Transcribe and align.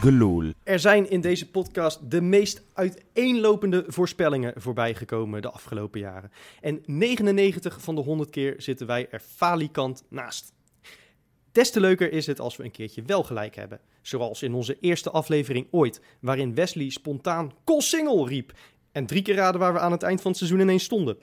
gelul. 0.00 0.52
Er 0.62 0.78
zijn 0.78 1.10
in 1.10 1.20
deze 1.20 1.50
podcast 1.50 2.10
de 2.10 2.20
meest 2.20 2.62
uiteenlopende 2.72 3.84
voorspellingen 3.86 4.52
voorbij 4.56 4.94
gekomen 4.94 5.42
de 5.42 5.50
afgelopen 5.50 6.00
jaren. 6.00 6.30
En 6.60 6.82
99 6.84 7.80
van 7.80 7.94
de 7.94 8.00
100 8.00 8.30
keer 8.30 8.54
zitten 8.58 8.86
wij 8.86 9.08
er 9.10 9.20
falikant 9.20 10.04
naast. 10.08 10.52
Des 11.52 11.70
te 11.70 11.80
leuker 11.80 12.12
is 12.12 12.26
het 12.26 12.40
als 12.40 12.56
we 12.56 12.64
een 12.64 12.70
keertje 12.70 13.02
wel 13.02 13.22
gelijk 13.22 13.54
hebben. 13.54 13.80
Zoals 14.02 14.42
in 14.42 14.54
onze 14.54 14.76
eerste 14.80 15.10
aflevering 15.10 15.66
ooit, 15.70 16.00
waarin 16.20 16.54
Wesley 16.54 16.90
spontaan 16.90 17.52
Col 17.64 17.80
Single 17.80 18.26
riep. 18.26 18.52
En 18.92 19.06
drie 19.06 19.22
keer 19.22 19.34
raden 19.34 19.60
waar 19.60 19.72
we 19.72 19.78
aan 19.78 19.92
het 19.92 20.02
eind 20.02 20.20
van 20.20 20.30
het 20.30 20.38
seizoen 20.38 20.60
ineens 20.60 20.84
stonden. 20.84 21.18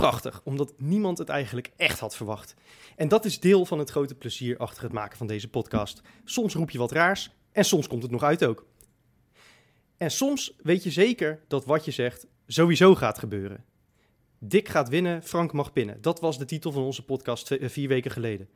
Prachtig, 0.00 0.40
omdat 0.44 0.72
niemand 0.76 1.18
het 1.18 1.28
eigenlijk 1.28 1.70
echt 1.76 1.98
had 1.98 2.16
verwacht. 2.16 2.54
En 2.96 3.08
dat 3.08 3.24
is 3.24 3.40
deel 3.40 3.66
van 3.66 3.78
het 3.78 3.90
grote 3.90 4.14
plezier 4.14 4.56
achter 4.56 4.82
het 4.82 4.92
maken 4.92 5.18
van 5.18 5.26
deze 5.26 5.48
podcast. 5.48 6.02
Soms 6.24 6.54
roep 6.54 6.70
je 6.70 6.78
wat 6.78 6.92
raars 6.92 7.30
en 7.52 7.64
soms 7.64 7.86
komt 7.86 8.02
het 8.02 8.10
nog 8.10 8.22
uit 8.22 8.44
ook. 8.44 8.66
En 9.96 10.10
soms 10.10 10.56
weet 10.62 10.82
je 10.82 10.90
zeker 10.90 11.40
dat 11.48 11.64
wat 11.64 11.84
je 11.84 11.90
zegt 11.90 12.26
sowieso 12.46 12.94
gaat 12.94 13.18
gebeuren. 13.18 13.64
Dick 14.38 14.68
gaat 14.68 14.88
winnen, 14.88 15.22
Frank 15.22 15.52
mag 15.52 15.72
pinnen. 15.72 16.00
Dat 16.00 16.20
was 16.20 16.38
de 16.38 16.44
titel 16.44 16.72
van 16.72 16.82
onze 16.82 17.04
podcast 17.04 17.50
eh, 17.50 17.68
vier 17.68 17.88
weken 17.88 18.10
geleden. 18.10 18.48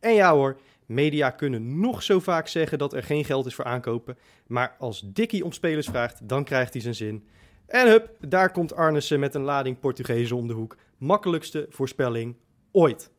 En 0.00 0.14
ja 0.14 0.32
hoor, 0.32 0.60
media 0.86 1.30
kunnen 1.30 1.80
nog 1.80 2.02
zo 2.02 2.20
vaak 2.20 2.48
zeggen 2.48 2.78
dat 2.78 2.92
er 2.92 3.02
geen 3.02 3.24
geld 3.24 3.46
is 3.46 3.54
voor 3.54 3.64
aankopen. 3.64 4.18
Maar 4.46 4.76
als 4.78 5.02
Dickie 5.04 5.44
om 5.44 5.52
spelers 5.52 5.86
vraagt, 5.86 6.28
dan 6.28 6.44
krijgt 6.44 6.72
hij 6.72 6.82
zijn 6.82 6.94
zin. 6.94 7.28
En 7.66 7.88
hup, 7.88 8.16
daar 8.20 8.50
komt 8.50 8.74
Arnissen 8.74 9.20
met 9.20 9.34
een 9.34 9.42
lading 9.42 9.80
Portugezen 9.80 10.36
om 10.36 10.46
de 10.46 10.52
hoek. 10.52 10.76
Makkelijkste 10.98 11.66
voorspelling 11.70 12.36
ooit. 12.72 13.10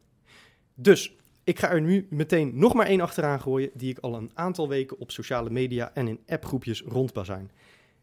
Dus, 0.73 1.15
ik 1.43 1.59
ga 1.59 1.69
er 1.69 1.81
nu 1.81 2.07
meteen 2.09 2.51
nog 2.53 2.73
maar 2.73 2.85
één 2.85 3.01
achteraan 3.01 3.41
gooien... 3.41 3.69
die 3.73 3.89
ik 3.89 3.99
al 3.99 4.15
een 4.15 4.31
aantal 4.33 4.67
weken 4.67 4.99
op 4.99 5.11
sociale 5.11 5.49
media 5.49 5.91
en 5.93 6.07
in 6.07 6.19
appgroepjes 6.27 6.81
rondbazuin. 6.81 7.51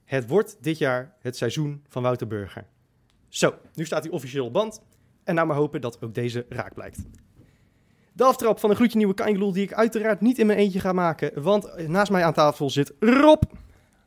Het 0.04 0.28
wordt 0.28 0.56
dit 0.60 0.78
jaar 0.78 1.16
het 1.20 1.36
seizoen 1.36 1.84
van 1.88 2.02
Wouter 2.02 2.26
Burger. 2.26 2.66
Zo, 3.28 3.54
nu 3.74 3.84
staat 3.84 4.02
hij 4.02 4.12
officieel 4.12 4.46
op 4.46 4.52
band. 4.52 4.82
En 5.24 5.34
nou 5.34 5.46
maar 5.46 5.56
hopen 5.56 5.80
dat 5.80 6.02
ook 6.02 6.14
deze 6.14 6.46
raak 6.48 6.74
blijkt. 6.74 7.04
De 8.12 8.24
aftrap 8.24 8.58
van 8.58 8.70
een 8.70 8.76
gloedje 8.76 8.98
nieuwe 8.98 9.14
Kaingeloel 9.14 9.52
die 9.52 9.62
ik 9.62 9.72
uiteraard 9.72 10.20
niet 10.20 10.38
in 10.38 10.46
mijn 10.46 10.58
eentje 10.58 10.80
ga 10.80 10.92
maken. 10.92 11.42
Want 11.42 11.88
naast 11.88 12.10
mij 12.10 12.24
aan 12.24 12.32
tafel 12.32 12.70
zit 12.70 12.92
Rob. 13.00 13.42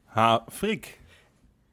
Ha, 0.03 0.45
Frik. 0.51 0.99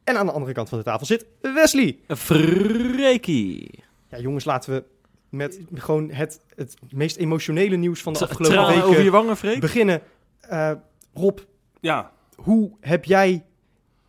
En 0.05 0.16
aan 0.16 0.27
de 0.27 0.33
andere 0.33 0.52
kant 0.52 0.69
van 0.69 0.78
de 0.78 0.84
tafel 0.84 1.06
zit 1.06 1.27
Wesley. 1.41 1.98
Freekie. 2.08 3.70
Ja, 4.08 4.19
jongens, 4.19 4.44
laten 4.44 4.72
we 4.74 4.84
met 5.28 5.61
gewoon 5.74 6.11
het, 6.11 6.41
het 6.55 6.77
meest 6.91 7.16
emotionele 7.16 7.77
nieuws 7.77 8.02
van 8.02 8.12
de 8.12 8.19
Tra- 8.19 8.28
afgelopen 8.28 8.66
weken 8.66 8.83
over 8.84 9.02
je 9.02 9.11
wangen, 9.11 9.36
Freek? 9.36 9.61
beginnen. 9.61 10.00
Eh, 10.41 10.70
Rob, 11.14 11.38
Ja, 11.80 12.12
hoe 12.36 12.70
heb 12.80 13.05
jij 13.05 13.44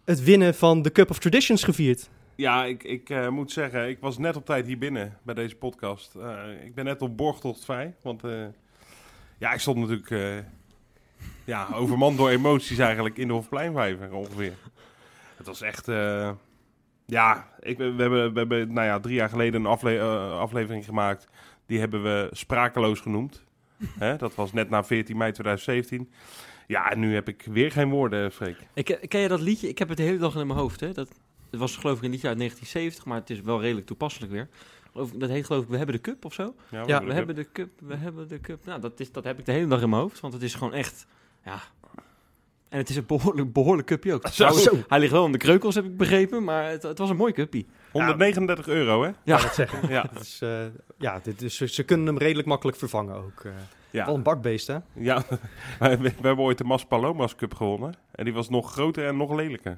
het 0.06 0.24
winnen 0.24 0.56
van 0.56 0.82
de 0.82 0.92
Cup 0.92 1.10
of 1.10 1.20
Traditions 1.20 1.64
gevierd? 1.64 2.10
ja 2.36 2.66
ik, 2.66 2.84
ik 2.84 3.10
eh, 3.10 3.30
moet 3.30 3.52
zeggen, 3.52 3.90
ik 3.90 3.98
was 4.00 4.18
net 4.18 4.36
op 4.36 4.46
tijd 4.46 4.66
hier 4.66 4.78
binnen 4.78 5.18
bij 5.24 5.36
deze 5.36 5.56
podcast. 5.56 6.16
Eh, 6.16 6.66
ik 6.66 6.76
ben 6.76 6.86
net 6.86 7.02
op 7.02 7.18
borgtocht 7.18 7.66
vrij, 7.66 7.94
want 8.02 8.24
eh, 8.24 8.32
ja, 9.38 9.54
ik 9.54 9.60
stond 9.60 9.78
natuurlijk 9.78 10.10
eh, 10.12 10.38
ja, 11.46 11.68
overmand 11.74 12.18
door 12.18 12.30
emoties 12.30 12.78
eigenlijk 12.78 13.18
in 13.18 13.28
de 13.28 13.34
Hofpleinvijver 13.34 14.14
ongeveer. 14.14 14.54
Het 15.36 15.46
was 15.46 15.62
echt, 15.62 15.88
eh, 15.88 16.32
ja, 17.06 17.48
ik, 17.60 17.78
we, 17.78 17.84
hebben, 17.84 18.34
we 18.34 18.40
hebben 18.40 18.74
nou 18.74 18.88
ja, 18.88 19.00
drie 19.00 19.16
jaar 19.16 19.30
geleden 19.30 19.60
een 19.60 19.72
afle- 19.72 19.98
eh, 20.00 20.40
aflevering 20.40 20.86
gemaakt. 20.86 21.28
Die 21.66 21.80
hebben 21.80 22.04
we 22.04 22.30
sprakeloos 22.32 23.00
genoemd. 23.00 23.44
Dat 24.18 24.36
was 24.36 24.54
net 24.54 24.70
na 24.70 24.84
14 24.84 25.18
mei 25.18 25.32
2017. 25.32 26.12
Ja, 26.68 26.92
en 26.92 27.00
nu 27.00 27.14
heb 27.14 27.28
ik 27.28 27.48
weer 27.50 27.72
geen 27.72 27.90
woorden, 27.90 28.32
Freek. 28.32 28.58
Ik, 28.74 29.06
ken 29.08 29.20
je 29.20 29.28
dat 29.28 29.42
liedje? 29.42 29.70
Ik 29.70 29.78
heb 29.78 29.88
het 29.88 29.98
de 29.98 30.04
hele 30.04 30.18
dag 30.18 30.36
in 30.36 30.48
mijn 30.48 30.60
hoofd. 30.60 30.80
Hè? 30.80 30.92
Dat, 30.92 31.10
het 31.50 31.60
was 31.60 31.78
geloof 31.78 31.98
ik 31.98 32.04
een 32.04 32.12
liedje 32.12 32.28
uit 32.28 32.38
1970, 32.38 33.06
maar 33.06 33.20
het 33.20 33.30
is 33.30 33.42
wel 33.42 33.62
redelijk 33.62 33.88
toepasselijk 33.88 34.32
weer. 34.32 34.50
Dat 35.14 35.30
heet 35.30 35.46
geloof 35.46 35.64
ik 35.64 35.70
We 35.70 35.78
hebben 35.78 35.96
de 35.96 36.02
cup 36.02 36.26
of 36.26 36.34
zo. 36.34 36.56
Ja, 36.70 37.04
We 37.06 37.14
hebben 37.14 37.36
de 37.36 37.52
cup, 37.52 37.70
we 37.80 37.96
hebben 37.96 38.28
de 38.28 38.42
cup. 38.42 38.66
Nou, 38.66 38.82
dat, 38.82 39.00
is, 39.00 39.12
dat 39.12 39.24
heb 39.24 39.40
ik 39.40 39.46
de 39.46 39.52
hele 39.52 39.68
dag 39.68 39.82
in 39.82 39.90
mijn 39.90 40.02
hoofd, 40.02 40.20
want 40.20 40.34
het 40.34 40.44
is 40.44 40.56
gewoon 40.56 40.74
echt, 40.74 41.08
ja... 41.46 41.60
En 42.76 42.82
het 42.82 42.90
is 42.90 42.96
een 42.96 43.06
behoorlijk, 43.06 43.54
behoorlijk 43.54 43.88
cupje 43.88 44.14
ook. 44.14 44.28
Zo. 44.28 44.78
Hij 44.88 45.00
ligt 45.00 45.12
wel 45.12 45.26
in 45.26 45.32
de 45.32 45.38
kreukels, 45.38 45.76
heb 45.76 45.86
ik 45.86 45.98
begrepen, 45.98 46.44
maar 46.44 46.70
het, 46.70 46.84
het 46.84 46.98
was 46.98 47.10
een 47.10 47.16
mooi 47.16 47.34
cupje. 47.34 47.66
139 47.92 48.68
euro, 48.68 49.04
hè? 49.04 49.10
Ja, 49.24 49.38
dat 49.38 49.54
zeggen. 49.56 49.90
Ja, 49.90 50.06
Het 50.12 50.22
is, 50.22 50.40
eh, 50.42 50.66
ja, 50.98 51.20
dit 51.24 51.42
is, 51.42 51.56
ze, 51.56 51.68
ze 51.68 51.84
kunnen 51.84 52.06
hem 52.06 52.18
redelijk 52.18 52.48
makkelijk 52.48 52.78
vervangen 52.78 53.16
ook. 53.16 53.42
eh. 53.44 53.52
ja. 53.90 54.06
Wel 54.06 54.16
een 54.16 54.24
bakbeest, 54.24 54.68
hè? 54.68 54.78
ja. 54.94 55.24
we, 55.80 55.98
we 55.98 56.12
hebben 56.22 56.38
ooit 56.46 56.58
de 56.58 56.64
Mas 56.64 56.86
Palomas 56.86 57.36
Cup 57.36 57.54
gewonnen. 57.54 57.94
En 58.12 58.24
die 58.26 58.34
was 58.34 58.50
nog 58.50 58.72
groter 58.72 59.08
en 59.08 59.18
nog 59.18 59.34
lelijker. 59.36 59.78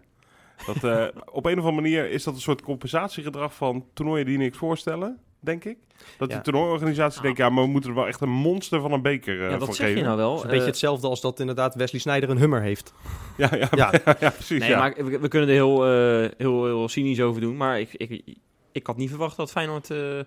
Dat, 0.66 0.84
eh, 0.84 1.06
op 1.31 1.46
een 1.46 1.59
of 1.59 1.66
andere 1.66 1.81
manier 1.81 2.09
is 2.09 2.24
dat 2.24 2.34
een 2.34 2.41
soort 2.41 2.62
compensatiegedrag 2.62 3.56
van 3.56 3.86
toernooien 3.94 4.25
die 4.25 4.38
niks 4.38 4.57
voorstellen, 4.57 5.19
denk 5.40 5.64
ik. 5.66 5.78
Dat 6.18 6.30
Ja. 6.30 6.36
die 6.36 6.44
toernooiorganisatie 6.44 7.18
Ah. 7.18 7.24
denkt, 7.24 7.38
ja, 7.38 7.50
maar 7.50 7.64
we 7.64 7.70
moeten 7.70 7.90
er 7.90 7.96
wel 7.96 8.08
echt 8.08 8.22
een 8.22 8.30
monster 8.30 8.81
van 8.81 8.92
een 8.92 9.02
beker 9.02 9.44
eh 9.44 9.50
ja, 9.52 9.58
dat 9.58 9.66
voor 9.66 9.75
zeg 9.75 9.86
geven. 9.86 10.02
je 10.02 10.06
nou 10.08 10.18
wel. 10.18 10.30
Het 10.30 10.38
is 10.38 10.44
een 10.44 10.50
beetje 10.50 10.64
Eh, 10.66 10.70
hetzelfde 10.72 11.08
als 11.08 11.22
dat 11.22 11.40
inderdaad 11.40 11.75
Wesley 11.75 12.02
Sneijder 12.02 12.30
een 12.30 12.38
Hummer 12.38 12.62
heeft. 12.62 12.94
Ja, 13.38 13.50
ja, 13.56 13.68
Ja. 13.75 13.92
ja. 14.20 14.30
precies. 14.30 14.59
Nee, 14.59 14.70
ja. 14.70 14.80
maar 14.80 14.94
we, 15.06 15.20
we 15.20 15.28
kunnen 15.28 15.50
er 15.50 15.56
heel, 15.56 15.86
eh, 15.86 16.30
heel, 16.38 16.66
heel 16.66 16.90
cynisch 16.90 17.22
over 17.22 17.42
doen. 17.42 17.58
Maar 17.58 17.80
ik, 17.80 17.94
ik, 17.94 18.36
ik 18.72 18.88
had 18.88 18.98
niet 18.98 19.09
verwacht 19.09 19.38
dat 19.38 19.52
Feyenoord 19.52 19.92
eh, 19.92 20.20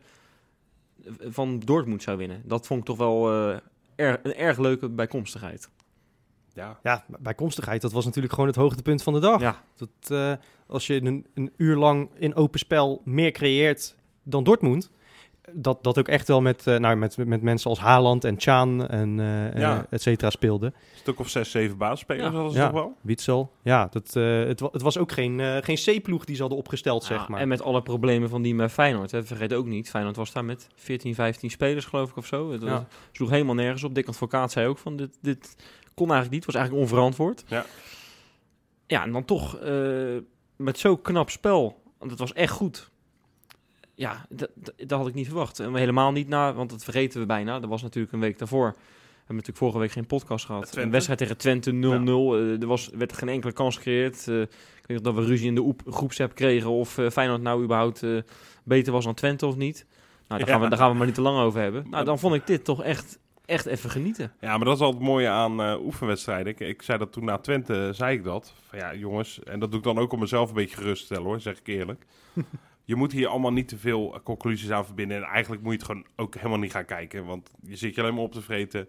van 1.28 1.58
Dortmund 1.58 2.02
zou 2.02 2.16
winnen. 2.18 2.42
Dat 2.44 2.66
vond 2.66 2.80
ik 2.80 2.86
toch 2.86 2.96
wel 2.96 3.30
eh, 3.50 3.56
erg, 3.96 4.18
een 4.22 4.34
erg 4.34 4.58
leuke 4.58 4.88
bijkomstigheid. 4.88 5.68
ja. 6.54 6.78
Ja, 6.82 7.04
bijkomstigheid, 7.18 7.80
dat 7.82 7.92
was 7.92 8.04
natuurlijk 8.04 8.32
gewoon 8.34 8.48
het 8.48 8.58
hoogtepunt 8.58 9.02
van 9.02 9.12
de 9.12 9.20
dag. 9.20 9.40
Ja, 9.40 9.62
Dat, 9.76 9.88
eh, 10.08 10.32
als 10.66 10.86
je 10.86 11.02
een, 11.02 11.26
een 11.34 11.52
uur 11.56 11.76
lang 11.76 12.10
in 12.18 12.34
open 12.34 12.58
spel 12.58 13.02
meer 13.04 13.30
creëert 13.30 13.96
dan 14.22 14.44
Dortmund... 14.44 14.90
Dat, 15.54 15.82
dat 15.84 15.98
ook 15.98 16.08
echt 16.08 16.28
wel 16.28 16.40
met, 16.40 16.66
eh, 16.66 16.76
nou, 16.78 16.96
met, 16.96 17.16
met 17.16 17.42
mensen 17.42 17.70
als 17.70 17.78
Haaland 17.78 18.24
en 18.24 18.34
Chan 18.38 18.88
en 18.88 19.20
eh, 19.20 19.60
Ja. 19.60 19.76
eh, 19.78 19.82
et 19.90 20.02
cetera 20.02 20.30
speelde. 20.30 20.66
Een 20.66 20.72
stuk 20.94 21.18
of 21.18 21.28
zes, 21.28 21.50
zeven 21.50 21.76
basisspelers 21.76 22.24
Ja. 22.26 22.32
hadden 22.32 22.52
ze 22.52 22.58
Ja. 22.58 22.64
toch 22.64 22.74
wel? 22.74 22.96
Witsel. 23.00 23.52
Ja, 23.62 23.88
dat, 23.90 24.16
eh, 24.16 24.38
het, 24.44 24.60
het 24.60 24.82
was 24.82 24.98
ook 24.98 25.12
geen, 25.12 25.40
eh, 25.40 25.56
geen 25.60 25.76
C-ploeg 26.00 26.24
die 26.24 26.34
ze 26.34 26.40
hadden 26.40 26.58
opgesteld, 26.58 27.04
zeg 27.04 27.28
maar. 27.28 27.40
En 27.40 27.48
met 27.48 27.62
alle 27.62 27.82
problemen 27.82 28.28
van 28.28 28.42
die 28.42 28.54
met 28.54 28.72
Feyenoord. 28.72 29.10
Hè. 29.10 29.24
Vergeet 29.24 29.52
ook 29.52 29.66
niet, 29.66 29.90
Feyenoord 29.90 30.16
was 30.16 30.32
daar 30.32 30.44
met 30.44 30.68
14, 30.74 31.14
15 31.14 31.50
spelers 31.50 31.84
geloof 31.84 32.10
ik 32.10 32.16
of 32.16 32.26
zo. 32.26 32.52
Het 32.52 32.60
was- 32.60 32.70
Ja. 32.70 32.86
sloeg 33.12 33.30
helemaal 33.30 33.54
nergens 33.54 33.84
op. 33.84 33.94
Dick 33.94 34.08
Advocaat 34.08 34.52
zei 34.52 34.66
ook 34.66 34.78
van 34.78 34.96
dit, 34.96 35.18
dit 35.20 35.56
kon 35.94 36.06
eigenlijk 36.10 36.34
niet. 36.34 36.44
was 36.44 36.54
eigenlijk 36.54 36.84
onverantwoord. 36.84 37.44
Ja. 37.46 37.64
Ja, 38.86 39.02
en 39.04 39.12
dan 39.12 39.24
toch 39.24 39.56
eh, 39.58 39.72
met 40.56 40.78
zo'n 40.78 41.02
knap 41.02 41.30
spel. 41.30 41.82
Want 41.98 42.10
het 42.10 42.20
was 42.20 42.32
echt 42.32 42.52
goed. 42.52 42.89
Ja, 44.00 44.26
dat, 44.28 44.50
dat, 44.54 44.74
dat 44.76 44.98
had 44.98 45.08
ik 45.08 45.14
niet 45.14 45.26
verwacht. 45.26 45.58
En 45.60 45.74
helemaal 45.74 46.12
niet 46.12 46.28
na, 46.28 46.52
want 46.54 46.70
dat 46.70 46.84
vergeten 46.84 47.20
we 47.20 47.26
bijna. 47.26 47.60
Er 47.60 47.68
was 47.68 47.82
natuurlijk 47.82 48.12
een 48.12 48.20
week 48.20 48.38
daarvoor. 48.38 48.66
We 48.66 48.76
hebben 49.16 49.36
natuurlijk 49.36 49.58
vorige 49.58 49.78
week 49.78 49.90
geen 49.90 50.06
podcast 50.06 50.44
gehad. 50.44 50.62
Twente. 50.62 50.80
Een 50.82 50.90
wedstrijd 50.90 51.18
tegen 51.18 51.36
Twente 51.36 51.70
0-0. 51.72 51.74
Eh, 51.74 52.60
er 52.60 52.66
was, 52.66 52.90
werd 52.94 53.12
geen 53.12 53.28
enkele 53.28 53.52
kans 53.52 53.76
gecreëerd. 53.76 54.28
Eh, 54.28 54.40
ik 54.40 54.48
weet 54.76 54.86
niet 54.86 54.98
of 54.98 55.04
dat 55.04 55.14
we 55.14 55.24
ruzie 55.24 55.46
in 55.48 55.54
de 55.54 55.60
oep- 55.60 55.82
groepsapp 55.86 56.34
kregen. 56.34 56.70
Of 56.70 56.98
eh, 56.98 57.10
Feyenoord 57.10 57.42
nou 57.42 57.62
überhaupt 57.62 58.04
beter 58.64 58.92
was 58.92 59.04
dan 59.04 59.14
Twente 59.14 59.46
of 59.46 59.56
niet. 59.56 59.86
Nou, 60.28 60.40
daar, 60.40 60.50
gaan 60.50 60.60
we, 60.60 60.68
daar 60.68 60.78
gaan 60.78 60.90
we 60.90 60.96
maar 60.96 61.06
niet 61.06 61.14
te 61.14 61.20
lang 61.20 61.38
over 61.38 61.60
hebben. 61.60 61.86
Nou, 61.90 62.04
dan 62.04 62.18
vond 62.18 62.34
ik 62.34 62.46
dit 62.46 62.64
toch 62.64 62.82
echt, 62.82 63.18
echt 63.44 63.66
even 63.66 63.90
genieten. 63.90 64.32
Ja, 64.40 64.56
maar 64.56 64.66
dat 64.66 64.76
is 64.76 64.82
altijd 64.82 65.00
het 65.02 65.10
mooie 65.10 65.28
aan 65.28 65.78
oefenwedstrijden. 65.80 66.52
Ik, 66.52 66.60
ik 66.60 66.82
zei 66.82 66.98
dat 66.98 67.12
toen 67.12 67.24
na 67.24 67.38
Twente, 67.38 67.90
zei 67.94 68.16
ik 68.16 68.24
dat. 68.24 68.54
Van 68.68 68.78
ja, 68.78 68.94
jongens, 68.94 69.42
en 69.42 69.60
dat 69.60 69.70
doe 69.70 69.78
ik 69.78 69.84
dan 69.84 69.98
ook 69.98 70.12
om 70.12 70.18
mezelf 70.20 70.48
een 70.48 70.54
beetje 70.54 70.76
gerust 70.76 70.98
te 71.00 71.04
stellen 71.04 71.24
hoor, 71.24 71.40
zeg 71.40 71.58
ik 71.58 71.66
eerlijk. 71.66 72.06
Je 72.90 72.96
moet 72.96 73.12
hier 73.12 73.28
allemaal 73.28 73.52
niet 73.52 73.68
te 73.68 73.78
veel 73.78 74.14
eh, 74.14 74.20
conclusies 74.22 74.70
aan 74.70 74.84
verbinden. 74.84 75.16
En 75.16 75.22
eigenlijk 75.22 75.62
moet 75.62 75.72
je 75.72 75.78
het 75.78 75.86
gewoon 75.86 76.06
ook 76.16 76.34
helemaal 76.34 76.58
niet 76.58 76.72
gaan 76.72 76.84
kijken. 76.84 77.24
Want 77.24 77.50
je 77.62 77.76
zit 77.76 77.94
je 77.94 78.00
alleen 78.00 78.14
maar 78.14 78.22
op 78.22 78.32
te 78.32 78.42
vreten. 78.42 78.86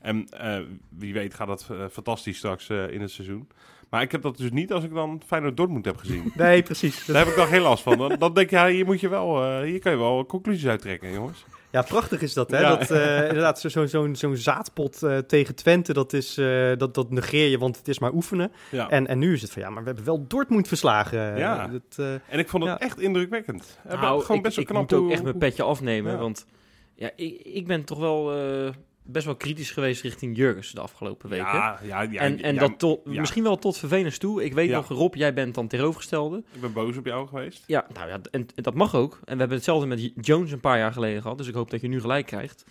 En 0.00 0.28
eh, 0.28 0.60
wie 0.88 1.12
weet 1.12 1.34
gaat 1.34 1.46
dat 1.46 1.68
eh, 1.70 1.84
fantastisch 1.90 2.36
straks 2.36 2.68
in 2.68 3.00
het 3.00 3.10
seizoen. 3.10 3.48
Maar 3.90 4.02
ik 4.02 4.12
heb 4.12 4.22
dat 4.22 4.36
dus 4.36 4.50
niet 4.50 4.72
als 4.72 4.84
ik 4.84 4.94
dan 4.94 5.22
Feyenoord 5.26 5.56
Dortmund 5.56 5.84
heb 5.84 5.96
gezien. 5.96 6.32
Nee, 6.36 6.62
precies. 6.62 7.04
Daar 7.04 7.16
heb 7.16 7.28
ik 7.28 7.36
dan 7.36 7.46
geen 7.46 7.60
last 7.60 7.82
van. 7.82 7.98
Dan, 7.98 8.18
dan 8.18 8.34
denk 8.34 8.50
je, 8.50 8.56
ja, 8.56 8.68
hier, 8.68 8.84
moet 8.84 9.00
je 9.00 9.08
wel, 9.08 9.62
hier 9.62 9.80
kan 9.80 9.92
je 9.92 9.98
wel 9.98 10.26
conclusies 10.26 10.66
uittrekken, 10.66 11.12
jongens. 11.12 11.44
Ja, 11.72 11.82
prachtig 11.82 12.22
is 12.22 12.32
dat, 12.34 12.50
hè? 12.50 12.60
Ja. 12.60 12.76
Dat, 12.76 12.90
eh, 12.90 13.16
inderdaad, 13.28 13.60
zo- 13.60 13.68
zo- 13.68 13.86
zo'n 13.86 14.16
zo'n 14.16 14.36
zaadpot 14.36 15.02
eh, 15.02 15.18
tegen 15.18 15.54
Twente, 15.54 15.92
dat, 15.92 16.12
is, 16.12 16.38
eh, 16.38 16.72
dat, 16.76 16.94
dat 16.94 17.10
negeer 17.10 17.48
je, 17.48 17.58
want 17.58 17.76
het 17.76 17.88
is 17.88 17.98
maar 17.98 18.12
oefenen. 18.12 18.52
Ja. 18.70 18.88
En, 18.90 19.06
en 19.06 19.18
nu 19.18 19.32
is 19.32 19.42
het 19.42 19.50
van, 19.52 19.62
ja, 19.62 19.70
maar 19.70 19.80
we 19.82 19.86
hebben 19.86 20.04
wel 20.04 20.24
Dortmund 20.26 20.68
verslagen. 20.68 21.36
Ja. 21.38 21.66
Dat, 21.68 22.06
En 22.28 22.38
ik 22.38 22.48
vond 22.48 22.62
het 22.64 22.72
Ja. 22.72 22.78
echt 22.86 23.00
indrukwekkend. 23.00 23.78
Nou, 23.88 24.20
gewoon 24.22 24.36
ik, 24.36 24.42
best 24.42 24.56
wel 24.56 24.64
ik 24.64 24.70
knap 24.70 24.80
moet 24.82 24.92
ook 24.92 25.00
hoe- 25.04 25.12
echt 25.12 25.22
mijn 25.22 25.38
petje 25.38 25.62
afnemen. 25.62 26.12
Ja. 26.12 26.18
Want 26.18 26.46
ja, 26.94 27.10
ik, 27.16 27.40
ik 27.44 27.66
ben 27.66 27.84
toch 27.84 27.98
wel 27.98 28.32
eh, 28.36 28.70
best 29.02 29.24
wel 29.24 29.36
kritisch 29.36 29.70
geweest 29.70 30.02
richting 30.02 30.36
Jurgens 30.36 30.70
de 30.70 30.80
afgelopen 30.80 31.28
weken. 31.28 31.44
Ja, 31.46 31.78
ja, 31.82 32.00
ja, 32.02 32.20
en 32.20 32.42
en 32.42 32.56
dat 32.56 32.78
tot, 32.78 33.04
misschien 33.04 33.42
wel 33.42 33.58
tot 33.58 33.78
vervelens 33.78 34.18
toe. 34.18 34.44
Ik 34.44 34.52
weet 34.52 34.70
nog, 34.70 34.88
Rob, 34.88 35.14
jij 35.14 35.34
bent 35.34 35.54
dan 35.54 35.68
tegenovergestelde. 35.68 36.42
Ik 36.52 36.60
ben 36.60 36.72
boos 36.72 36.96
op 36.96 37.06
jou 37.06 37.28
geweest. 37.28 37.64
Ja, 37.66 37.86
nou 37.94 38.08
ja, 38.08 38.20
en, 38.30 38.46
en 38.54 38.62
dat 38.62 38.74
mag 38.74 38.94
ook. 38.94 39.12
En 39.12 39.32
we 39.32 39.38
hebben 39.38 39.56
hetzelfde 39.56 39.86
met 39.86 40.12
Jones 40.14 40.50
een 40.50 40.60
paar 40.60 40.78
jaar 40.78 40.92
geleden 40.92 41.22
gehad. 41.22 41.38
Dus 41.38 41.48
ik 41.48 41.54
hoop 41.54 41.70
dat 41.70 41.80
je 41.80 41.88
nu 41.88 42.00
gelijk 42.00 42.26
krijgt. 42.26 42.64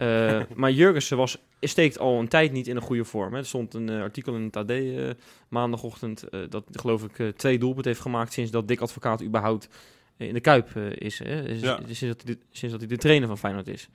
Eh, 0.00 0.40
maar 0.60 0.70
Jurgensen 0.70 1.16
was, 1.16 1.38
steekt 1.60 1.98
al 1.98 2.18
een 2.18 2.28
tijd 2.28 2.52
niet 2.52 2.66
in 2.66 2.76
een 2.76 2.82
goede 2.82 3.04
vorm. 3.04 3.32
Hè. 3.32 3.38
Er 3.38 3.46
stond 3.46 3.74
een 3.74 3.88
eh, 3.88 4.00
artikel 4.00 4.34
in 4.34 4.42
het 4.42 4.56
AD 4.56 4.70
eh, 4.70 5.10
maandagochtend 5.48 6.24
dat 6.48 6.64
geloof 6.70 7.04
ik 7.04 7.36
twee 7.36 7.58
doelpunten 7.58 7.90
heeft 7.90 8.02
gemaakt 8.02 8.32
sinds 8.32 8.50
dat 8.50 8.68
Dick 8.68 8.80
Advocaat 8.80 9.22
überhaupt 9.22 9.68
in 10.16 10.34
de 10.34 10.40
Kuip 10.40 10.76
is. 10.76 11.18
Hè. 11.18 11.40
Ja. 11.40 11.80
sinds, 11.86 12.00
dat 12.00 12.22
hij 12.22 12.34
de, 12.34 12.38
sinds 12.50 12.72
dat 12.72 12.80
hij 12.80 12.88
de 12.88 12.96
trainer 12.96 13.28
van 13.28 13.38
Feyenoord 13.38 13.68
is. 13.68 13.88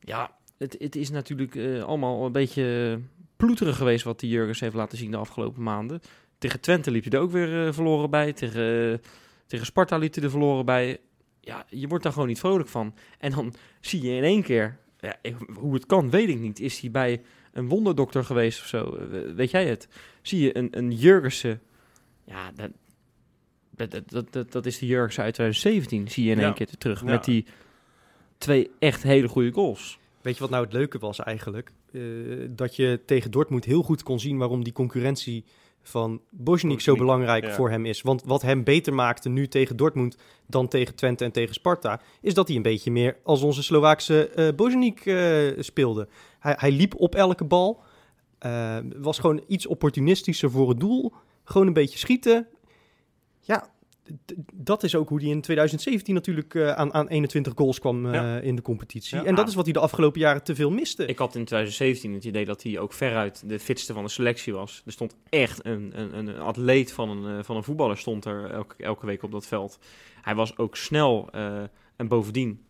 Ja, 0.00 0.30
het, 0.58 0.76
het 0.78 0.96
is 0.96 1.10
natuurlijk 1.10 1.54
eh, 1.54 1.82
allemaal 1.82 2.26
een 2.26 2.32
beetje 2.32 2.98
ploeterig 3.36 3.76
geweest 3.76 4.04
wat 4.04 4.20
die 4.20 4.30
Jurgens 4.30 4.60
heeft 4.60 4.74
laten 4.74 4.98
zien 4.98 5.10
de 5.10 5.16
afgelopen 5.16 5.62
maanden. 5.62 6.00
Tegen 6.38 6.60
Twente 6.60 6.90
liep 6.90 7.04
hij 7.04 7.12
er 7.12 7.20
ook 7.20 7.30
weer 7.30 7.66
eh, 7.66 7.72
verloren 7.72 8.10
bij. 8.10 8.32
Tegen, 8.32 8.92
eh, 8.92 8.98
tegen 9.46 9.66
Sparta 9.66 9.96
liep 9.96 10.14
hij 10.14 10.24
er 10.24 10.30
verloren 10.30 10.64
bij. 10.64 10.98
Ja, 11.40 11.66
je 11.68 11.88
wordt 11.88 12.04
daar 12.04 12.12
gewoon 12.12 12.28
niet 12.28 12.38
vrolijk 12.38 12.68
van. 12.68 12.94
En 13.18 13.30
dan 13.30 13.54
zie 13.80 14.02
je 14.02 14.16
in 14.16 14.22
één 14.22 14.42
keer, 14.42 14.78
ja, 15.00 15.16
hoe 15.54 15.74
het 15.74 15.86
kan, 15.86 16.10
weet 16.10 16.28
ik 16.28 16.38
niet. 16.38 16.60
Is 16.60 16.80
hij 16.80 16.90
bij 16.90 17.22
een 17.52 17.68
wonderdokter 17.68 18.24
geweest 18.24 18.60
of 18.60 18.66
zo? 18.66 18.98
Weet 19.34 19.50
jij 19.50 19.66
het? 19.66 19.88
Zie 20.22 20.40
je 20.40 20.56
een, 20.56 20.68
een 20.78 20.92
Jurgensen, 20.92 21.60
ja, 22.24 22.52
dat, 22.54 22.70
dat, 23.90 24.32
dat, 24.32 24.52
dat, 24.52 24.66
is 24.66 24.78
de 24.78 24.86
Jurgensen 24.86 25.22
uit 25.22 25.34
2017, 25.34 26.08
zie 26.10 26.24
je 26.24 26.30
in 26.30 26.38
Ja. 26.38 26.44
één 26.44 26.54
keer 26.54 26.68
terug. 26.78 27.00
Ja. 27.00 27.06
Met 27.06 27.24
die 27.24 27.46
twee 28.38 28.70
echt 28.78 29.02
hele 29.02 29.28
goede 29.28 29.52
goals. 29.52 29.98
Weet 30.22 30.34
je 30.34 30.40
wat 30.40 30.50
nou 30.50 30.64
het 30.64 30.72
leuke 30.72 30.98
was 30.98 31.18
eigenlijk? 31.18 31.72
Eh, 31.92 32.02
dat 32.50 32.76
je 32.76 33.00
tegen 33.06 33.30
Dortmund 33.30 33.64
heel 33.64 33.82
goed 33.82 34.02
kon 34.02 34.20
zien 34.20 34.38
waarom 34.38 34.64
die 34.64 34.72
concurrentie 34.72 35.44
van 35.82 36.20
Bozjenik 36.30 36.80
zo 36.80 36.96
belangrijk 36.96 37.44
ja. 37.44 37.52
voor 37.52 37.70
hem 37.70 37.86
is. 37.86 38.02
Want 38.02 38.22
wat 38.24 38.42
hem 38.42 38.64
beter 38.64 38.94
maakte 38.94 39.28
nu 39.28 39.48
tegen 39.48 39.76
Dortmund 39.76 40.16
dan 40.46 40.68
tegen 40.68 40.94
Twente 40.94 41.24
en 41.24 41.32
tegen 41.32 41.54
Sparta, 41.54 42.00
is 42.20 42.34
dat 42.34 42.46
hij 42.46 42.56
een 42.56 42.62
beetje 42.62 42.90
meer 42.90 43.16
als 43.22 43.42
onze 43.42 43.62
Slovaakse 43.62 44.28
eh, 44.28 45.62
speelde. 45.62 46.08
Hij, 46.38 46.54
hij 46.58 46.70
liep 46.72 46.94
op 46.94 47.14
elke 47.14 47.44
bal, 47.44 47.82
was 48.96 49.18
gewoon 49.18 49.42
iets 49.46 49.66
opportunistischer 49.66 50.50
voor 50.50 50.68
het 50.68 50.80
doel, 50.80 51.12
gewoon 51.44 51.66
een 51.66 51.72
beetje 51.72 51.98
schieten. 51.98 52.46
Ja, 53.40 53.70
dat 54.54 54.82
is 54.82 54.94
ook 54.94 55.08
hoe 55.08 55.20
hij 55.20 55.28
in 55.30 55.40
2017 55.40 56.14
natuurlijk 56.14 56.54
eh, 56.54 56.72
aan, 56.72 56.94
aan 56.94 57.08
21 57.08 57.52
goals 57.56 57.78
kwam 57.78 58.06
eh, 58.06 58.12
Ja. 58.12 58.38
in 58.38 58.56
de 58.56 58.62
competitie. 58.62 59.16
Ja. 59.18 59.24
en 59.24 59.34
dat 59.34 59.48
is 59.48 59.54
wat 59.54 59.64
hij 59.64 59.72
de 59.72 59.78
afgelopen 59.78 60.20
jaren 60.20 60.42
te 60.42 60.54
veel 60.54 60.70
miste. 60.70 61.06
Ik 61.06 61.18
had 61.18 61.34
in 61.34 61.44
2017 61.44 62.12
het 62.14 62.24
idee 62.24 62.44
dat 62.44 62.62
hij 62.62 62.78
ook 62.78 62.92
veruit 62.92 63.48
de 63.48 63.58
fitste 63.58 63.92
van 63.92 64.04
de 64.04 64.10
selectie 64.10 64.52
was. 64.52 64.82
Er 64.86 64.92
stond 64.92 65.16
echt 65.28 65.64
een, 65.66 65.92
een, 66.00 66.18
een 66.18 66.38
atleet 66.38 66.92
van 66.92 67.08
een, 67.10 67.38
eh, 67.38 67.44
van 67.44 67.56
een 67.56 67.64
voetballer 67.64 67.96
stond 67.98 68.24
er 68.24 68.50
elke, 68.50 68.74
elke 68.84 69.06
week 69.06 69.22
op 69.22 69.30
dat 69.32 69.46
veld. 69.46 69.78
Hij 70.22 70.34
was 70.34 70.56
ook 70.56 70.76
snel 70.76 71.28
eh, 71.32 71.62
en 71.96 72.08
bovendien 72.08 72.62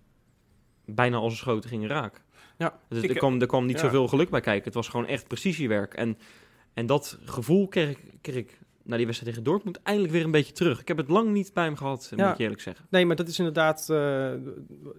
bijna 0.84 1.16
al 1.16 1.26
zijn 1.26 1.38
schoten 1.38 1.70
gingen 1.70 1.88
raak. 1.88 2.22
Ja, 2.58 2.78
dus 2.88 3.02
ik- 3.02 3.10
er, 3.10 3.16
kwam, 3.16 3.40
er 3.40 3.46
kwam 3.46 3.66
niet 3.66 3.76
ja. 3.76 3.82
zoveel 3.82 4.08
geluk 4.08 4.30
bij 4.30 4.40
kijken. 4.40 4.64
Het 4.64 4.74
was 4.74 4.88
gewoon 4.88 5.06
echt 5.06 5.28
precisiewerk. 5.28 5.94
En, 5.94 6.18
en 6.74 6.86
dat 6.86 7.18
gevoel 7.24 7.68
kreeg, 7.68 7.98
kreeg 8.20 8.36
ik 8.36 8.58
na 8.88 8.96
die 8.96 9.06
wedstrijd 9.06 9.34
tegen 9.34 9.50
Dortmund 9.50 9.82
eindelijk 9.82 10.12
weer 10.14 10.24
een 10.24 10.30
beetje 10.30 10.52
terug. 10.52 10.80
Ik 10.80 10.88
heb 10.88 10.96
het 10.96 11.08
lang 11.08 11.32
niet 11.32 11.52
bij 11.54 11.64
hem 11.64 11.76
gehad, 11.76 12.12
Ja. 12.16 12.24
moet 12.24 12.34
ik 12.34 12.40
eerlijk 12.40 12.60
zeggen. 12.60 12.86
Nee, 12.90 13.06
maar 13.06 13.16
dat 13.16 13.28
is 13.28 13.38
inderdaad. 13.38 13.88
eh, 13.90 14.30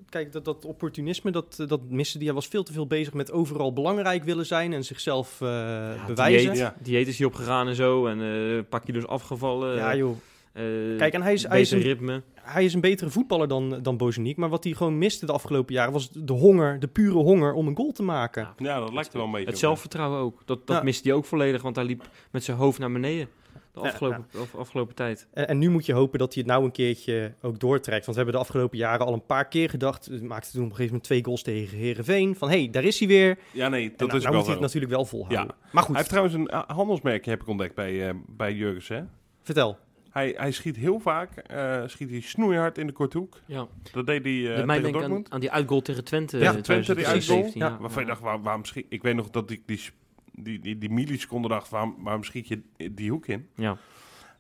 kijk, 0.10 0.32
dat, 0.32 0.46
dat 0.46 0.66
opportunisme, 0.66 1.32
dat, 1.32 1.64
dat 1.68 1.90
miste 1.90 2.18
die. 2.18 2.28
Hij 2.28 2.36
was 2.36 2.48
veel 2.48 2.64
te 2.64 2.74
veel 2.74 2.88
bezig 2.88 3.14
met 3.14 3.32
overal 3.32 3.74
belangrijk 3.74 4.24
willen 4.24 4.46
zijn 4.46 4.74
en 4.74 4.84
zichzelf 4.84 5.42
eh, 5.42 5.48
Ja, 5.48 6.06
bewijzen. 6.08 6.42
Dieet, 6.52 6.58
Ja. 6.58 6.76
dieet 6.82 7.08
is 7.08 7.18
hij 7.18 7.28
opgegaan 7.28 7.68
en 7.68 7.76
zo. 7.76 8.06
En 8.08 8.22
eh 8.22 8.56
een 8.56 8.68
paar 8.68 8.80
kilo's 8.82 9.06
afgevallen. 9.06 9.76
Ja, 9.76 9.96
joh. 9.96 10.16
eh, 10.54 10.64
Kijk, 10.98 11.14
en 11.14 11.22
hij 11.22 11.34
is, 11.34 11.48
hij, 11.48 11.62
is 11.62 11.72
een, 11.72 11.80
ritme. 11.82 12.22
hij 12.42 12.66
is 12.66 12.74
een 12.74 12.82
betere 12.82 13.10
voetballer 13.10 13.48
dan, 13.48 13.80
dan 13.82 13.98
Bozeniek. 13.98 14.38
Maar 14.38 14.50
wat 14.50 14.64
hij 14.64 14.74
gewoon 14.74 14.98
miste 14.98 15.26
de 15.26 15.32
afgelopen 15.32 15.74
jaren 15.74 15.94
was 15.94 16.10
de 16.12 16.34
honger, 16.34 16.80
de 16.80 16.88
pure 16.88 17.18
honger 17.18 17.54
om 17.54 17.68
een 17.68 17.76
goal 17.76 17.92
te 17.92 18.04
maken. 18.04 18.42
Ja. 18.58 18.66
Ja, 18.66 18.80
dat 18.80 18.94
lijkt 18.94 19.10
er 19.12 19.18
wel 19.18 19.26
een 19.26 19.32
beetje 19.32 19.46
Het 19.46 19.56
op, 19.56 19.62
zelfvertrouwen 19.62 20.20
ook. 20.20 20.42
Dat, 20.46 20.68
dat 20.68 20.78
Ja. 20.78 20.84
miste 20.84 21.08
hij 21.08 21.18
ook 21.18 21.26
volledig, 21.26 21.62
want 21.62 21.76
hij 21.76 21.86
liep 21.86 22.10
met 22.32 22.44
zijn 22.44 22.58
hoofd 22.58 22.80
naar 22.80 22.92
beneden. 22.92 23.28
De 23.82 23.86
Ja, 23.88 23.92
afgelopen, 23.92 24.26
af- 24.42 24.56
afgelopen 24.56 24.96
tijd. 24.96 25.28
En, 25.34 25.48
en 25.48 25.58
nu 25.58 25.70
moet 25.70 25.86
je 25.86 25.94
hopen 25.94 26.20
dat 26.20 26.34
hij 26.34 26.44
het 26.44 26.52
nou 26.52 26.66
een 26.66 26.72
keertje 26.72 27.34
ook 27.42 27.60
doortrekt. 27.60 28.06
Want 28.06 28.18
we 28.18 28.24
hebben 28.24 28.34
de 28.34 28.48
afgelopen 28.48 28.78
jaren 28.78 29.06
al 29.06 29.14
een 29.14 29.26
paar 29.26 29.48
keer 29.48 29.70
gedacht. 29.70 30.08
We 30.08 30.20
maakten 30.26 30.52
toen 30.52 30.64
op 30.64 30.70
een 30.70 30.76
gegeven 30.76 30.86
moment 30.92 31.04
twee 31.04 31.24
goals 31.24 31.42
tegen 31.44 31.78
Herenveen. 31.78 32.36
Van 32.36 32.50
hé, 32.50 32.60
hey, 32.60 32.70
daar 32.70 32.84
is 32.84 33.00
hij 33.00 33.08
weer. 33.08 33.38
Ja, 33.52 33.70
nee, 33.70 33.90
Dat 33.90 33.98
dat 34.00 34.08
nou, 34.08 34.18
is 34.20 34.24
nou 34.24 34.36
ook 34.36 34.40
moet 34.42 34.46
hij 34.46 34.54
het 34.56 34.64
natuurlijk 34.66 34.92
wel 34.94 35.06
volhouden. 35.06 35.46
Ja. 35.48 35.56
Maar 35.62 35.70
Hij 35.72 35.82
goed, 35.84 35.96
heeft 35.96 36.10
trouwens 36.10 36.36
een 36.36 36.48
eh, 36.48 36.62
handelsmerkje, 36.68 37.30
heb 37.32 37.42
ik 37.42 37.48
ontdekt 37.48 37.76
bij, 37.76 38.08
eh 38.10 38.14
bij 38.28 38.54
Jurgens, 38.54 38.88
hè. 38.88 39.02
vertel. 39.42 39.78
Hij, 40.10 40.34
hij 40.38 40.52
schiet 40.52 40.76
heel 40.76 41.00
vaak, 41.00 41.38
eh, 41.38 41.82
schiet 41.86 42.10
hij 42.10 42.22
snoeihard 42.22 42.78
in 42.78 42.88
de 42.88 42.94
korte 42.94 43.18
hoek. 43.18 43.42
Ja. 43.46 43.68
Dat 43.92 44.06
deed 44.06 44.24
hij 44.24 44.50
eh 44.50 44.56
Dit 44.56 44.66
mij 44.66 44.82
tegen 44.82 45.04
aan, 45.04 45.26
aan 45.32 45.40
die 45.40 45.52
uitgoal 45.52 45.82
tegen 45.82 46.04
Twente. 46.04 46.38
Ja, 46.38 46.54
in 46.56 46.62
Twente, 46.62 46.94
die 46.96 47.04
2017, 47.04 47.44
uitgoal. 47.62 47.72
ja. 47.72 47.82
Waarvan 47.82 48.02
je 48.02 48.08
dacht, 48.10 48.22
waar, 48.22 48.42
waarom 48.42 48.66
schiet... 48.66 48.86
Ik 48.90 49.02
weet 49.02 49.16
nog 49.16 49.30
dat 49.30 49.50
ik 49.52 49.62
die, 49.66 49.82
die, 50.44 50.60
die, 50.60 50.78
die 50.78 50.90
milliseconde 50.90 51.48
dacht, 51.48 51.70
waarom, 51.70 51.96
waarom 52.00 52.24
schiet 52.24 52.48
je 52.48 52.62
die 52.92 53.12
hoek 53.12 53.28
in? 53.28 53.48
Ja. 53.56 53.78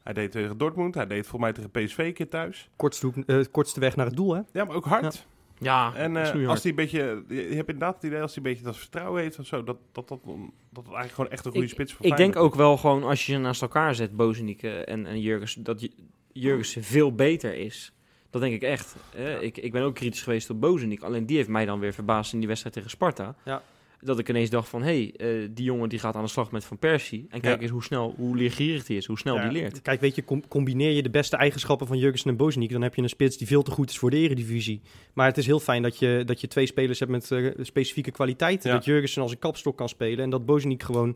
Hij 0.03 0.13
deed 0.13 0.31
tegen 0.31 0.57
Dortmund, 0.57 0.95
hij 0.95 1.07
deed 1.07 1.27
volgens 1.27 1.41
mij 1.41 1.53
tegen 1.53 1.85
PSV 1.87 1.97
een 1.97 2.13
keer 2.13 2.29
thuis. 2.29 2.69
Kortste, 2.75 3.05
hoek- 3.05 3.15
eh, 3.25 3.39
kortste 3.51 3.79
weg 3.79 3.95
naar 3.95 4.05
het 4.05 4.15
doel, 4.15 4.33
hè? 4.33 4.41
Ja, 4.53 4.63
maar 4.65 4.75
ook 4.75 4.85
hard. 4.85 5.27
Ja, 5.61 5.93
En 5.95 6.17
eh, 6.17 6.47
als 6.49 6.61
hij 6.61 6.69
een 6.71 6.75
beetje, 6.77 7.23
je 7.27 7.35
je 7.35 7.55
hebt 7.55 7.69
inderdaad 7.69 7.95
het 7.95 8.03
idee 8.03 8.21
als 8.21 8.35
hij 8.35 8.43
een 8.43 8.49
beetje 8.51 8.65
dat 8.65 8.77
vertrouwen 8.77 9.21
heeft 9.21 9.39
of 9.39 9.45
zo, 9.45 9.63
dat 9.63 9.77
dat, 9.91 10.07
dat, 10.07 10.19
dat 10.23 10.33
het 10.69 10.85
eigenlijk 10.85 11.13
gewoon 11.13 11.29
echt 11.31 11.45
een 11.45 11.51
goede 11.51 11.65
Ik- 11.65 11.73
spits 11.73 11.93
voor 11.93 12.05
Ik 12.05 12.17
denk 12.17 12.35
ook 12.35 12.55
wel 12.55 12.77
gewoon 12.77 13.03
als 13.03 13.25
je 13.25 13.31
ze 13.33 13.37
naast 13.39 13.61
elkaar 13.61 13.95
zet, 13.95 14.15
Bozeniek 14.15 14.63
eh, 14.63 14.87
en, 14.89 15.05
en 15.05 15.19
Jurgens, 15.21 15.53
dat 15.53 15.81
J- 15.81 15.93
Jurgensen 16.33 16.83
veel 16.83 17.15
beter 17.15 17.53
is. 17.55 17.93
Dat 18.29 18.41
denk 18.41 18.53
ik 18.53 18.61
echt. 18.61 18.95
Eh, 19.15 19.41
ik, 19.41 19.57
ik 19.57 19.71
ben 19.71 19.83
ook 19.83 19.95
kritisch 19.95 20.21
geweest 20.21 20.49
op 20.49 20.61
Bozeniek. 20.61 21.01
Alleen 21.01 21.25
die 21.25 21.37
heeft 21.37 21.49
mij 21.49 21.65
dan 21.65 21.79
weer 21.79 21.93
verbaasd 21.93 22.33
in 22.33 22.39
die 22.39 22.47
wedstrijd 22.47 22.75
tegen 22.75 22.89
Sparta. 22.89 23.35
Ja. 23.45 23.61
Dat 24.01 24.19
ik 24.19 24.29
ineens 24.29 24.49
dacht 24.49 24.69
van, 24.69 24.81
hé, 24.83 25.11
hey, 25.17 25.41
eh, 25.41 25.47
die 25.51 25.65
jongen 25.65 25.89
die 25.89 25.99
gaat 25.99 26.15
aan 26.15 26.23
de 26.23 26.29
slag 26.29 26.51
met 26.51 26.65
Van 26.65 26.77
Persie. 26.77 27.25
En 27.29 27.41
kijk 27.41 27.55
Ja. 27.55 27.61
eens 27.61 27.71
hoe 27.71 27.83
snel, 27.83 28.13
hoe 28.17 28.35
leergierig 28.37 28.85
die 28.85 28.97
is, 28.97 29.05
hoe 29.05 29.17
snel 29.17 29.35
Ja, 29.35 29.41
die 29.49 29.51
leert. 29.51 29.81
Kijk, 29.81 30.01
weet 30.01 30.15
je, 30.15 30.23
com- 30.23 30.47
combineer 30.47 30.91
je 30.91 31.03
de 31.03 31.09
beste 31.09 31.37
eigenschappen 31.37 31.87
van 31.87 31.97
Jurgensen 31.97 32.29
en 32.29 32.37
Bozeniek, 32.37 32.71
dan 32.71 32.81
heb 32.81 32.95
je 32.95 33.01
een 33.01 33.09
spits 33.09 33.37
die 33.37 33.47
veel 33.47 33.61
te 33.63 33.71
goed 33.71 33.89
is 33.89 33.97
voor 33.97 34.09
de 34.09 34.17
eredivisie. 34.17 34.81
Maar 35.13 35.25
het 35.27 35.37
is 35.37 35.45
heel 35.45 35.59
fijn 35.59 35.81
dat 35.81 35.99
je, 35.99 36.21
dat 36.25 36.41
je 36.41 36.47
twee 36.47 36.65
spelers 36.65 36.99
hebt 36.99 37.11
met 37.11 37.31
eh, 37.31 37.51
specifieke 37.61 38.11
kwaliteiten. 38.11 38.69
Ja. 38.69 38.75
Dat 38.75 38.85
Jurgensen 38.85 39.21
als 39.21 39.31
een 39.31 39.39
kapstok 39.39 39.77
kan 39.77 39.89
spelen 39.89 40.23
en 40.23 40.29
dat 40.29 40.45
Bozeniek 40.45 40.83
gewoon... 40.83 41.15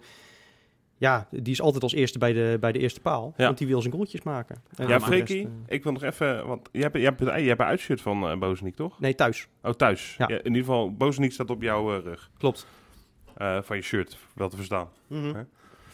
Ja, 0.97 1.27
die 1.31 1.53
is 1.53 1.62
altijd 1.62 1.83
als 1.83 1.94
eerste 1.94 2.18
bij 2.19 2.33
de, 2.33 2.57
bij 2.59 2.71
de 2.71 2.79
eerste 2.79 3.00
paal. 3.00 3.33
Ja. 3.38 3.45
Want 3.45 3.57
die 3.57 3.68
wil 3.68 3.81
zijn 3.81 3.94
goaltjes 3.94 4.21
maken. 4.21 4.62
En 4.75 4.88
Ja, 4.88 5.00
Freekie, 5.00 5.41
eh, 5.41 5.50
ik 5.75 5.84
wil 5.84 5.91
nog 5.91 6.03
even, 6.03 6.48
want 6.48 6.69
je 6.72 6.81
hebt, 6.81 6.98
je 6.98 7.03
hebt, 7.03 7.19
je 7.19 7.25
hebt 7.25 7.60
een 7.60 7.65
uitshirt 7.65 8.01
van 8.01 8.31
uh, 8.31 8.38
Bozeniek, 8.38 8.75
toch? 8.75 9.00
nee, 9.00 9.15
thuis. 9.15 9.48
Oh, 9.63 9.72
thuis. 9.72 10.15
Ja. 10.17 10.25
Ja. 10.29 10.38
in 10.38 10.43
ieder 10.46 10.60
geval, 10.60 10.93
Bozeniek 10.93 11.31
staat 11.31 11.50
op 11.50 11.62
jouw 11.62 12.00
rug. 12.00 12.29
Klopt. 12.38 12.67
Eh, 13.37 13.57
van 13.61 13.75
je 13.75 13.81
shirt, 13.83 14.17
wel 14.35 14.49
te 14.49 14.55
verstaan. 14.55 14.87
Mhm. 15.07 15.43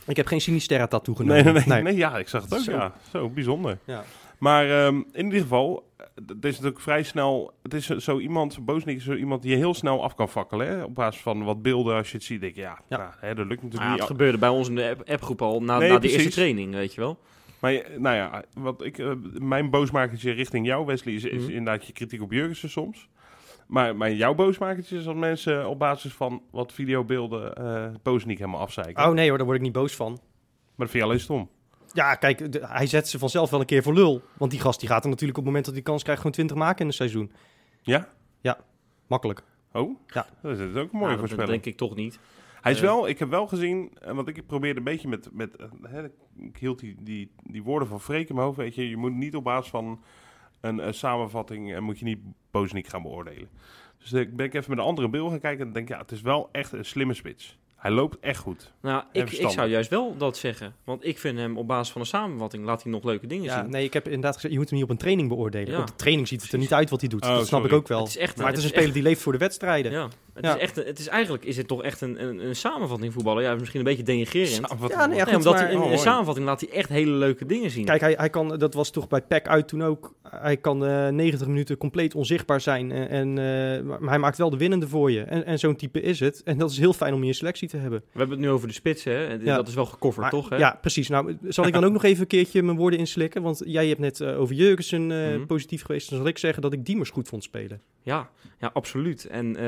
Ik 0.08 0.16
heb 0.16 0.26
geen 0.28 0.42
Sinisterra 0.42 0.88
tattoo 0.88 1.16
Nee, 1.18 1.40
genomen. 1.42 1.54
nee, 1.54 1.64
nee, 1.68 1.84
nee, 1.84 1.96
ja, 1.96 2.18
ik 2.18 2.28
zag 2.28 2.44
het 2.44 2.54
ook, 2.54 2.60
Zo. 2.60 2.72
ja. 2.72 2.94
Zo, 3.12 3.30
bijzonder. 3.30 3.78
Ja. 3.86 4.04
Maar 4.38 4.86
ehm, 4.86 4.96
in 5.14 5.26
ieder 5.26 5.42
geval, 5.42 5.90
eh, 5.98 6.06
het 6.28 6.46
is 6.46 6.52
natuurlijk 6.56 6.80
vrij 6.80 7.04
snel, 7.04 7.54
het 7.64 7.74
is 7.74 7.86
zo 7.88 8.20
iemand, 8.20 8.66
Bozeniek 8.66 8.98
is 8.98 9.04
zo 9.04 9.14
iemand 9.14 9.42
die 9.42 9.52
je 9.52 9.58
heel 9.58 9.74
snel 9.74 10.04
af 10.04 10.16
kan 10.16 10.30
fakkelen, 10.30 10.68
hè? 10.68 10.84
Op 10.84 10.96
basis 10.96 11.22
van 11.22 11.44
wat 11.44 11.62
beelden, 11.62 11.96
als 11.96 12.12
je 12.12 12.18
het 12.18 12.26
ziet, 12.26 12.42
denk 12.42 12.56
je, 12.56 12.62
ja, 12.62 12.80
Ja. 12.90 12.98
Nou, 12.98 13.10
hè, 13.20 13.36
dat 13.36 13.46
lukt 13.48 13.64
natuurlijk 13.64 13.90
het 13.92 14.00
niet. 14.00 14.10
gebeurde 14.10 14.38
bij 14.38 14.50
ons 14.50 14.70
in 14.70 14.76
de 14.76 14.90
app- 14.90 15.10
appgroep 15.10 15.42
al 15.42 15.62
na, 15.62 15.78
Nee, 15.78 15.90
na 15.90 16.00
de 16.00 16.10
eerste 16.12 16.30
training, 16.30 16.74
weet 16.74 16.94
je 16.94 17.02
wel. 17.02 17.20
Maar 17.60 17.72
je- 17.72 17.96
nou 17.98 18.16
ja, 18.16 18.44
wat 18.54 18.84
ik, 18.84 18.98
eh, 18.98 19.12
mijn 19.40 19.70
boosmakertje 19.70 20.32
richting 20.32 20.66
jou, 20.66 20.86
Wesley, 20.86 21.14
is, 21.14 21.24
is 21.24 21.42
Mhm. 21.44 21.52
inderdaad 21.52 21.86
je 21.86 21.94
kritiek 21.94 22.22
op 22.22 22.32
Jurgensen 22.32 22.70
soms. 22.70 23.08
Maar, 23.70 23.96
maar 23.96 24.12
jouw 24.12 24.34
boosmakertje 24.36 24.98
is 24.98 25.08
als 25.08 25.16
mensen 25.18 25.68
op 25.70 25.80
basis 25.80 26.14
van 26.14 26.42
wat 26.52 26.74
videobeelden 26.74 27.56
eh 27.56 27.88
Bozeniek 28.04 28.38
helemaal 28.38 28.60
afzeiken. 28.60 29.06
Oh 29.08 29.14
nee 29.14 29.28
hoor, 29.28 29.38
daar 29.38 29.46
word 29.46 29.58
ik 29.58 29.64
niet 29.64 29.74
boos 29.74 29.96
van. 29.96 30.12
Maar 30.12 30.20
dat 30.88 30.90
vind 30.90 30.94
je 31.04 31.10
alleen 31.10 31.20
stom. 31.20 31.50
Ja, 31.94 32.16
kijk, 32.16 32.52
de- 32.52 32.68
hij 32.68 32.88
zet 32.88 33.08
ze 33.08 33.20
vanzelf 33.20 33.50
wel 33.50 33.60
een 33.60 33.66
keer 33.66 33.84
voor 33.84 33.94
lul. 33.94 34.22
Want 34.38 34.52
die 34.52 34.60
gast 34.60 34.80
die 34.80 34.90
gaat 34.90 35.04
er 35.04 35.10
natuurlijk 35.10 35.38
op 35.38 35.44
het 35.44 35.54
moment 35.54 35.66
dat 35.66 35.74
hij 35.74 35.84
kans 35.84 36.02
krijgt 36.04 36.22
gewoon 36.22 36.36
20 36.36 36.58
maken 36.58 36.80
in 36.82 36.88
een 36.88 36.94
seizoen. 36.94 37.32
Ja? 37.82 38.08
Makkelijk. 39.08 39.44
Oh? 39.74 40.00
Ja. 40.08 40.26
Dat 40.42 40.60
is 40.60 40.76
ook 40.76 40.92
een 40.94 41.00
mooie 41.00 41.16
Nou, 41.16 41.36
dat 41.36 41.48
denk 41.48 41.66
ik 41.66 41.78
toch 41.78 41.96
niet. 41.96 42.20
Hij 42.62 42.72
is 42.72 42.78
Eh. 42.78 42.84
wel, 42.84 43.08
ik 43.08 43.20
heb 43.20 43.30
wel 43.30 43.48
gezien, 43.48 43.92
eh, 44.02 44.14
want 44.14 44.28
ik 44.28 44.46
probeerde 44.48 44.78
een 44.78 44.84
beetje 44.86 45.08
met, 45.08 45.30
met 45.34 45.56
hè, 45.84 46.04
ik 46.38 46.58
hield 46.60 46.80
die, 46.80 46.96
die, 47.02 47.32
die 47.44 47.64
woorden 47.64 47.88
van 47.88 48.02
Freek 48.02 48.30
in 48.30 48.36
mijn 48.36 48.48
hoofd, 48.48 48.58
weet 48.60 48.76
je, 48.76 48.90
je 48.90 48.98
moet 48.98 49.14
niet 49.14 49.36
op 49.36 49.44
basis 49.44 49.70
van 49.70 50.04
een 50.62 50.80
eh, 50.80 50.92
samenvatting, 50.92 51.74
en 51.74 51.84
moet 51.84 52.00
je 52.00 52.06
niet 52.06 52.20
Bozeniek 52.52 52.88
gaan 52.88 53.02
beoordelen. 53.02 53.50
Dus 54.00 54.14
ik 54.14 54.36
ben 54.36 54.46
ik 54.46 54.54
even 54.54 54.70
met 54.70 54.80
een 54.80 54.86
andere 54.86 55.10
beeld 55.10 55.30
gaan 55.30 55.40
kijken 55.40 55.66
en 55.68 55.74
denk, 55.74 55.88
ja, 55.88 55.98
het 56.00 56.12
is 56.12 56.22
wel 56.22 56.50
echt 56.52 56.72
een 56.72 56.86
slimme 56.86 57.14
spits. 57.14 57.58
Hij 57.76 57.92
loopt 57.92 58.18
echt 58.20 58.40
goed. 58.40 58.72
Nou, 58.82 59.04
ik, 59.12 59.32
ik 59.32 59.50
zou 59.50 59.70
juist 59.70 59.90
wel 59.90 60.18
dat 60.18 60.38
zeggen. 60.38 60.76
Want 60.84 61.06
ik 61.06 61.18
vind 61.20 61.38
hem 61.38 61.58
op 61.58 61.68
basis 61.68 61.92
van 61.92 62.02
een 62.02 62.08
samenvatting, 62.08 62.66
laat 62.66 62.84
hij 62.84 62.92
nog 62.92 63.04
leuke 63.04 63.28
dingen 63.28 63.44
Ja, 63.46 63.62
zien. 63.62 63.70
nee, 63.72 63.84
ik 63.84 63.94
heb 63.94 64.06
inderdaad 64.06 64.34
gezegd, 64.34 64.54
je 64.54 64.60
moet 64.60 64.70
hem 64.70 64.76
niet 64.80 64.88
op 64.88 64.94
een 64.94 64.98
training 65.02 65.30
beoordelen. 65.30 65.72
Ja, 65.74 65.80
Op 65.80 65.88
de 65.88 65.96
training 65.96 66.28
ziet 66.28 66.42
het 66.42 66.52
er 66.52 66.58
niet 66.60 66.74
uit 66.74 66.90
wat 66.90 67.00
hij 67.00 67.10
doet. 67.10 67.24
Oh, 67.24 67.30
dat 67.30 67.48
snap 67.48 67.60
sorry. 67.62 67.76
ik 67.76 67.80
ook 67.82 67.88
wel. 67.88 68.00
Het 68.00 68.08
is 68.08 68.18
echt 68.18 68.38
maar 68.38 68.48
het 68.48 68.58
is 68.58 68.64
een 68.64 68.70
echt- 68.70 68.78
speler 68.78 68.94
die 68.96 69.04
leeft 69.04 69.22
voor 69.22 69.32
de 69.32 69.38
wedstrijden. 69.38 69.92
Ja, 69.92 70.08
Het, 70.40 70.48
Ja. 70.48 70.56
is 70.56 70.62
echt, 70.62 70.76
het 70.76 71.00
is 71.00 71.08
eigenlijk 71.08 71.46
is 71.46 71.58
het 71.58 71.68
toch 71.68 71.84
echt 71.84 72.02
een, 72.02 72.24
een, 72.24 72.46
een 72.48 72.56
samenvatting 72.56 73.14
voetballen. 73.14 73.44
Ja, 73.44 73.56
misschien 73.56 73.80
een 73.80 73.86
beetje 73.86 74.04
denigrerend. 74.04 74.56
Ja, 74.70 74.76
nee, 74.80 74.90
ja, 74.90 75.06
Nee, 75.08 75.20
goed, 75.26 75.34
omdat 75.36 75.54
maar- 75.54 75.62
hij 75.64 75.72
in 75.72 75.78
Oh, 75.78 75.84
een 75.84 75.90
mooi. 75.90 76.02
samenvatting 76.02 76.46
laat 76.46 76.60
hij 76.62 76.70
echt 76.70 76.90
hele 76.90 77.12
leuke 77.12 77.46
dingen 77.46 77.70
zien. 77.72 77.86
Kijk, 77.86 78.02
hij, 78.02 78.14
hij 78.18 78.30
kan, 78.30 78.58
dat 78.58 78.74
was 78.74 78.92
toch 78.92 79.08
bij 79.08 79.22
PEC 79.22 79.48
uit 79.48 79.68
toen 79.68 79.84
ook. 79.84 80.14
Hij 80.30 80.58
kan 80.58 80.86
eh 80.86 81.08
90 81.08 81.48
minuten 81.48 81.78
compleet 81.78 82.16
onzichtbaar 82.16 82.62
zijn. 82.62 82.92
En, 82.92 83.10
en, 83.10 83.28
eh, 83.30 84.00
maar 84.00 84.10
hij 84.10 84.20
maakt 84.20 84.38
wel 84.38 84.50
de 84.50 84.58
winnende 84.58 84.88
voor 84.88 85.12
je. 85.12 85.22
En, 85.22 85.46
en 85.46 85.60
zo'n 85.60 85.76
type 85.76 86.02
is 86.02 86.20
het. 86.20 86.42
En 86.44 86.58
dat 86.58 86.72
is 86.72 86.78
heel 86.78 86.94
fijn 86.94 87.14
om 87.14 87.22
in 87.22 87.28
je 87.28 87.34
selectie 87.34 87.68
te 87.68 87.78
hebben. 87.78 88.00
We 88.12 88.20
hebben 88.20 88.38
het 88.38 88.46
nu 88.46 88.52
over 88.52 88.68
de 88.68 88.74
spitsen. 88.74 89.14
Hè? 89.14 89.34
Ja. 89.34 89.56
Dat 89.56 89.68
is 89.68 89.74
wel 89.74 89.86
gecoverd, 89.86 90.22
Maar- 90.22 90.30
toch? 90.32 90.50
Hè? 90.50 90.56
Ja, 90.58 90.78
precies. 90.82 91.08
Nou, 91.10 91.38
zal 91.48 91.66
ik 91.68 91.74
dan 91.74 91.84
ook 91.84 91.92
nog 91.94 92.04
even 92.04 92.22
een 92.22 92.28
keertje 92.28 92.64
mijn 92.64 92.78
woorden 92.78 93.00
inslikken? 93.00 93.42
Want 93.42 93.62
jij 93.66 93.88
hebt 93.88 94.00
net 94.00 94.22
eh, 94.22 94.40
over 94.40 94.56
Jurgensen 94.56 95.12
eh, 95.12 95.36
Mhm. 95.36 95.46
positief 95.46 95.82
geweest. 95.84 96.10
Dan 96.10 96.18
zal 96.20 96.28
ik 96.28 96.38
zeggen 96.38 96.62
dat 96.62 96.74
ik 96.74 96.86
Diemers 96.86 97.10
goed 97.10 97.28
vond 97.28 97.44
spelen. 97.44 97.82
Ja, 98.10 98.30
ja, 98.60 98.70
absoluut. 98.74 99.26
En 99.26 99.56
eh, 99.56 99.64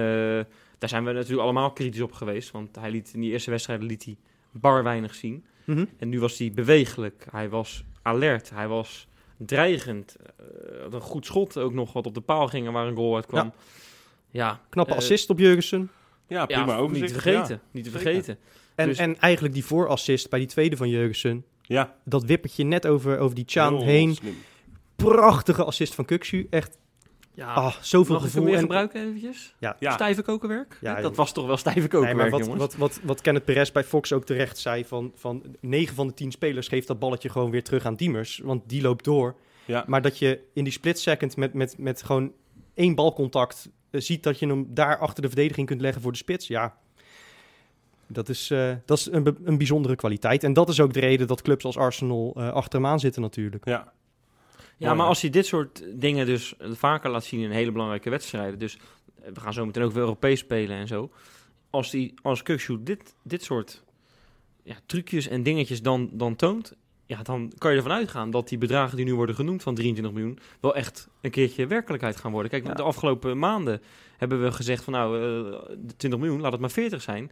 daar 0.77 0.89
zijn 0.89 1.05
we 1.05 1.11
natuurlijk 1.11 1.41
allemaal 1.41 1.71
kritisch 1.71 2.01
op 2.01 2.11
geweest. 2.11 2.51
Want 2.51 2.75
hij 2.75 2.91
liet 2.91 3.11
in 3.13 3.21
die 3.21 3.31
eerste 3.31 3.49
wedstrijden 3.49 3.85
liet 3.85 4.05
hij 4.05 4.17
bar 4.51 4.83
weinig 4.83 5.15
zien. 5.15 5.45
Mhm. 5.63 5.85
En 5.97 6.09
nu 6.09 6.19
was 6.19 6.37
hij 6.37 6.51
bewegelijk. 6.51 7.25
Hij 7.31 7.49
was 7.49 7.83
alert. 8.01 8.49
Hij 8.49 8.67
was 8.67 9.07
dreigend. 9.37 10.15
Eh, 10.37 10.81
had 10.81 10.93
een 10.93 11.01
goed 11.01 11.25
schot 11.25 11.57
ook 11.57 11.73
nog 11.73 11.93
wat 11.93 12.05
op 12.05 12.13
de 12.13 12.21
paal 12.21 12.47
ging 12.47 12.67
en 12.67 12.73
waar 12.73 12.87
een 12.87 12.95
goal 12.95 13.15
uit 13.15 13.25
kwam. 13.25 13.53
Ja, 14.29 14.61
Knappe 14.69 14.91
eh, 14.91 14.97
assist 14.97 15.29
op 15.29 15.39
Jurgensen. 15.39 15.89
Ja, 16.27 16.45
prima 16.45 16.65
ja, 16.65 16.77
overzicht. 16.77 17.13
Niet 17.13 17.21
te 17.23 17.29
vergeten. 17.29 17.61
Niet 17.71 17.83
te 17.83 17.89
vergeten. 17.91 18.37
En, 18.75 18.87
Dus- 18.87 18.97
en 18.97 19.19
eigenlijk 19.19 19.53
die 19.53 19.65
voorassist 19.65 20.29
bij 20.29 20.39
die 20.39 20.47
tweede 20.47 20.77
van 20.77 20.89
Jurgensen. 20.89 21.45
Ja, 21.61 21.95
Dat 22.05 22.23
wippertje 22.23 22.63
net 22.63 22.87
over, 22.87 23.19
over 23.19 23.35
die 23.35 23.43
Chan 23.47 23.81
heen. 23.81 24.15
slim. 24.15 24.35
Prachtige 24.95 25.63
assist 25.63 25.95
van 25.95 26.05
Kuksu. 26.05 26.47
Echt, 26.49 26.77
Ja, 27.33 27.53
ah, 27.53 27.75
zoveel 27.81 28.15
Mag 28.15 28.25
ik 28.25 28.31
hem 28.31 28.31
gevoel. 28.31 28.45
weer 28.45 28.53
En- 28.55 28.61
gebruiken 28.61 29.01
eventjes? 29.01 29.55
Ja. 29.59 29.75
Ja. 29.79 29.91
Stijve 29.91 30.21
kokenwerk? 30.21 30.77
Ja, 30.81 30.95
dat 30.95 31.03
joh. 31.03 31.15
was 31.15 31.31
toch 31.33 31.45
wel 31.45 31.57
stijve 31.57 31.79
Nee, 31.79 31.87
kokenwerk, 31.87 32.17
maar 32.17 32.29
wat, 32.29 32.39
jongens? 32.39 32.59
wat, 32.59 32.75
wat, 32.75 32.99
wat 33.03 33.21
Kenneth 33.21 33.45
Perez 33.45 33.71
bij 33.71 33.83
Fox 33.83 34.13
ook 34.13 34.25
terecht 34.25 34.57
zei, 34.57 34.85
van, 34.85 35.11
van 35.15 35.43
9 35.59 35.95
van 35.95 36.07
de 36.07 36.13
10 36.13 36.31
spelers 36.31 36.67
geeft 36.67 36.87
dat 36.87 36.99
balletje 36.99 37.29
gewoon 37.29 37.51
weer 37.51 37.63
terug 37.63 37.85
aan 37.85 37.95
Diemers, 37.95 38.41
want 38.43 38.61
die 38.69 38.81
loopt 38.81 39.03
door. 39.03 39.35
Ja. 39.65 39.83
Maar 39.87 40.01
dat 40.01 40.17
je 40.19 40.39
in 40.53 40.63
die 40.63 40.73
split 40.73 40.99
second 40.99 41.37
met, 41.37 41.53
met, 41.53 41.77
met 41.77 42.03
gewoon 42.03 42.31
één 42.73 42.95
balcontact 42.95 43.69
eh, 43.89 44.01
ziet 44.01 44.23
dat 44.23 44.39
je 44.39 44.47
hem 44.47 44.65
daar 44.69 44.97
achter 44.97 45.21
de 45.21 45.27
verdediging 45.29 45.67
kunt 45.67 45.81
leggen 45.81 46.01
voor 46.01 46.11
de 46.11 46.17
spits, 46.17 46.47
ja. 46.47 46.77
Dat 48.07 48.29
is, 48.29 48.51
eh, 48.51 48.71
dat 48.85 48.97
is 48.97 49.11
een, 49.11 49.37
een 49.43 49.57
bijzondere 49.57 49.95
kwaliteit. 49.95 50.43
En 50.43 50.53
dat 50.53 50.69
is 50.69 50.79
ook 50.79 50.93
de 50.93 50.99
reden 50.99 51.27
dat 51.27 51.41
clubs 51.41 51.65
als 51.65 51.77
Arsenal 51.77 52.33
eh, 52.37 52.49
achter 52.51 52.79
hem 52.79 52.89
aan 52.89 52.99
zitten 52.99 53.21
natuurlijk. 53.21 53.65
Ja, 53.65 53.91
Ja, 54.81 54.93
maar 54.93 55.05
als 55.07 55.21
hij 55.21 55.29
dit 55.29 55.45
soort 55.45 55.83
dingen 55.93 56.25
dus 56.25 56.53
vaker 56.59 57.09
laat 57.09 57.23
zien 57.23 57.39
in 57.41 57.51
hele 57.51 57.71
belangrijke 57.71 58.09
wedstrijden. 58.09 58.59
Dus 58.59 58.77
eh, 59.23 59.31
we 59.33 59.39
gaan 59.39 59.53
zo 59.53 59.65
meteen 59.65 59.83
ook 59.83 59.91
weer 59.91 60.01
Europees 60.01 60.39
spelen 60.39 60.77
en 60.77 60.87
zo. 60.87 61.11
Als, 61.69 61.89
die, 61.91 62.13
als 62.21 62.43
Kukshoe 62.43 62.83
dit, 62.83 63.15
dit 63.23 63.43
soort 63.43 63.83
ja, 64.63 64.75
trucjes 64.85 65.27
en 65.27 65.43
dingetjes 65.43 65.81
dan, 65.81 66.09
dan 66.13 66.35
toont. 66.35 66.73
Ja, 67.05 67.23
dan 67.23 67.51
kan 67.57 67.71
je 67.71 67.77
ervan 67.77 67.91
uitgaan 67.91 68.31
dat 68.31 68.49
die 68.49 68.57
bedragen 68.57 68.95
die 68.95 69.05
nu 69.05 69.15
worden 69.15 69.35
genoemd 69.35 69.63
van 69.63 69.75
23 69.75 70.13
miljoen... 70.13 70.39
wel 70.61 70.75
echt 70.75 71.07
een 71.21 71.31
keertje 71.31 71.67
werkelijkheid 71.67 72.17
gaan 72.17 72.31
worden. 72.31 72.51
Kijk, 72.51 72.67
Ja. 72.67 72.73
de 72.73 72.81
afgelopen 72.83 73.39
maanden 73.39 73.81
hebben 74.17 74.43
we 74.43 74.51
gezegd 74.51 74.83
van 74.83 74.93
nou, 74.93 75.21
eh 75.69 75.75
20 75.97 76.19
miljoen, 76.19 76.41
laat 76.41 76.51
het 76.51 76.61
maar 76.61 76.71
40 76.71 77.01
zijn. 77.01 77.31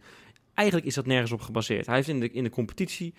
Eigenlijk 0.54 0.88
is 0.88 0.94
dat 0.94 1.06
nergens 1.06 1.32
op 1.32 1.40
gebaseerd. 1.40 1.86
Hij 1.86 1.94
heeft 1.96 2.08
in 2.08 2.20
de, 2.20 2.30
in 2.30 2.44
de 2.44 2.50
competitie 2.50 3.14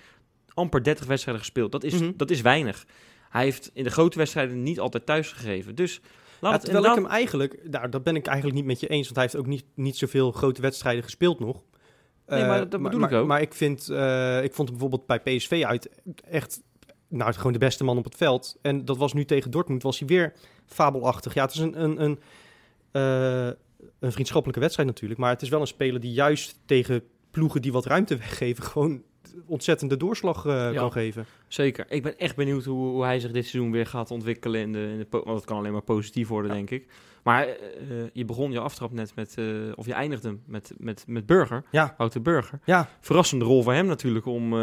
amper 0.54 0.84
30 0.84 1.06
wedstrijden 1.06 1.44
gespeeld. 1.44 1.72
Dat 1.72 1.84
is, 1.84 1.94
Mhm. 2.00 2.12
dat 2.16 2.30
is 2.32 2.42
weinig. 2.42 2.86
Hij 3.32 3.44
heeft 3.44 3.72
in 3.74 3.84
de 3.84 3.90
grote 3.90 4.18
wedstrijden 4.18 4.64
niet 4.64 4.80
altijd 4.80 5.06
thuis 5.06 5.32
gegeven. 5.32 5.76
Dus 5.76 6.02
laat 6.40 6.54
Ja, 6.54 6.60
terwijl 6.60 6.86
ik 6.86 6.96
hem 6.96 7.06
eigenlijk, 7.06 7.70
nou, 7.70 7.90
dat 7.90 8.04
ben 8.04 8.16
ik 8.16 8.26
eigenlijk 8.26 8.58
niet 8.58 8.66
met 8.66 8.80
je 8.80 8.88
eens, 8.88 9.04
want 9.04 9.16
hij 9.16 9.24
heeft 9.24 9.36
ook 9.36 9.46
niet, 9.46 9.66
niet 9.76 9.98
zoveel 9.98 10.32
grote 10.32 10.62
wedstrijden 10.62 11.04
gespeeld 11.04 11.40
nog. 11.40 11.62
Nee, 12.28 12.46
maar 12.46 12.62
Eh, 12.62 12.70
dat 12.70 12.82
bedoel 12.82 13.00
maar, 13.00 13.12
ik 13.12 13.18
ook. 13.18 13.28
Maar 13.28 13.42
ik, 13.42 13.54
vind, 13.54 13.90
eh, 13.90 14.44
ik 14.44 14.54
vond 14.54 14.70
hem 14.70 14.78
bijvoorbeeld 14.78 15.06
bij 15.06 15.20
PSV 15.20 15.64
uit 15.66 15.90
echt, 16.30 16.62
nou, 17.08 17.34
gewoon 17.34 17.54
de 17.54 17.60
beste 17.60 17.84
man 17.84 17.98
op 17.98 18.04
het 18.04 18.16
veld. 18.16 18.58
En 18.62 18.86
dat 18.86 18.98
was 18.98 19.14
nu 19.14 19.26
tegen 19.26 19.52
Dortmund, 19.52 19.84
was 19.84 20.00
hij 20.00 20.08
weer 20.08 20.34
fabelachtig. 20.66 21.34
Ja, 21.34 21.46
het 21.46 21.54
is 21.54 21.60
een, 21.60 21.84
een, 21.84 22.02
een, 22.02 22.20
eh, 22.92 23.54
een 24.00 24.12
vriendschappelijke 24.12 24.62
wedstrijd 24.62 24.90
natuurlijk, 24.90 25.20
maar 25.20 25.30
het 25.30 25.42
is 25.42 25.50
wel 25.50 25.62
een 25.62 25.68
speler 25.68 26.02
die 26.02 26.14
juist 26.14 26.60
tegen 26.66 27.04
ploegen 27.32 27.62
die 27.62 27.72
wat 27.72 27.86
ruimte 27.86 28.18
weggeven, 28.18 28.64
gewoon 28.64 29.02
ontzettende 29.46 29.98
doorslag 29.98 30.46
eh, 30.46 30.54
Ja. 30.54 30.80
kan 30.80 30.92
geven. 30.92 31.26
Zeker. 31.48 31.86
Ik 31.90 32.04
ben 32.04 32.18
echt 32.18 32.36
benieuwd 32.36 32.64
hoe, 32.64 32.90
hoe 32.90 33.04
hij 33.04 33.20
zich 33.20 33.32
dit 33.32 33.46
seizoen 33.48 33.72
weer 33.72 33.86
gaat 33.86 34.12
ontwikkelen. 34.12 34.62
In 34.62 34.72
de, 34.72 34.80
in 34.80 34.98
de 34.98 35.08
want 35.10 35.28
het 35.38 35.46
kan 35.46 35.58
alleen 35.58 35.72
maar 35.72 35.82
positief 35.82 36.28
worden, 36.28 36.52
denk 36.52 36.70
ik. 36.70 36.86
Maar 37.24 37.44
eh, 37.48 37.54
eh, 37.54 38.08
je 38.14 38.26
begon 38.26 38.52
je 38.52 38.60
aftrap 38.60 38.92
net 38.92 39.16
met... 39.16 39.38
of 39.76 39.86
je 39.86 39.94
eindigde 39.94 40.38
met, 40.46 40.74
met, 40.78 41.04
met 41.08 41.26
Burger. 41.26 41.64
Ja. 41.72 41.94
Wouter 41.98 42.22
Burger. 42.22 42.60
Ja, 42.66 42.90
Verrassende 43.02 43.46
rol 43.46 43.64
voor 43.64 43.74
hem 43.74 43.86
natuurlijk 43.86 44.26
om, 44.26 44.54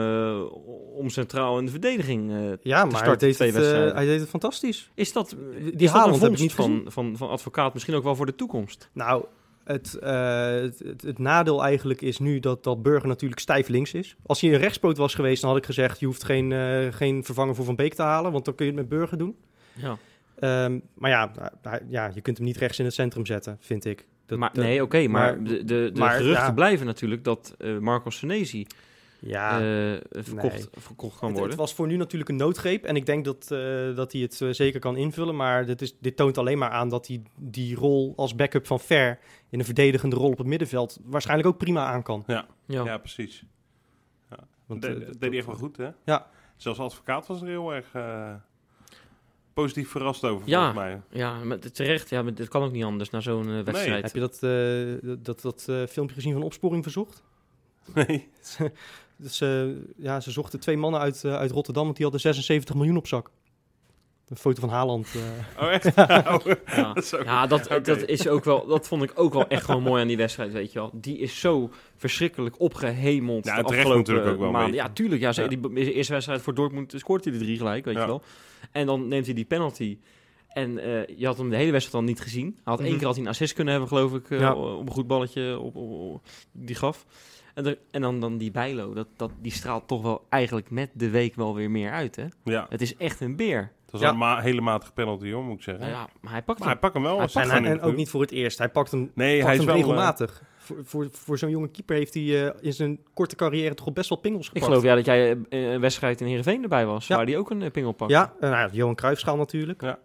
om 0.94 1.08
centraal 1.08 1.58
in 1.58 1.64
de 1.64 1.70
verdediging 1.70 2.30
ja 2.62 2.84
maar 2.84 2.92
hij 2.92 3.00
starten 3.00 3.18
deed, 3.28 3.34
twee 3.34 3.48
het, 3.48 3.56
eh, 3.56 3.62
wedstrijden. 3.62 3.96
hij 3.96 4.06
deed 4.06 4.20
het 4.20 4.28
fantastisch. 4.28 4.90
Is 4.94 5.12
dat, 5.12 5.36
Die 5.60 5.72
is 5.72 5.92
dat 5.92 6.06
een 6.06 6.14
vondst 6.14 6.42
niet 6.42 6.52
van, 6.52 6.84
van, 6.86 7.16
van 7.16 7.28
advocaat 7.28 7.72
misschien 7.72 7.94
ook 7.94 8.02
wel 8.02 8.16
voor 8.16 8.26
de 8.26 8.34
toekomst? 8.34 8.90
Nou, 8.92 9.24
het, 9.68 9.94
eh, 9.94 10.50
het, 10.50 10.78
het, 10.78 11.02
het 11.02 11.18
nadeel 11.18 11.64
eigenlijk 11.64 12.00
is 12.02 12.18
nu 12.18 12.40
dat, 12.40 12.64
dat 12.64 12.82
Burger 12.82 13.08
natuurlijk 13.08 13.40
stijf 13.40 13.68
links 13.68 13.94
is. 13.94 14.16
Als 14.26 14.40
hij 14.40 14.52
een 14.52 14.58
rechtspoot 14.58 14.96
was 14.96 15.14
geweest, 15.14 15.40
dan 15.40 15.50
had 15.50 15.58
ik 15.58 15.64
gezegd... 15.66 16.00
je 16.00 16.06
hoeft 16.06 16.24
geen, 16.24 16.52
eh, 16.52 16.86
geen 16.92 17.24
vervanger 17.24 17.54
voor 17.54 17.64
Van 17.64 17.76
Beek 17.76 17.94
te 17.94 18.02
halen... 18.02 18.32
want 18.32 18.44
dan 18.44 18.54
kun 18.54 18.66
je 18.66 18.72
het 18.72 18.80
met 18.80 18.88
Burger 18.88 19.18
doen. 19.18 19.36
Ja. 19.74 19.96
Ehm, 20.38 20.78
maar 20.94 21.10
ja, 21.10 21.32
hij- 21.62 21.82
ja, 21.88 22.10
je 22.14 22.20
kunt 22.20 22.36
hem 22.36 22.46
niet 22.46 22.56
rechts 22.56 22.78
in 22.78 22.84
het 22.84 22.94
centrum 22.94 23.26
zetten, 23.26 23.56
vind 23.60 23.84
ik. 23.84 24.06
Dat, 24.26 24.38
maar, 24.38 24.50
dat- 24.52 24.64
nee, 24.64 24.82
oké, 24.82 25.06
maar, 25.06 25.36
maar- 25.36 25.44
de, 25.44 25.64
de, 25.64 25.90
de 25.92 26.00
maar, 26.00 26.10
geruchten 26.16 26.46
ja. 26.46 26.52
blijven 26.52 26.86
natuurlijk 26.86 27.24
dat 27.24 27.54
eh 27.58 27.78
Marco 27.78 28.10
Senesi 28.10 28.66
ja, 29.20 29.60
eh, 29.60 30.00
verkocht, 30.10 30.68
verkocht 30.72 31.18
kan 31.18 31.28
het, 31.28 31.38
worden. 31.38 31.48
het 31.48 31.54
was 31.58 31.74
voor 31.74 31.86
nu 31.86 31.96
natuurlijk 31.96 32.30
een 32.30 32.36
noodgreep. 32.36 32.84
En 32.84 32.96
ik 32.96 33.06
denk 33.06 33.24
dat, 33.24 33.50
eh, 33.50 33.94
dat 33.96 34.12
hij 34.12 34.20
het 34.20 34.40
eh, 34.40 34.48
zeker 34.50 34.80
kan 34.80 34.96
invullen. 34.96 35.36
Maar 35.36 35.66
dit, 35.66 35.82
is, 35.82 35.98
dit 35.98 36.16
toont 36.16 36.38
alleen 36.38 36.58
maar 36.58 36.70
aan 36.70 36.88
dat 36.88 37.06
hij 37.06 37.22
die 37.36 37.74
rol 37.74 38.12
als 38.16 38.34
backup 38.34 38.66
van 38.66 38.80
Ver... 38.80 39.18
in 39.50 39.58
een 39.58 39.64
verdedigende 39.64 40.16
rol 40.16 40.30
op 40.30 40.38
het 40.38 40.46
middenveld... 40.46 40.98
waarschijnlijk 41.04 41.48
ook 41.48 41.58
prima 41.58 41.86
aan 41.86 42.02
kan. 42.02 42.24
ja. 42.26 42.46
ja. 42.66 42.98
precies. 42.98 43.44
Want, 44.66 44.82
Dat 44.82 44.90
deed 44.90 45.06
dat- 45.06 45.20
deed 45.20 45.28
hij 45.28 45.38
echt 45.38 45.46
wel 45.46 45.56
goed, 45.56 45.76
hè? 45.76 45.88
Ja. 46.04 46.26
Zelfs 46.56 46.78
advocaat 46.78 47.26
was 47.26 47.40
er 47.40 47.46
heel 47.48 47.74
erg 47.74 47.86
eh, 47.92 48.34
positief 49.52 49.90
verrast 49.90 50.24
over, 50.24 50.48
Ja. 50.48 50.72
volgens 50.72 50.84
mij. 50.84 51.00
Ja, 51.20 51.44
maar 51.44 51.58
terecht. 51.58 52.10
Ja, 52.10 52.22
maar 52.22 52.34
dit 52.34 52.48
kan 52.48 52.62
ook 52.62 52.72
niet 52.72 52.84
anders 52.84 53.10
na 53.10 53.20
zo'n 53.20 53.64
wedstrijd. 53.64 54.04
Heb 54.04 54.14
je 54.14 54.20
dat, 54.20 54.42
eh, 54.42 55.10
dat, 55.24 55.40
dat 55.40 55.66
eh, 55.68 55.86
filmpje 55.86 56.14
gezien 56.14 56.32
van 56.32 56.42
Opsporing 56.42 56.82
Verzocht? 56.82 57.22
Nee. 57.94 58.28
Dus, 59.18 59.40
eh, 59.40 59.64
ja, 59.96 60.20
ze 60.20 60.30
zochten 60.30 60.60
twee 60.60 60.76
mannen 60.76 61.00
uit, 61.00 61.24
eh, 61.24 61.34
uit 61.34 61.50
Rotterdam, 61.50 61.84
want 61.84 61.94
die 61.96 62.04
hadden 62.04 62.22
76 62.22 62.74
miljoen 62.74 62.96
op 62.96 63.06
zak. 63.06 63.30
Een 64.28 64.36
foto 64.36 64.60
van 64.60 64.68
Haaland. 64.68 65.08
eh. 65.56 65.62
Oh, 65.64 65.72
echt? 65.72 65.86
Oh, 65.96 66.54
Ja, 66.76 66.92
dat 66.92 67.04
is 67.04 67.14
ook- 67.14 67.24
ja 67.24 67.46
dat, 67.46 67.68
dat 67.82 68.02
is 68.08 68.28
ook 68.28 68.44
wel. 68.44 68.66
Dat 68.66 68.88
vond 68.88 69.02
ik 69.02 69.12
ook 69.14 69.32
wel 69.32 69.48
echt 69.48 69.64
gewoon 69.64 69.82
mooi 69.82 70.02
aan 70.02 70.08
die 70.08 70.16
wedstrijd, 70.16 70.52
weet 70.52 70.72
je 70.72 70.78
wel. 70.78 70.90
Die 70.94 71.18
is 71.18 71.40
zo 71.40 71.70
verschrikkelijk 71.96 72.60
opgehemeld. 72.60 73.44
Ja, 73.44 73.56
de 73.56 73.62
terecht 73.62 73.68
afgelopen 73.86 73.98
natuurlijk 73.98 74.28
ook 74.28 74.38
wel 74.40 74.50
maanden. 74.50 74.74
Ja, 74.74 74.88
tuurlijk. 74.88 75.20
Ja, 75.20 75.32
ze- 75.32 75.42
Ja. 75.42 75.48
Die 75.48 75.92
eerste 75.92 76.12
wedstrijd 76.12 76.42
voor 76.42 76.54
Dortmund 76.54 76.92
scoort 76.96 77.24
hij 77.24 77.32
de 77.32 77.38
drie 77.38 77.56
gelijk, 77.56 77.84
weet 77.84 77.94
Ja. 77.94 78.00
je 78.00 78.06
wel. 78.06 78.22
En 78.72 78.86
dan 78.86 79.08
neemt 79.08 79.24
hij 79.26 79.34
die 79.34 79.44
penalty. 79.44 79.98
En 80.48 80.78
eh, 80.78 81.18
je 81.18 81.26
had 81.26 81.38
hem 81.38 81.50
de 81.50 81.56
hele 81.56 81.70
wedstrijd 81.72 81.96
dan 82.04 82.14
niet 82.14 82.20
gezien. 82.22 82.46
Hij 82.46 82.62
had 82.64 82.78
één 82.80 82.88
Mhm. 82.88 82.96
keer 82.98 83.06
had 83.06 83.16
hij 83.16 83.24
een 83.24 83.30
assist 83.30 83.52
kunnen 83.54 83.72
hebben, 83.72 83.90
geloof 83.92 84.14
ik, 84.14 84.28
Ja. 84.28 84.54
op 84.54 84.86
een 84.86 84.92
goed 84.92 85.06
balletje 85.06 85.58
op, 85.58 85.76
op, 85.76 85.90
op- 86.14 86.22
die 86.52 86.74
gaf. 86.76 87.06
En, 87.58 87.66
er- 87.66 87.78
en 87.90 88.00
dan, 88.00 88.20
dan 88.20 88.38
die 88.38 88.50
Bijlo, 88.50 88.94
dat, 88.94 89.06
dat, 89.16 89.30
die 89.40 89.52
straalt 89.52 89.88
toch 89.88 90.02
wel 90.02 90.26
eigenlijk 90.28 90.70
met 90.70 90.90
de 90.92 91.10
week 91.10 91.34
wel 91.34 91.54
weer 91.54 91.70
meer 91.70 91.90
uit, 91.90 92.16
hè? 92.16 92.24
Ja, 92.44 92.66
Het 92.68 92.80
is 92.80 92.96
echt 92.96 93.20
een 93.20 93.36
beer. 93.36 93.58
het 93.82 93.90
was 93.90 94.00
Ja. 94.00 94.06
wel 94.06 94.14
een 94.14 94.20
ma- 94.34 94.40
hele 94.40 94.60
matige 94.60 94.92
penalty, 94.92 95.32
hoor, 95.32 95.44
moet 95.44 95.56
ik 95.56 95.62
zeggen. 95.62 95.88
Ja, 95.88 96.08
maar 96.20 96.32
hij 96.32 96.42
pakt 96.42 96.58
Maar 96.58 96.68
hem. 96.68 96.68
hij 96.68 96.76
pakt 96.78 96.94
hem 96.94 97.02
wel. 97.02 97.12
Hij 97.12 97.22
als 97.22 97.32
pakt 97.32 97.46
en, 97.48 97.52
gewoon 97.56 97.70
en 97.70 97.80
ook 97.80 97.96
niet 97.96 98.10
voor 98.10 98.20
het 98.20 98.30
eerst. 98.30 98.58
Hij 98.58 98.68
pakt 98.68 98.90
hem, 98.90 99.10
Nee, 99.14 99.34
pakt 99.36 99.44
hij 99.46 99.52
is 99.52 99.58
hem 99.58 99.66
wel... 99.66 99.76
eh, 99.76 99.80
regelmatig. 99.82 100.42
voor, 100.58 100.76
voor, 100.84 101.08
voor 101.10 101.38
zo'n 101.38 101.50
jonge 101.50 101.68
keeper 101.68 101.96
heeft 101.96 102.14
hij 102.14 102.46
eh, 102.48 102.54
in 102.60 102.72
zijn 102.72 102.98
korte 103.14 103.36
carrière 103.36 103.74
toch 103.74 103.86
al 103.86 103.92
best 103.92 104.08
wel 104.08 104.18
pingels 104.18 104.46
Ik 104.46 104.52
gepakt. 104.52 104.66
geloof 104.66 104.82
ja 104.84 104.94
dat 104.94 105.04
jij 105.04 105.30
eh, 105.48 105.72
een 105.72 105.80
wedstrijd 105.80 106.20
in 106.20 106.26
Heerenveen 106.26 106.62
erbij 106.62 106.86
was, 106.86 107.06
Ja. 107.06 107.16
waar 107.16 107.26
hij 107.26 107.36
ook 107.38 107.50
een 107.50 107.62
eh, 107.62 107.70
pingel 107.70 107.92
pakt. 107.92 108.10
Ja, 108.10 108.32
nou, 108.40 108.52
ja, 108.54 108.68
Johan 108.72 108.94
Cruijffschaal 108.94 109.36
natuurlijk. 109.36 109.82
ja. 109.82 109.98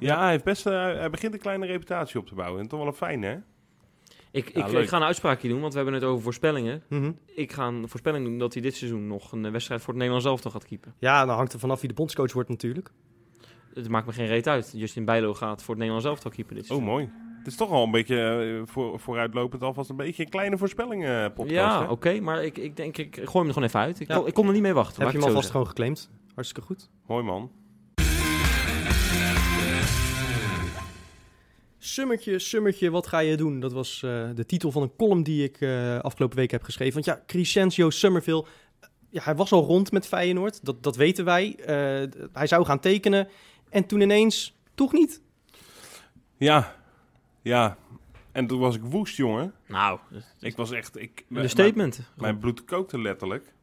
Ja, 0.00 0.18
hij, 0.20 0.30
heeft 0.30 0.44
best, 0.44 0.66
eh, 0.66 0.72
hij 0.72 1.10
begint 1.10 1.34
een 1.34 1.40
kleine 1.40 1.66
reputatie 1.66 2.20
op 2.20 2.26
te 2.26 2.34
bouwen. 2.34 2.60
En 2.60 2.68
toch 2.68 2.78
wel 2.78 2.88
een 2.88 2.94
fijne, 2.94 3.26
hè? 3.26 3.36
Ik, 4.36 4.56
Ja, 4.56 4.66
ik, 4.78 4.88
ga 4.88 4.96
een 4.96 5.02
uitspraakje 5.02 5.48
doen, 5.48 5.60
want 5.60 5.72
we 5.72 5.78
hebben 5.78 5.94
het 6.00 6.04
over 6.04 6.22
voorspellingen. 6.22 6.82
Mhm. 6.88 7.12
Ik 7.34 7.52
ga 7.52 7.66
een 7.66 7.88
voorspelling 7.88 8.24
doen 8.24 8.38
dat 8.38 8.52
hij 8.52 8.62
dit 8.62 8.76
seizoen 8.76 9.06
nog 9.06 9.32
een 9.32 9.44
eh, 9.44 9.50
wedstrijd 9.50 9.80
voor 9.80 9.88
het 9.88 9.96
Nederlands 9.96 10.26
elftal 10.28 10.50
gaat 10.50 10.64
keepen. 10.66 10.94
Ja, 10.98 11.24
dan 11.24 11.36
hangt 11.36 11.52
er 11.52 11.58
vanaf 11.58 11.80
wie 11.80 11.88
de 11.88 11.94
bondscoach 11.94 12.32
wordt 12.32 12.48
natuurlijk. 12.48 12.90
Het 13.74 13.88
maakt 13.88 14.06
me 14.06 14.12
geen 14.12 14.26
reet 14.26 14.48
uit. 14.48 14.72
Justin 14.76 15.04
Bijlo 15.04 15.34
gaat 15.34 15.58
voor 15.62 15.68
het 15.68 15.78
Nederlands 15.78 16.06
elftal 16.08 16.30
keepen 16.30 16.54
dit 16.54 16.62
Oh, 16.62 16.68
seizoen. 16.68 16.88
mooi. 16.88 17.10
Het 17.38 17.46
is 17.46 17.56
toch 17.56 17.70
al 17.70 17.84
een 17.84 17.90
beetje 17.90 18.16
eh, 18.64 18.72
voor, 18.72 19.00
vooruitlopend 19.00 19.62
alvast 19.62 19.90
een 19.90 19.96
beetje 19.96 20.22
een 20.24 20.28
kleine 20.30 20.58
voorspellingen 20.58 21.24
eh, 21.24 21.34
podcast. 21.34 21.50
ja, 21.54 21.86
oké, 21.90 22.20
maar 22.20 22.44
ik, 22.44 22.58
ik 22.58 22.76
denk, 22.76 22.98
ik 22.98 23.14
gooi 23.14 23.28
hem 23.32 23.46
er 23.46 23.52
gewoon 23.52 23.68
even 23.68 23.80
uit. 23.80 24.00
Ik, 24.00 24.08
Ja. 24.08 24.16
kon, 24.16 24.26
ik 24.26 24.34
kon 24.34 24.46
er 24.46 24.52
niet 24.52 24.62
mee 24.62 24.72
wachten. 24.72 25.02
Heb 25.02 25.12
je 25.12 25.18
hem 25.18 25.26
alvast 25.26 25.50
gewoon 25.50 25.66
geclaimd. 25.66 26.10
Hartstikke 26.34 26.66
goed. 26.66 26.90
Mooi 27.06 27.24
man. 27.24 27.50
Summertje, 31.86 32.38
Summertje, 32.38 32.90
wat 32.90 33.06
ga 33.06 33.18
je 33.18 33.36
doen? 33.36 33.60
Dat 33.60 33.72
was 33.72 34.02
eh, 34.02 34.28
de 34.34 34.46
titel 34.46 34.70
van 34.70 34.82
een 34.82 34.96
column 34.96 35.22
die 35.22 35.44
ik 35.44 35.60
eh, 35.60 35.98
afgelopen 35.98 36.36
week 36.36 36.50
heb 36.50 36.62
geschreven. 36.62 36.94
Want 36.94 37.04
ja, 37.04 37.22
Crescencio 37.26 37.90
Summerville, 37.90 38.44
eh, 38.80 38.88
ja, 39.10 39.22
hij 39.22 39.34
was 39.34 39.52
al 39.52 39.64
rond 39.64 39.92
met 39.92 40.06
Feyenoord, 40.06 40.64
dat, 40.64 40.82
dat 40.82 40.96
weten 40.96 41.24
wij. 41.24 41.56
Eh, 41.56 41.66
hij 42.32 42.46
zou 42.46 42.64
gaan 42.64 42.80
tekenen 42.80 43.28
en 43.70 43.86
toen 43.86 44.00
ineens 44.00 44.56
toch 44.74 44.92
niet. 44.92 45.22
Ja, 46.36 46.76
ja. 47.42 47.76
En 48.32 48.46
toen 48.46 48.58
was 48.58 48.76
ik 48.76 48.82
woest, 48.82 49.16
jongen. 49.16 49.54
Nou, 49.66 49.98
Ik 50.40 50.56
was 50.56 50.70
echt... 50.70 51.00
Ik, 51.00 51.24
een 51.28 51.50
statement. 51.50 52.00
Mijn 52.16 52.38
bloed 52.38 52.64
kookte 52.64 53.00
letterlijk. 53.00 53.54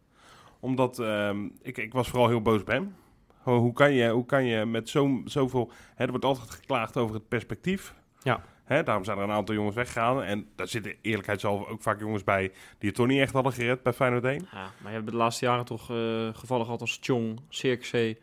Omdat 0.59 0.99
ehm, 0.99 1.45
ik, 1.61 1.77
ik 1.77 1.93
was 1.93 2.09
vooral 2.09 2.27
heel 2.27 2.41
boos 2.41 2.61
op 2.61 2.67
hem. 2.67 2.95
Hoe 3.41 3.73
kan 3.73 3.93
je, 3.93 4.09
hoe 4.09 4.25
kan 4.25 4.45
je 4.45 4.65
met 4.65 4.89
zo, 4.89 5.21
zoveel... 5.25 5.71
Hè, 5.95 6.03
er 6.03 6.09
wordt 6.09 6.25
altijd 6.25 6.49
geklaagd 6.49 6.97
over 6.97 7.15
het 7.15 7.27
perspectief. 7.27 7.93
Ja. 8.23 8.43
Hè, 8.63 8.83
daarom 8.83 9.03
zijn 9.03 9.17
er 9.17 9.23
een 9.23 9.31
aantal 9.31 9.55
jongens 9.55 9.75
weggegaan. 9.75 10.23
En 10.23 10.47
daar 10.55 10.67
zitten 10.67 10.93
eerlijkheidshalve 11.01 11.67
ook 11.71 11.81
vaak 11.81 11.99
jongens 11.99 12.23
bij... 12.23 12.51
die 12.77 12.87
het 12.89 12.95
toch 12.95 13.07
niet 13.07 13.19
echt 13.19 13.33
hadden 13.33 13.53
gered 13.53 13.83
bij 13.83 13.93
Feyenoord 13.93 14.23
1. 14.23 14.47
Ja, 14.51 14.71
maar 14.77 14.91
je 14.91 14.97
hebt 14.97 15.09
de 15.11 15.15
laatste 15.17 15.45
jaren 15.45 15.65
toch 15.65 15.89
eh, 15.89 16.27
gevallen 16.33 16.65
gehad 16.65 16.81
als 16.81 16.97
Chong, 17.01 17.39
Cirkzee. 17.49 18.17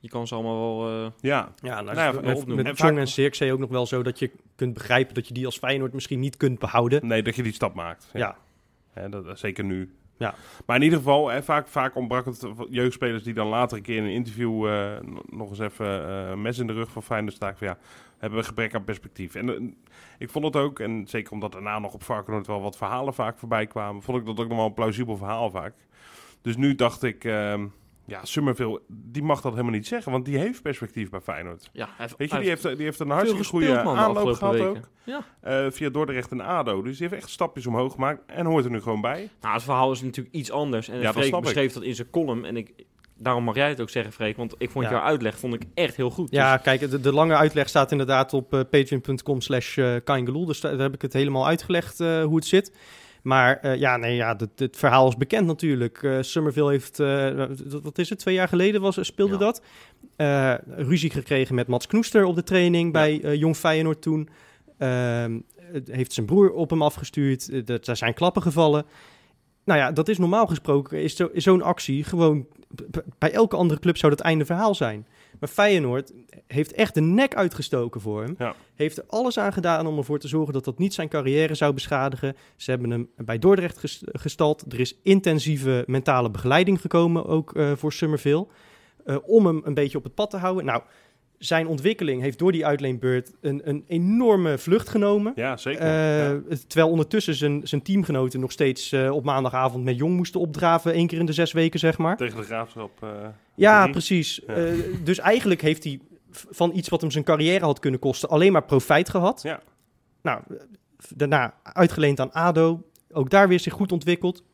Je 0.00 0.08
kan 0.08 0.26
ze 0.26 0.34
allemaal 0.34 0.78
wel... 0.78 1.04
eh, 1.04 1.10
Ja, 1.20 1.52
Ja, 1.62 1.80
nou, 1.80 1.84
Nou 1.96 1.96
ja, 2.24 2.30
het 2.30 2.46
met- 2.46 2.78
Chong 2.80 2.98
en 2.98 3.06
Cirkzee 3.08 3.52
ook 3.52 3.58
nog 3.58 3.70
wel 3.70 3.86
zo 3.86 4.02
dat 4.02 4.18
je 4.18 4.30
kunt 4.56 4.74
begrijpen 4.74 5.14
dat 5.14 5.28
je 5.28 5.34
die 5.34 5.46
als 5.46 5.58
Feyenoord 5.58 5.92
misschien 5.92 6.20
niet 6.20 6.36
kunt 6.36 6.58
behouden. 6.58 7.06
nee, 7.06 7.22
dat 7.22 7.36
je 7.36 7.42
die 7.42 7.52
stap 7.52 7.74
maakt. 7.74 8.10
Ja, 8.12 8.36
Hè, 8.92 9.08
dat, 9.08 9.38
zeker 9.38 9.64
nu. 9.64 9.92
Ja. 10.16 10.34
Maar 10.66 10.76
in 10.76 10.82
ieder 10.82 10.98
geval, 10.98 11.28
hè, 11.28 11.42
vaak, 11.42 11.68
vaak 11.68 11.96
ontbrak 11.96 12.24
het 12.24 12.46
jeugdspelers 12.70 13.22
die 13.22 13.34
dan 13.34 13.46
later 13.46 13.76
een 13.76 13.82
keer 13.82 13.96
in 13.96 14.04
een 14.04 14.10
interview 14.10 14.66
eh, 14.68 14.90
nog 15.30 15.48
eens 15.50 15.58
even 15.58 16.06
eh, 16.08 16.28
een 16.30 16.42
mes 16.42 16.58
in 16.58 16.66
de 16.66 16.72
rug 16.72 16.90
van 16.90 17.02
Feyenoord 17.02 17.34
staken. 17.34 17.58
Van, 17.58 17.66
ja, 17.66 17.78
hebben 18.18 18.38
we 18.38 18.44
gebrek 18.44 18.74
aan 18.74 18.84
perspectief. 18.84 19.34
En 19.34 19.48
eh, 19.48 19.62
ik 20.18 20.30
vond 20.30 20.44
het 20.44 20.56
ook, 20.56 20.80
en 20.80 21.06
zeker 21.08 21.32
omdat 21.32 21.52
daarna 21.52 21.78
nog 21.78 21.94
op 21.94 22.02
Varkenoord 22.02 22.46
wel 22.46 22.60
wat 22.60 22.76
verhalen 22.76 23.14
vaak 23.14 23.38
voorbij 23.38 23.66
kwamen, 23.66 24.02
vond 24.02 24.18
ik 24.18 24.26
dat 24.26 24.40
ook 24.40 24.48
nog 24.48 24.56
wel 24.56 24.66
een 24.66 24.74
plausibel 24.74 25.16
verhaal 25.16 25.50
vaak. 25.50 25.74
Dus 26.42 26.56
nu 26.56 26.74
dacht 26.74 27.02
ik, 27.02 27.24
ehm, 27.24 27.66
ja, 28.04 28.24
Summerville, 28.24 28.80
die 28.88 29.22
mag 29.22 29.40
dat 29.40 29.52
helemaal 29.52 29.72
niet 29.72 29.86
zeggen, 29.86 30.12
want 30.12 30.24
die 30.24 30.38
heeft 30.38 30.62
perspectief 30.62 31.10
bij 31.10 31.20
Feyenoord. 31.20 31.70
ja, 31.72 31.88
hij 31.96 32.08
Weet 32.16 32.28
je, 32.28 32.34
hij 32.34 32.40
die 32.40 32.48
heeft 32.48 32.62
die 32.62 32.84
heeft 32.84 33.00
een 33.00 33.10
hartstikke 33.10 33.44
goede 33.44 33.80
aanloop 33.80 34.32
gehad 34.34 34.52
weken. 34.54 34.68
ook. 34.68 34.88
Ja. 35.04 35.24
eh, 35.40 35.70
via 35.70 35.88
Dordrecht 35.90 36.30
en 36.30 36.40
ADO. 36.40 36.82
Dus 36.82 36.98
die 36.98 37.08
heeft 37.08 37.20
echt 37.22 37.30
stapjes 37.30 37.66
omhoog 37.66 37.92
gemaakt 37.92 38.22
en 38.26 38.46
hoort 38.46 38.64
er 38.64 38.70
nu 38.70 38.80
gewoon 38.80 39.00
bij. 39.00 39.28
Nou, 39.40 39.54
het 39.54 39.62
verhaal 39.62 39.92
is 39.92 40.02
natuurlijk 40.02 40.34
iets 40.34 40.50
anders. 40.50 40.88
En 40.88 41.00
Ja, 41.00 41.12
Freek 41.12 41.34
ik. 41.34 41.40
beschreef 41.40 41.72
dat 41.72 41.82
in 41.82 41.94
zijn 41.94 42.10
column. 42.10 42.44
En 42.44 42.56
ik, 42.56 42.72
daarom 43.18 43.44
mag 43.44 43.54
jij 43.54 43.68
het 43.68 43.80
ook 43.80 43.90
zeggen, 43.90 44.12
Freek. 44.12 44.36
Want 44.36 44.54
ik 44.58 44.70
vond 44.70 44.84
Ja. 44.84 44.90
jouw 44.90 45.00
uitleg 45.00 45.38
vond 45.38 45.54
ik 45.54 45.62
echt 45.74 45.96
heel 45.96 46.10
goed. 46.10 46.30
ja 46.30 46.52
Dus- 46.54 46.62
kijk, 46.62 46.90
de, 46.90 47.00
de 47.00 47.12
lange 47.12 47.34
uitleg 47.36 47.68
staat 47.68 47.90
inderdaad 47.92 48.32
op 48.32 48.54
eh, 48.54 48.60
patreon.com 48.70 49.40
slash 49.40 49.78
eh. 49.78 49.94
Dus 50.46 50.60
daar, 50.60 50.72
daar 50.72 50.80
heb 50.80 50.94
ik 50.94 51.02
het 51.02 51.12
helemaal 51.12 51.46
uitgelegd 51.46 52.00
eh, 52.00 52.22
hoe 52.24 52.36
het 52.36 52.46
zit. 52.46 52.72
Maar 53.22 53.76
ja, 53.78 53.96
nee, 53.96 54.16
ja, 54.16 54.36
het, 54.36 54.58
het 54.58 54.76
verhaal 54.76 55.08
is 55.08 55.16
bekend 55.16 55.46
natuurlijk. 55.46 56.02
Eh 56.02 56.16
Summerville 56.20 56.70
heeft, 56.70 57.00
eh, 57.00 57.44
wat 57.82 57.98
is 57.98 58.08
het, 58.10 58.18
twee 58.18 58.34
jaar 58.34 58.48
geleden 58.48 58.80
was, 58.80 58.98
speelde 59.06 59.32
Ja. 59.32 59.38
dat. 59.38 59.62
Ruzie 60.76 61.10
gekregen 61.10 61.54
met 61.54 61.66
Mats 61.66 61.86
Knoester 61.86 62.24
op 62.24 62.34
de 62.34 62.42
training 62.42 62.92
bij 62.92 63.16
Jong 63.36 63.56
Feyenoord 63.56 64.02
toen. 64.02 64.28
Ehm, 64.78 65.38
heeft 65.84 66.12
zijn 66.12 66.26
broer 66.26 66.50
op 66.52 66.70
hem 66.70 66.82
afgestuurd. 66.82 67.66
Dat- 67.66 67.86
Er 67.86 67.96
zijn 67.96 68.14
klappen 68.14 68.42
gevallen. 68.42 68.84
Nou 69.68 69.80
ja, 69.80 69.92
dat 69.92 70.08
is 70.08 70.18
normaal 70.18 70.46
gesproken, 70.46 71.02
is, 71.02 71.16
zo, 71.16 71.28
is 71.32 71.44
zo'n 71.44 71.62
actie 71.62 72.04
gewoon... 72.04 72.46
Bij 73.18 73.32
elke 73.32 73.56
andere 73.56 73.80
club 73.80 73.96
zou 73.96 74.14
dat 74.14 74.20
einde 74.24 74.44
verhaal 74.44 74.74
zijn. 74.74 75.06
Maar 75.40 75.48
Feyenoord 75.48 76.12
heeft 76.46 76.72
echt 76.72 76.94
de 76.94 77.00
nek 77.00 77.34
uitgestoken 77.34 78.00
voor 78.00 78.22
hem. 78.22 78.34
Ja. 78.38 78.54
Heeft 78.74 78.96
er 78.98 79.04
alles 79.06 79.38
aan 79.38 79.52
gedaan 79.52 79.86
om 79.86 79.98
ervoor 79.98 80.18
te 80.18 80.28
zorgen 80.28 80.52
dat 80.52 80.64
dat 80.64 80.78
niet 80.78 80.94
zijn 80.94 81.08
carrière 81.08 81.54
zou 81.54 81.74
beschadigen. 81.74 82.36
Ze 82.56 82.70
hebben 82.70 82.90
hem 82.90 83.08
bij 83.16 83.38
Dordrecht 83.38 83.78
ges- 83.78 84.02
gestald. 84.06 84.64
Er 84.72 84.80
is 84.80 84.98
intensieve 85.02 85.84
mentale 85.86 86.30
begeleiding 86.30 86.80
gekomen, 86.80 87.26
ook 87.26 87.54
eh, 87.54 87.72
voor 87.76 87.92
Summerville. 87.92 88.46
eh, 89.04 89.16
om 89.26 89.46
hem 89.46 89.60
een 89.64 89.74
beetje 89.74 89.98
op 89.98 90.04
het 90.04 90.14
pad 90.14 90.30
te 90.30 90.36
houden. 90.36 90.64
Nou, 90.64 90.82
zijn 91.38 91.66
ontwikkeling 91.66 92.22
heeft 92.22 92.38
door 92.38 92.52
die 92.52 92.66
uitleenbeurt 92.66 93.32
een, 93.40 93.60
een 93.68 93.84
enorme 93.86 94.58
vlucht 94.58 94.88
genomen. 94.88 95.32
Ja, 95.36 95.56
zeker. 95.56 95.80
Eh, 95.82 96.18
ja. 96.18 96.40
Terwijl 96.66 96.90
ondertussen 96.90 97.34
zijn, 97.34 97.60
zijn 97.68 97.82
teamgenoten 97.82 98.40
nog 98.40 98.52
steeds 98.52 98.92
eh, 98.92 99.10
op 99.10 99.24
maandagavond 99.24 99.84
met 99.84 99.96
Jong 99.96 100.16
moesten 100.16 100.40
opdraven. 100.40 100.92
één 100.92 101.06
keer 101.06 101.18
in 101.18 101.26
de 101.26 101.32
zes 101.32 101.52
weken, 101.52 101.78
zeg 101.80 101.98
maar. 101.98 102.16
Tegen 102.16 102.36
de 102.36 102.42
graafschap. 102.44 103.02
eh, 103.02 103.08
Ja, 103.54 103.80
drie. 103.80 103.92
precies. 103.92 104.40
Ja. 104.46 104.72
Dus 105.04 105.18
eigenlijk 105.18 105.60
heeft 105.60 105.84
hij 105.84 106.00
van 106.30 106.70
iets 106.74 106.88
wat 106.88 107.00
hem 107.00 107.10
zijn 107.10 107.24
carrière 107.24 107.64
had 107.64 107.78
kunnen 107.78 108.00
kosten... 108.00 108.28
alleen 108.28 108.52
maar 108.52 108.64
profijt 108.64 109.08
gehad. 109.08 109.42
Ja. 109.42 109.60
Nou, 110.22 110.40
daarna 111.16 111.54
uitgeleend 111.62 112.20
aan 112.20 112.32
ADO. 112.32 112.82
Ook 113.12 113.30
daar 113.30 113.48
weer 113.48 113.60
zich 113.60 113.72
goed 113.72 113.92
ontwikkeld. 113.92 114.44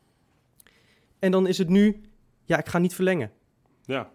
En 1.18 1.30
dan 1.30 1.46
is 1.46 1.58
het 1.58 1.68
nu... 1.68 2.00
Ja, 2.44 2.58
ik 2.58 2.66
ga 2.68 2.78
niet 2.78 2.94
verlengen. 2.94 3.30
ja. 3.84 4.10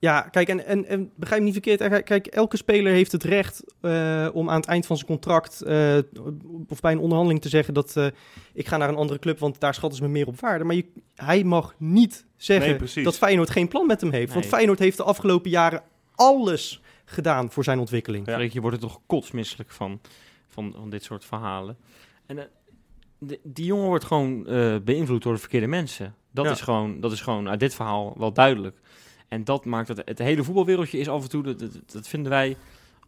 Ja, 0.00 0.20
kijk, 0.20 0.48
en, 0.48 0.66
en, 0.66 0.84
en 0.86 1.10
begrijp 1.14 1.40
me 1.40 1.46
niet 1.50 1.62
verkeerd. 1.64 1.80
eh, 1.80 2.02
Kijk, 2.04 2.26
elke 2.26 2.56
speler 2.56 2.92
heeft 2.92 3.12
het 3.12 3.24
recht 3.24 3.64
eh, 3.80 4.28
om 4.32 4.50
aan 4.50 4.60
het 4.60 4.68
eind 4.68 4.86
van 4.86 4.96
zijn 4.96 5.08
contract 5.08 5.60
eh, 5.62 5.98
of 6.68 6.80
bij 6.80 6.92
een 6.92 6.98
onderhandeling 6.98 7.42
te 7.42 7.48
zeggen 7.48 7.74
dat 7.74 7.96
eh, 7.96 8.06
ik 8.54 8.68
ga 8.68 8.76
naar 8.76 8.88
een 8.88 8.96
andere 8.96 9.18
club, 9.18 9.38
want 9.38 9.60
daar 9.60 9.74
schatten 9.74 9.98
ze 9.98 10.04
me 10.04 10.10
meer 10.10 10.26
op 10.26 10.40
waarde. 10.40 10.64
Maar 10.64 10.74
je, 10.76 10.84
hij 11.14 11.44
mag 11.44 11.74
niet 11.78 12.26
zeggen 12.36 12.78
Nee, 12.94 13.04
dat 13.04 13.18
Feyenoord 13.18 13.50
geen 13.50 13.68
plan 13.68 13.86
met 13.86 14.00
hem 14.00 14.12
heeft. 14.12 14.32
Want. 14.32 14.46
Feyenoord 14.46 14.78
heeft 14.78 14.96
de 14.96 15.02
afgelopen 15.02 15.50
jaren 15.50 15.82
alles 16.14 16.80
gedaan 17.04 17.50
voor 17.50 17.64
zijn 17.64 17.78
ontwikkeling. 17.78 18.26
Ja. 18.26 18.38
Je 18.38 18.60
wordt 18.60 18.76
er 18.76 18.82
toch 18.82 19.00
kotsmisselijk 19.06 19.70
van, 19.70 20.00
van, 20.48 20.72
van 20.76 20.90
dit 20.90 21.02
soort 21.04 21.24
verhalen. 21.24 21.76
En 22.26 22.38
eh, 22.38 22.44
die, 23.18 23.40
die 23.42 23.64
jongen 23.64 23.86
wordt 23.86 24.04
gewoon 24.04 24.46
eh, 24.46 24.76
beïnvloed 24.84 25.22
door 25.22 25.32
de 25.32 25.38
verkeerde 25.38 25.66
mensen. 25.66 26.14
Dat, 26.30 26.44
Ja. 26.44 26.50
is 26.50 26.60
gewoon, 26.60 27.00
dat 27.00 27.12
is 27.12 27.20
gewoon 27.20 27.48
uit 27.48 27.60
dit 27.60 27.74
verhaal 27.74 28.14
wel 28.18 28.32
duidelijk. 28.32 28.80
En 29.28 29.44
dat 29.44 29.64
maakt 29.64 29.86
dat 29.88 30.02
het 30.04 30.18
hele 30.18 30.44
voetbalwereldje 30.44 30.98
is 30.98 31.08
af 31.08 31.22
en 31.22 31.28
toe, 31.28 31.42
dat, 31.42 31.58
dat, 31.58 31.70
dat 31.86 32.08
vinden 32.08 32.30
wij 32.30 32.56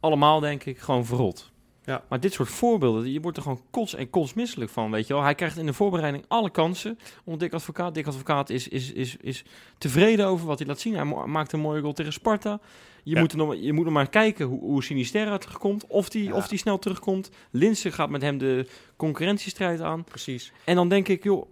allemaal 0.00 0.40
denk 0.40 0.64
ik, 0.64 0.78
gewoon 0.78 1.04
verrot. 1.06 1.50
Ja. 1.84 2.04
Maar 2.08 2.20
dit 2.20 2.32
soort 2.32 2.48
voorbeelden, 2.48 3.12
je 3.12 3.20
wordt 3.20 3.36
er 3.36 3.42
gewoon 3.42 3.62
kots 3.70 3.94
en 3.94 4.10
kotsmisselijk 4.10 4.70
van, 4.70 4.90
weet 4.90 5.06
je 5.06 5.12
wel. 5.14 5.22
Hij 5.22 5.34
krijgt 5.34 5.58
in 5.58 5.66
de 5.66 5.72
voorbereiding 5.72 6.24
alle 6.28 6.50
kansen. 6.50 6.98
Onder 7.24 7.40
Dick 7.40 7.52
Advocaat. 7.54 7.94
Dick 7.94 8.06
Advocaat 8.06 8.50
is, 8.50 8.68
is, 8.68 8.92
is, 8.92 9.16
is 9.20 9.44
tevreden 9.78 10.26
over 10.26 10.46
wat 10.46 10.58
hij 10.58 10.68
laat 10.68 10.80
zien. 10.80 10.94
Hij 10.94 11.04
maakt 11.04 11.52
een 11.52 11.60
mooie 11.60 11.80
goal 11.80 11.92
tegen 11.92 12.12
Sparta. 12.12 12.60
Je, 13.02 13.14
Ja. 13.14 13.20
moet, 13.20 13.32
er 13.32 13.38
nog, 13.38 13.54
je 13.60 13.72
moet 13.72 13.84
nog 13.84 13.92
maar 13.94 14.08
kijken 14.08 14.46
hoe, 14.46 14.60
hoe 14.60 14.82
Sinisterra 14.84 15.38
terugkomt. 15.38 15.86
Of 15.86 16.08
die, 16.08 16.24
Ja. 16.24 16.34
of 16.34 16.48
die 16.48 16.58
snel 16.58 16.78
terugkomt. 16.78 17.30
Linsen 17.50 17.92
gaat 17.92 18.10
met 18.10 18.22
hem 18.22 18.38
de 18.38 18.66
concurrentiestrijd 18.96 19.80
aan. 19.80 20.04
Precies. 20.04 20.52
En 20.64 20.74
dan 20.74 20.88
denk 20.88 21.08
ik, 21.08 21.22
joh, 21.24 21.46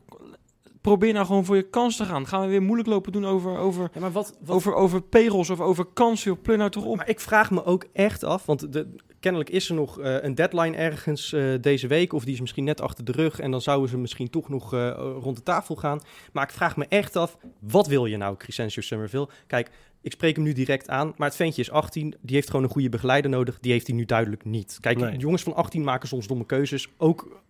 probeer 0.88 1.12
nou 1.12 1.26
gewoon 1.26 1.44
voor 1.44 1.56
je 1.56 1.70
kans 1.70 1.96
te 1.96 2.04
gaan. 2.04 2.26
Gaan 2.26 2.40
we 2.40 2.46
weer 2.46 2.62
moeilijk 2.62 2.88
lopen 2.88 3.12
doen 3.12 3.26
over, 3.26 3.58
over, 3.58 3.90
Ja, 3.94 4.00
maar 4.00 4.12
wat, 4.12 4.36
wat 4.40 4.56
over, 4.56 4.74
over 4.74 5.02
pegels 5.02 5.50
of 5.50 5.60
over 5.60 5.84
kansen? 5.84 6.40
Pleur 6.40 6.56
nou 6.56 6.70
toch 6.70 6.84
op. 6.84 6.96
Maar 6.96 7.08
ik 7.08 7.20
vraag 7.20 7.50
me 7.50 7.64
ook 7.64 7.86
echt 7.92 8.24
af, 8.24 8.46
want 8.46 8.72
de, 8.72 8.86
kennelijk 9.20 9.50
is 9.50 9.68
er 9.68 9.74
nog 9.74 10.00
eh, 10.00 10.22
een 10.22 10.34
deadline 10.34 10.76
ergens 10.76 11.32
eh, 11.32 11.44
deze 11.60 11.86
week, 11.86 12.12
of 12.12 12.24
die 12.24 12.34
is 12.34 12.40
misschien 12.40 12.64
net 12.64 12.80
achter 12.80 13.04
de 13.04 13.12
rug 13.12 13.40
en 13.40 13.50
dan 13.50 13.60
zouden 13.60 13.88
ze 13.88 13.98
misschien 13.98 14.30
toch 14.30 14.48
nog 14.48 14.74
eh, 14.74 14.90
rond 15.22 15.36
de 15.36 15.42
tafel 15.42 15.76
gaan. 15.76 16.00
Maar 16.32 16.44
ik 16.44 16.50
vraag 16.50 16.76
me 16.76 16.86
echt 16.88 17.16
af, 17.16 17.36
wat 17.60 17.86
wil 17.86 18.06
je 18.06 18.16
nou, 18.16 18.36
Crescencio 18.36 18.82
Summerville? 18.82 19.28
Kijk, 19.46 19.70
ik 20.00 20.12
spreek 20.12 20.34
hem 20.36 20.44
nu 20.44 20.52
direct 20.52 20.88
aan, 20.88 21.14
maar 21.16 21.28
het 21.28 21.36
ventje 21.36 21.62
is 21.62 21.70
18, 21.70 22.14
die 22.20 22.34
heeft 22.34 22.50
gewoon 22.50 22.64
een 22.64 22.70
goede 22.70 22.88
begeleider 22.88 23.30
nodig, 23.30 23.58
die 23.60 23.72
heeft 23.72 23.86
hij 23.86 23.96
nu 23.96 24.04
duidelijk 24.04 24.44
niet. 24.44 24.78
Kijk, 24.80 24.98
Nee. 24.98 25.16
jongens 25.16 25.42
van 25.42 25.54
18 25.54 25.84
maken 25.84 26.08
soms 26.08 26.26
domme 26.26 26.46
keuzes, 26.46 26.88
ook... 26.96 27.46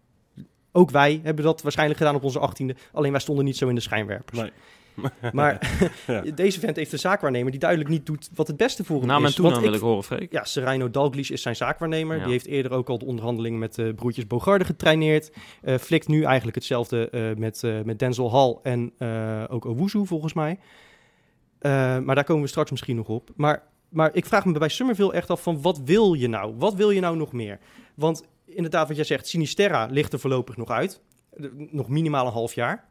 Ook 0.72 0.90
wij 0.90 1.20
hebben 1.22 1.44
dat 1.44 1.62
waarschijnlijk 1.62 1.98
gedaan 1.98 2.14
op 2.14 2.24
onze 2.24 2.38
achttiende. 2.38 2.74
Alleen 2.92 3.10
wij 3.10 3.20
stonden 3.20 3.44
niet 3.44 3.56
zo 3.56 3.68
in 3.68 3.74
de 3.74 3.80
schijnwerpers. 3.80 4.38
Nee. 4.38 4.50
Maar 5.32 5.80
Ja. 6.06 6.20
deze 6.34 6.60
vent 6.60 6.76
heeft 6.76 6.92
een 6.92 6.98
zaakwaarnemer 6.98 7.50
die 7.50 7.60
duidelijk 7.60 7.90
niet 7.90 8.06
doet 8.06 8.28
wat 8.34 8.46
het 8.46 8.56
beste 8.56 8.84
voor 8.84 9.00
hem 9.00 9.10
en 9.10 9.22
is. 9.24 9.36
wil 9.36 9.72
ik 9.72 9.80
horen, 9.80 10.04
Freek. 10.04 10.32
ja, 10.32 10.44
Serrano 10.44 10.90
Dalglish 10.90 11.30
is 11.30 11.42
zijn 11.42 11.56
zaakwaarnemer. 11.56 12.16
Ja. 12.16 12.22
Die 12.22 12.32
heeft 12.32 12.46
eerder 12.46 12.72
ook 12.72 12.88
al 12.88 12.98
de 12.98 13.04
onderhandelingen 13.04 13.58
met 13.58 13.74
de 13.74 13.94
broertjes 13.94 14.26
Bogarde 14.26 14.64
getraineerd. 14.64 15.32
Eh 15.62 15.76
flikt 15.76 16.08
nu 16.08 16.22
eigenlijk 16.22 16.56
hetzelfde 16.56 17.10
eh, 17.10 17.22
met, 17.36 17.64
eh, 17.64 17.80
met 17.84 17.98
Denzel 17.98 18.32
Hall 18.32 18.58
en 18.62 18.92
eh, 18.98 19.44
ook 19.48 19.64
Owuzu 19.64 20.06
volgens 20.06 20.32
mij. 20.32 20.58
Eh, 21.58 21.98
maar 21.98 22.14
daar 22.14 22.24
komen 22.24 22.42
we 22.42 22.48
straks 22.48 22.70
misschien 22.70 22.96
nog 22.96 23.08
op. 23.08 23.30
Maar, 23.36 23.62
maar 23.88 24.10
ik 24.12 24.26
vraag 24.26 24.44
me 24.44 24.58
bij 24.58 24.68
Summerville 24.68 25.12
echt 25.12 25.30
af 25.30 25.42
van 25.42 25.62
wat 25.62 25.80
wil 25.84 26.14
je 26.14 26.28
nou? 26.28 26.54
Wat 26.56 26.74
wil 26.74 26.90
je 26.90 27.00
nou 27.00 27.16
nog 27.16 27.32
meer? 27.32 27.58
Want 27.94 28.24
inderdaad 28.48 28.86
wat 28.88 28.96
jij 28.96 29.04
zegt, 29.04 29.28
Sinisterra 29.28 29.86
ligt 29.90 30.12
er 30.12 30.18
voorlopig 30.18 30.56
nog 30.56 30.70
uit. 30.70 31.00
Nog 31.70 31.88
minimaal 31.88 32.26
een 32.26 32.32
half 32.32 32.54
jaar. 32.54 32.88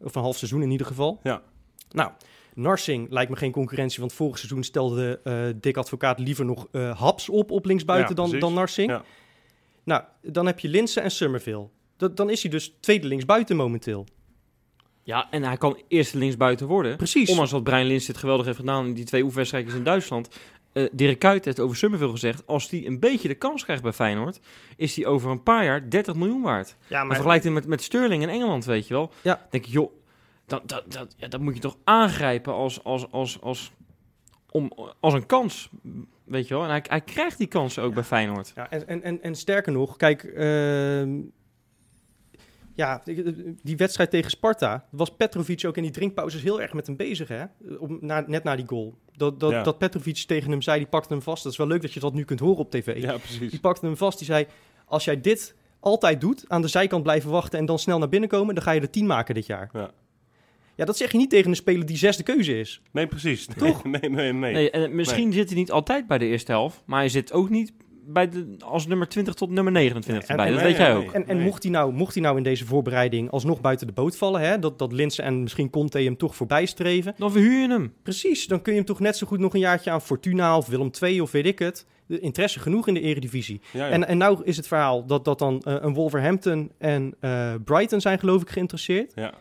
Of 0.00 0.14
een 0.14 0.22
half 0.22 0.36
seizoen 0.36 0.62
in 0.62 0.70
ieder 0.70 0.86
geval. 0.86 1.20
Ja. 1.22 1.42
Nou, 1.90 2.10
Narsing 2.54 3.10
lijkt 3.10 3.30
me 3.30 3.36
geen 3.36 3.52
concurrentie, 3.52 4.00
want 4.00 4.12
vorig 4.12 4.38
seizoen 4.38 4.62
stelde 4.62 5.20
eh 5.24 5.60
Dick 5.60 5.76
Advocaat 5.76 6.18
liever 6.18 6.44
nog 6.44 6.66
eh, 6.72 6.98
Haps 6.98 7.28
op 7.28 7.50
op 7.50 7.64
linksbuiten 7.64 8.16
Ja, 8.16 8.28
dan, 8.28 8.38
dan 8.38 8.54
Narsing. 8.54 8.90
Ja. 8.90 9.02
Nou, 9.84 10.02
dan 10.22 10.46
heb 10.46 10.58
je 10.58 10.68
Linsen 10.68 11.02
en 11.02 11.10
Summerville. 11.10 11.68
Dat, 11.96 12.16
dan 12.16 12.30
is 12.30 12.42
hij 12.42 12.50
dus 12.50 12.74
tweede 12.80 13.06
linksbuiten 13.06 13.56
momenteel. 13.56 14.06
Ja, 15.02 15.30
en 15.30 15.42
hij 15.42 15.56
kan 15.56 15.82
eerste 15.88 16.18
linksbuiten 16.18 16.66
worden. 16.66 16.96
Precies. 16.96 17.30
Ondanks 17.30 17.50
dat 17.50 17.62
Brian 17.62 17.86
Lins 17.86 18.06
dit 18.06 18.16
geweldig 18.16 18.46
heeft 18.46 18.58
gedaan 18.58 18.86
in 18.86 18.94
die 18.94 19.04
twee 19.04 19.22
oefenwedstrijdjes 19.22 19.74
in 19.74 19.84
Duitsland. 19.84 20.28
Eh 20.72 20.88
Dirk 20.92 21.18
Kuyt 21.18 21.44
heeft 21.44 21.60
over 21.60 21.76
Summerville 21.76 22.10
gezegd... 22.10 22.46
als 22.46 22.68
die 22.68 22.86
een 22.86 23.00
beetje 23.00 23.28
de 23.28 23.34
kans 23.34 23.64
krijgt 23.64 23.82
bij 23.82 23.92
Feyenoord... 23.92 24.40
is 24.76 24.94
die 24.94 25.06
over 25.06 25.30
een 25.30 25.42
paar 25.42 25.64
jaar 25.64 25.90
30 25.90 26.14
miljoen 26.14 26.42
waard. 26.42 26.76
Ja, 26.86 27.04
Maar 27.04 27.14
vergelijkt 27.14 27.44
hem 27.44 27.52
met, 27.52 27.66
met 27.66 27.82
Sterling 27.82 28.22
in 28.22 28.28
Engeland, 28.28 28.64
weet 28.64 28.88
je 28.88 28.94
wel. 28.94 29.12
Ja. 29.22 29.46
denk 29.50 29.66
ik, 29.66 29.72
joh, 29.72 29.92
dat, 30.46 30.68
dat, 30.68 30.92
dat, 30.92 31.14
ja, 31.16 31.28
dat 31.28 31.40
moet 31.40 31.54
je 31.54 31.60
toch 31.60 31.76
aangrijpen 31.84 32.52
als, 32.52 32.84
als, 32.84 33.10
als, 33.10 33.40
als, 33.40 33.72
om, 34.50 34.72
als 35.00 35.14
een 35.14 35.26
kans, 35.26 35.70
weet 36.24 36.48
je 36.48 36.54
wel. 36.54 36.62
En 36.62 36.70
hij, 36.70 36.84
hij 36.88 37.00
krijgt 37.00 37.38
die 37.38 37.46
kansen 37.46 37.82
ook 37.82 37.94
bij 37.94 38.04
Feyenoord. 38.04 38.52
Ja, 38.54 38.70
en, 38.70 38.88
en, 38.88 39.02
en, 39.02 39.22
en 39.22 39.34
sterker 39.34 39.72
nog, 39.72 39.96
kijk, 39.96 40.22
ehm, 40.22 41.20
ja, 42.78 43.02
die 43.62 43.76
wedstrijd 43.76 44.10
tegen 44.10 44.30
Sparta, 44.30 44.86
was 44.90 45.10
Petrovic 45.16 45.66
ook 45.66 45.76
in 45.76 45.82
die 45.82 45.92
drinkpauzes 45.92 46.42
heel 46.42 46.60
erg 46.60 46.72
met 46.72 46.86
hem 46.86 46.96
bezig, 46.96 47.28
hè? 47.28 47.44
Om, 47.78 47.98
na, 48.00 48.24
net 48.26 48.44
na 48.44 48.56
die 48.56 48.66
goal. 48.66 48.94
Dat, 49.16 49.40
dat, 49.40 49.50
Ja. 49.50 49.62
dat 49.62 49.78
Petrovic 49.78 50.16
tegen 50.16 50.50
hem 50.50 50.62
zei, 50.62 50.78
die 50.78 50.86
pakte 50.88 51.12
hem 51.12 51.22
vast. 51.22 51.42
Dat 51.42 51.52
is 51.52 51.58
wel 51.58 51.66
leuk 51.66 51.82
dat 51.82 51.92
je 51.92 52.00
dat 52.00 52.14
nu 52.14 52.24
kunt 52.24 52.40
horen 52.40 52.58
op 52.58 52.70
tv. 52.70 53.02
Ja, 53.02 53.16
precies. 53.16 53.50
Die 53.50 53.60
pakte 53.60 53.86
hem 53.86 53.96
vast, 53.96 54.18
die 54.18 54.26
zei, 54.26 54.46
als 54.84 55.04
jij 55.04 55.20
dit 55.20 55.54
altijd 55.80 56.20
doet, 56.20 56.44
aan 56.48 56.62
de 56.62 56.68
zijkant 56.68 57.02
blijven 57.02 57.30
wachten 57.30 57.58
en 57.58 57.66
dan 57.66 57.78
snel 57.78 57.98
naar 57.98 58.08
binnen 58.08 58.28
komen, 58.28 58.54
dan 58.54 58.64
ga 58.64 58.70
je 58.70 58.80
er 58.80 58.90
tien 58.90 59.06
maken 59.06 59.34
dit 59.34 59.46
jaar. 59.46 59.70
Ja. 59.72 59.90
Ja, 60.74 60.84
dat 60.84 60.96
zeg 60.96 61.12
je 61.12 61.18
niet 61.18 61.30
tegen 61.30 61.50
een 61.50 61.56
speler 61.56 61.86
die 61.86 61.96
zesde 61.96 62.22
keuze 62.22 62.58
is. 62.58 62.82
Nee, 62.92 63.06
precies. 63.06 63.48
Toch? 63.56 63.84
Nee, 63.84 64.00
nee, 64.00 64.10
nee. 64.10 64.32
nee. 64.32 64.52
Nee, 64.52 64.70
en 64.70 64.94
misschien 64.94 65.32
zit 65.32 65.48
hij 65.48 65.58
niet 65.58 65.70
altijd 65.70 66.06
bij 66.06 66.18
de 66.18 66.24
eerste 66.26 66.52
helft, 66.52 66.82
maar 66.86 66.98
hij 66.98 67.08
zit 67.08 67.32
ook 67.32 67.50
niet 67.50 67.72
bij 68.08 68.28
de, 68.28 68.56
als 68.64 68.86
nummer 68.86 69.08
20 69.08 69.34
tot 69.34 69.50
nummer 69.50 69.72
29 69.72 70.22
En- 70.24 70.30
erbij. 70.30 70.46
en- 70.46 70.52
dat 70.52 70.62
weet 70.62 70.76
jij 70.76 70.94
ook. 70.96 71.12
En, 71.12 71.26
en 71.28 71.36
Nee. 71.36 71.44
mocht, 71.44 71.62
hij 71.62 71.72
nou, 71.72 71.92
mocht 71.92 72.14
hij 72.14 72.22
nou 72.22 72.36
in 72.36 72.42
deze 72.42 72.66
voorbereiding 72.66 73.30
alsnog 73.30 73.60
buiten 73.60 73.86
de 73.86 73.92
boot 73.92 74.16
vallen, 74.16 74.40
hè, 74.40 74.58
dat, 74.58 74.78
dat 74.78 74.92
Linsen 74.92 75.24
en 75.24 75.42
misschien 75.42 75.70
Conte 75.70 75.98
hem 75.98 76.16
toch 76.16 76.36
voorbij 76.36 76.66
streven, 76.66 77.14
Dan 77.18 77.32
verhuur 77.32 77.60
je 77.60 77.68
hem. 77.68 77.92
Precies, 78.02 78.46
dan 78.46 78.62
kun 78.62 78.72
je 78.72 78.78
hem 78.78 78.86
toch 78.88 79.00
net 79.00 79.16
zo 79.16 79.26
goed 79.26 79.38
nog 79.38 79.54
een 79.54 79.60
jaartje 79.60 79.90
aan 79.90 80.02
Fortuna 80.02 80.56
of 80.56 80.66
Willem 80.66 80.90
II 81.02 81.20
of 81.20 81.30
weet 81.32 81.46
ik 81.46 81.58
het. 81.58 81.86
De 82.06 82.20
interesse 82.20 82.60
genoeg 82.60 82.88
in 82.88 82.94
de 82.94 83.00
eredivisie. 83.00 83.60
Ja, 83.72 83.86
ja. 83.86 83.92
En, 83.92 84.06
en 84.08 84.18
nou 84.18 84.40
is 84.44 84.56
het 84.56 84.66
verhaal 84.66 85.06
dat, 85.06 85.24
dat 85.24 85.38
dan 85.38 85.60
eh, 85.62 85.74
een 85.80 85.94
Wolverhampton 85.94 86.70
en 86.78 87.14
eh, 87.20 87.54
Brighton 87.64 88.00
zijn 88.00 88.18
geloof 88.18 88.42
ik 88.42 88.50
geïnteresseerd. 88.50 89.12
ja, 89.14 89.32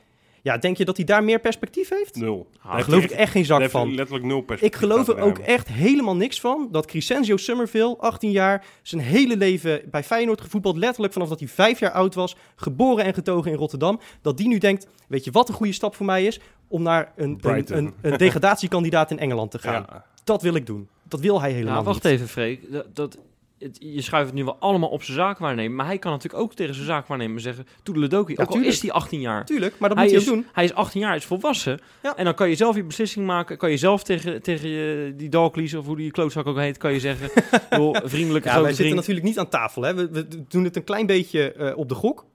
Ja, 0.48 0.58
denk 0.58 0.78
je 0.78 0.86
dat 0.86 0.96
hij 0.98 1.06
daar 1.06 1.24
meer 1.24 1.40
perspectief 1.40 1.90
heeft? 1.90 2.16
nul. 2.16 2.48
Ah, 2.62 2.72
Daar 2.74 2.84
geloof 2.84 3.00
hij 3.02 3.10
ik 3.10 3.16
echt 3.16 3.32
geen 3.32 3.46
zak 3.46 3.52
daar 3.52 3.60
heeft 3.62 3.74
hij 3.74 3.82
van. 3.86 3.96
letterlijk 3.96 4.26
nul 4.26 4.42
perspectief. 4.42 4.82
Ik 4.82 4.88
geloof 4.90 5.08
er 5.08 5.18
ook 5.20 5.38
hebben. 5.38 5.46
echt 5.46 5.68
helemaal 5.68 6.16
niks 6.16 6.40
van 6.40 6.68
dat 6.72 6.86
Crescencio 6.86 7.38
Summerville, 7.38 7.98
18 7.98 8.32
jaar, 8.32 8.66
zijn 8.82 9.02
hele 9.02 9.38
leven 9.38 9.82
bij 9.92 10.04
Feyenoord 10.04 10.42
gevoetbald, 10.42 10.78
letterlijk 10.78 11.14
vanaf 11.14 11.30
dat 11.30 11.40
hij 11.40 11.48
vijf 11.48 11.80
jaar 11.80 11.92
oud 11.92 12.16
was, 12.16 12.36
geboren 12.56 13.04
en 13.06 13.14
getogen 13.14 13.52
in 13.52 13.58
Rotterdam, 13.58 14.00
dat 14.22 14.38
die 14.38 14.48
nu 14.48 14.58
denkt, 14.58 14.88
weet 15.08 15.24
je 15.24 15.32
wat 15.32 15.50
een 15.50 15.56
goede 15.56 15.72
stap 15.74 15.96
voor 15.96 16.06
mij 16.06 16.26
is? 16.26 16.40
Om 16.68 16.82
naar 16.82 17.12
een, 17.16 17.40
een, 17.42 17.78
een, 17.78 17.94
een 18.02 18.18
degradatiekandidaat 18.18 19.12
in 19.12 19.20
Engeland 19.20 19.52
te 19.52 19.60
gaan. 19.60 19.86
Ja, 19.90 20.06
Dat 20.24 20.42
wil 20.42 20.56
ik 20.56 20.66
doen. 20.66 20.88
Dat 21.04 21.20
wil 21.20 21.42
hij 21.42 21.52
helemaal 21.52 21.78
Ja, 21.78 21.84
wacht 21.84 22.04
niet. 22.04 22.14
even, 22.14 22.28
Freek. 22.28 22.72
Dat, 22.72 22.96
dat, 22.96 23.18
het, 23.60 23.78
je 23.80 24.02
schuift 24.02 24.28
het 24.28 24.36
nu 24.36 24.44
wel 24.44 24.58
allemaal 24.60 24.90
op 24.90 25.04
zijn 25.04 25.18
zaakwaarnemer. 25.18 25.76
Maar 25.76 25.86
hij 25.86 25.98
kan 25.98 26.12
natuurlijk 26.12 26.44
ook 26.44 26.54
tegen 26.54 26.74
zijn 26.74 26.86
zaakwaarnemer 26.86 27.42
zeggen... 27.42 27.68
Toedeledokie, 27.84 28.36
Ja, 28.38 28.44
ook 28.44 28.50
al 28.50 28.62
is 28.62 28.82
hij 28.82 28.92
18 28.92 29.20
jaar. 29.20 29.46
Tuurlijk, 29.46 29.80
maar 29.80 29.90
dat 29.90 29.98
Hij 29.98 30.08
moet 30.08 30.16
hij 30.16 30.24
is, 30.24 30.30
ook 30.30 30.36
doen. 30.36 30.46
hij 30.54 30.64
is 30.64 30.74
18 30.74 31.00
jaar, 31.00 31.10
hij 31.10 31.18
is 31.18 31.26
volwassen. 31.26 31.80
Ja. 32.04 32.16
En 32.16 32.26
dan 32.26 32.34
kan 32.34 32.50
je 32.50 32.56
zelf 32.56 32.76
je 32.76 32.84
beslissing 32.84 33.26
maken. 33.26 33.58
Kan 33.58 33.72
je 33.72 33.78
zelf 33.78 34.04
tegen, 34.04 34.42
tegen 34.42 34.70
je, 34.70 35.14
die 35.16 35.30
Dalklies, 35.30 35.74
of 35.74 35.86
hoe 35.86 35.96
die 35.96 36.12
klootzak 36.12 36.46
ook 36.48 36.58
heet... 36.58 36.78
kan 36.78 36.94
je 36.94 37.00
zeggen, 37.00 37.30
joh, 37.80 37.96
vriendelijke 38.04 38.48
Ja, 38.48 38.62
wij 38.62 38.74
zitten 38.74 38.96
natuurlijk 38.96 39.26
niet 39.26 39.40
aan 39.40 39.50
tafel. 39.50 39.82
Hè? 39.82 39.94
We, 39.94 40.10
we 40.12 40.28
doen 40.48 40.64
het 40.64 40.76
een 40.76 40.84
klein 40.84 41.06
beetje 41.06 41.52
eh, 41.52 41.78
op 41.78 41.90
de 41.90 41.96
gok. 41.96 42.26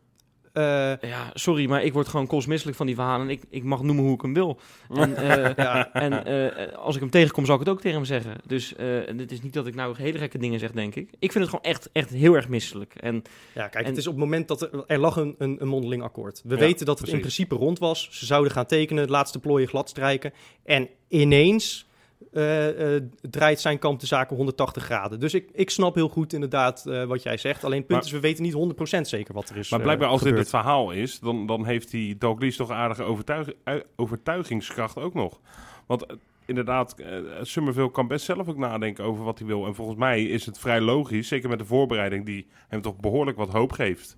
Eh, 0.53 0.63
Ja, 1.01 1.31
sorry, 1.35 1.69
maar 1.69 1.83
ik 1.85 1.93
word 1.93 2.09
gewoon 2.09 2.27
kotsmisselijk 2.27 2.77
van 2.77 2.87
die 2.87 2.95
verhalen. 2.95 3.27
En 3.27 3.33
ik, 3.33 3.43
ik 3.51 3.63
mag 3.63 3.83
noemen 3.83 4.05
hoe 4.05 4.15
ik 4.15 4.23
hem 4.23 4.35
wil. 4.35 4.59
En, 4.95 5.17
eh, 5.31 5.55
ja, 5.57 5.93
en 5.93 6.25
eh, 6.27 6.77
als 6.77 6.95
ik 6.95 7.01
hem 7.01 7.11
tegenkom, 7.11 7.45
zal 7.45 7.55
ik 7.55 7.61
het 7.61 7.69
ook 7.69 7.81
tegen 7.81 7.97
hem 7.97 8.05
zeggen. 8.07 8.37
Dus 8.47 8.75
het 9.17 9.33
is 9.33 9.43
niet 9.43 9.53
dat 9.53 9.67
ik 9.67 9.75
nou 9.75 9.95
hele 9.97 10.19
gekke 10.19 10.39
dingen 10.39 10.59
zeg, 10.59 10.71
denk 10.73 10.95
ik. 10.95 11.11
Ik 11.19 11.33
vind 11.33 11.45
het 11.45 11.55
gewoon 11.55 11.65
echt, 11.65 11.89
echt 11.93 12.11
heel 12.11 12.35
erg 12.35 12.49
misselijk. 12.49 12.95
En 12.95 13.23
ja, 13.55 13.69
kijk, 13.69 13.85
En- 13.85 13.91
het 13.91 13.99
is 13.99 14.07
op 14.07 14.13
het 14.13 14.23
moment 14.23 14.49
dat 14.49 14.63
er, 14.63 14.85
er 14.87 14.99
lag 14.99 15.17
een, 15.17 15.35
een, 15.39 15.57
een 15.61 15.69
mondeling 15.69 16.03
akkoord. 16.03 16.41
We 16.45 16.55
Ja, 16.55 16.61
weten 16.61 16.87
dat 16.87 16.99
het 16.99 17.09
in 17.09 17.21
principe 17.21 17.55
rond 17.55 17.79
was. 17.79 18.09
Ze 18.11 18.27
zouden 18.27 18.53
gaan 18.53 18.67
tekenen, 18.67 19.03
het 19.03 19.11
laatste 19.11 19.39
plooien 19.39 19.69
glad 19.69 19.89
strijken. 19.89 20.33
En 20.65 20.89
ineens 21.09 21.87
eh, 22.33 22.95
eh, 22.97 23.03
draait 23.21 23.61
zijn 23.61 23.79
kant 23.79 24.01
de 24.01 24.07
zaken 24.07 24.37
180 24.37 24.83
graden. 24.85 25.21
Dus 25.21 25.35
ik, 25.35 25.49
ik 25.53 25.71
snap 25.71 25.95
heel 25.95 26.09
goed 26.09 26.33
inderdaad 26.33 26.87
eh, 26.87 27.05
wat 27.05 27.23
jij 27.23 27.37
zegt. 27.37 27.65
Alleen 27.65 27.79
het 27.79 27.87
punt 27.87 27.99
Maar- 28.01 28.09
is, 28.09 28.15
we 28.15 28.21
weten 28.21 28.43
niet 28.43 28.53
100% 28.99 29.01
zeker 29.01 29.35
wat 29.35 29.49
er 29.49 29.57
is 29.57 29.71
Maar 29.71 29.81
blijkbaar 29.81 30.09
als 30.09 30.23
dit 30.23 30.39
het 30.39 30.49
verhaal 30.49 30.91
is, 30.91 31.19
dan, 31.21 31.47
dan 31.47 31.67
heeft 31.67 31.91
die 31.91 32.19
Dalglish 32.19 32.57
toch 32.57 32.71
aardige 32.71 33.03
overtuig, 33.03 33.49
ui- 33.65 33.83
overtuigingskracht 33.97 34.97
ook 34.97 35.15
nog. 35.15 35.41
Want 35.87 36.07
inderdaad, 36.47 36.95
eh 36.99 37.07
Summerville 37.43 37.91
kan 37.91 38.09
best 38.09 38.25
zelf 38.25 38.49
ook 38.49 38.57
nadenken 38.59 39.05
over 39.05 39.25
wat 39.25 39.39
hij 39.39 39.47
wil. 39.49 39.67
En 39.67 39.75
volgens 39.75 39.99
mij 39.99 40.25
is 40.25 40.47
het 40.47 40.59
vrij 40.59 40.81
logisch, 40.81 41.29
zeker 41.29 41.49
met 41.49 41.59
de 41.59 41.65
voorbereiding 41.65 42.27
die 42.27 42.47
hem 42.69 42.81
toch 42.83 42.97
behoorlijk 42.97 43.37
wat 43.37 43.49
hoop 43.53 43.73
geeft. 43.73 44.17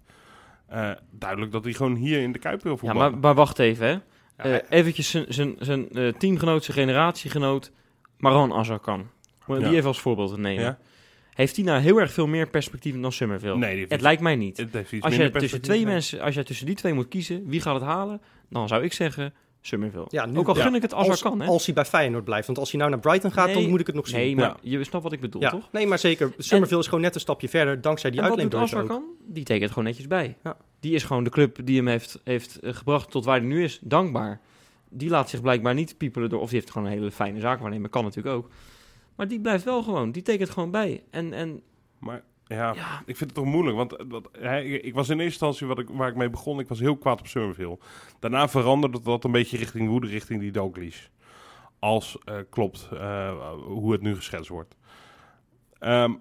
eh, 0.66 0.90
duidelijk 1.10 1.52
dat 1.52 1.64
hij 1.64 1.72
gewoon 1.72 1.94
hier 1.94 2.20
in 2.22 2.32
de 2.32 2.38
Kuip 2.38 2.62
wil 2.62 2.72
ja, 2.72 2.78
voetballen. 2.78 3.10
maar, 3.10 3.20
maar 3.20 3.34
wacht 3.34 3.58
even, 3.58 3.86
hè. 3.86 3.92
Ja, 4.50 4.58
Eh, 4.60 4.78
eventjes 4.78 5.10
zijn- 5.10 5.24
zijn 5.28 5.56
zijn, 5.58 5.88
teamgenoot, 6.18 6.64
zijn 6.64 6.76
generatiegenoot, 6.76 7.72
Maran 8.18 8.52
Azarkan. 8.52 9.08
Om 9.46 9.54
die 9.58 9.64
Ja. 9.64 9.72
even 9.72 9.86
als 9.86 10.00
voorbeeld 10.00 10.34
te 10.34 10.40
nemen. 10.40 10.64
Ja? 10.64 10.78
Heeft 11.34 11.56
hij 11.56 11.64
nou 11.64 11.80
heel 11.80 12.00
erg 12.00 12.12
veel 12.12 12.26
meer 12.26 12.48
perspectief 12.48 13.00
dan 13.00 13.12
Summerville? 13.12 13.56
Nee, 13.56 13.76
heeft 13.76 13.90
Het 13.90 14.00
lijkt 14.00 14.22
mij 14.22 14.36
niet. 14.36 14.66
Als 15.00 15.16
je 15.16 15.30
tussen 15.30 15.60
twee 15.60 15.84
mensen, 15.86 16.20
als 16.20 16.34
jij 16.34 16.44
tussen 16.44 16.66
die 16.66 16.74
twee 16.74 16.92
moet 16.92 17.08
kiezen, 17.08 17.46
wie 17.46 17.60
gaat 17.60 17.74
het 17.74 17.82
halen? 17.84 18.20
Dan 18.48 18.68
zou 18.68 18.82
ik 18.82 18.92
zeggen 18.92 19.34
Summerville. 19.60 20.04
Ja, 20.08 20.26
nu- 20.26 20.38
Ook 20.38 20.48
al 20.48 20.56
ja, 20.56 20.62
gun 20.62 20.74
ik 20.74 20.82
het 20.82 20.94
als, 20.94 21.08
als, 21.08 21.22
kan, 21.22 21.40
hè? 21.40 21.46
als 21.46 21.64
hij 21.66 21.74
bij 21.74 21.84
Feyenoord 21.84 22.24
blijft. 22.24 22.46
Want 22.46 22.58
als 22.58 22.70
hij 22.70 22.78
nou 22.80 22.90
naar 22.92 23.00
Brighton 23.00 23.32
gaat, 23.32 23.46
Nee, 23.46 23.54
dan 23.54 23.68
moet 23.68 23.80
ik 23.80 23.86
het 23.86 23.94
nog 23.96 24.06
zien. 24.08 24.16
Nee, 24.18 24.36
maar 24.36 24.56
Ja. 24.60 24.78
je 24.78 24.84
snapt 24.84 25.04
wat 25.04 25.12
ik 25.12 25.20
bedoel, 25.20 25.40
ja, 25.42 25.50
toch? 25.50 25.68
nee, 25.72 25.86
maar 25.86 25.98
zeker. 25.98 26.32
Summerville 26.38 26.80
is 26.80 26.86
gewoon 26.86 27.00
net 27.00 27.14
een 27.14 27.20
stapje 27.20 27.48
verder, 27.48 27.80
dankzij 27.80 28.10
die 28.10 28.22
Azar 28.22 28.82
ook. 28.82 28.88
kan? 28.88 29.04
Die 29.26 29.44
tekent 29.44 29.68
gewoon 29.70 29.84
netjes 29.84 30.06
bij. 30.06 30.36
Ja. 30.42 30.56
Die 30.80 30.94
is 30.94 31.02
gewoon 31.04 31.24
de 31.24 31.30
club 31.30 31.58
die 31.64 31.76
hem 31.76 31.86
heeft, 31.86 32.20
heeft 32.24 32.58
eh, 32.60 32.74
gebracht 32.74 33.10
tot 33.10 33.24
waar 33.24 33.38
hij 33.38 33.46
nu 33.46 33.62
is. 33.64 33.78
Dankbaar. 33.82 34.40
Die 34.96 35.10
laat 35.10 35.30
zich 35.30 35.40
blijkbaar 35.40 35.74
niet 35.74 35.96
piepelen 35.96 36.28
door... 36.28 36.40
Of 36.40 36.48
die 36.48 36.58
heeft 36.58 36.70
gewoon 36.70 36.86
een 36.86 36.94
hele 36.94 37.10
fijne 37.10 37.40
zaak 37.40 37.60
waarnemen. 37.60 37.90
Kan 37.90 38.04
natuurlijk 38.04 38.36
ook. 38.36 38.50
Maar 39.16 39.28
die 39.28 39.40
blijft 39.40 39.64
wel 39.64 39.82
gewoon. 39.82 40.12
Die 40.12 40.22
tekent 40.22 40.50
gewoon 40.50 40.70
bij. 40.70 41.02
En, 41.10 41.32
en 41.32 41.62
Maar 41.98 42.22
ja, 42.46 42.74
ja, 42.74 42.98
ik 43.06 43.16
vind 43.16 43.30
het 43.30 43.34
toch 43.34 43.44
moeilijk. 43.44 43.76
Want 43.76 43.96
eh, 43.96 44.06
wat, 44.08 44.28
hij, 44.38 44.66
ik 44.66 44.94
was 44.94 45.08
in 45.08 45.20
eerste 45.20 45.46
instantie 45.46 45.66
wat 45.66 45.78
ik, 45.78 45.88
waar 45.88 46.08
ik 46.08 46.16
mee 46.16 46.30
begon, 46.30 46.60
ik 46.60 46.68
was 46.68 46.80
heel 46.80 46.96
kwaad 46.96 47.20
op 47.20 47.26
Summerville. 47.26 47.78
Daarna 48.18 48.48
veranderde 48.48 49.00
dat 49.00 49.24
een 49.24 49.32
beetje 49.32 49.56
richting 49.56 49.88
woede, 49.88 50.06
richting 50.06 50.40
die 50.40 50.52
Dalglish. 50.52 51.06
Als 51.78 52.18
eh, 52.24 52.36
klopt 52.50 52.88
eh, 52.92 53.52
hoe 53.64 53.92
het 53.92 54.00
nu 54.00 54.14
geschetst 54.14 54.48
wordt. 54.48 54.76
Ehm, 55.78 56.14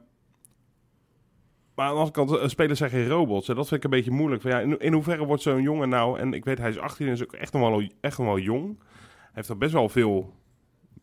maar 1.76 1.86
aan 1.86 1.94
de 1.94 2.00
andere 2.00 2.26
kant, 2.26 2.38
eh, 2.42 2.48
spelers 2.48 2.80
zijn 2.80 2.90
geen 2.92 3.08
robots. 3.08 3.50
En 3.50 3.56
dat 3.56 3.68
vind 3.68 3.84
ik 3.84 3.92
een 3.92 3.98
beetje 3.98 4.12
moeilijk. 4.12 4.42
Van, 4.42 4.52
ja, 4.52 4.60
in, 4.60 4.80
in 4.80 4.94
hoeverre 4.94 5.26
wordt 5.26 5.42
zo'n 5.42 5.62
jongen 5.62 5.90
nou... 5.90 6.20
En 6.20 6.34
ik 6.34 6.46
weet, 6.46 6.58
hij 6.58 6.70
is 6.70 6.80
18 6.80 7.08
en 7.08 7.14
is 7.14 7.24
ook 7.24 7.34
echt 7.34 7.54
nog 7.54 7.70
wel, 7.70 7.84
echt 8.02 8.18
nog 8.18 8.28
wel 8.28 8.40
jong. 8.40 8.78
Hij 9.18 9.32
heeft 9.32 9.50
er 9.50 9.58
best 9.58 9.74
wel 9.74 9.90
veel 9.90 10.34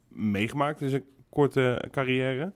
meegemaakt 0.09 0.81
in 0.81 0.89
zijn 0.89 1.05
korte 1.31 1.83
carrière. 1.91 2.53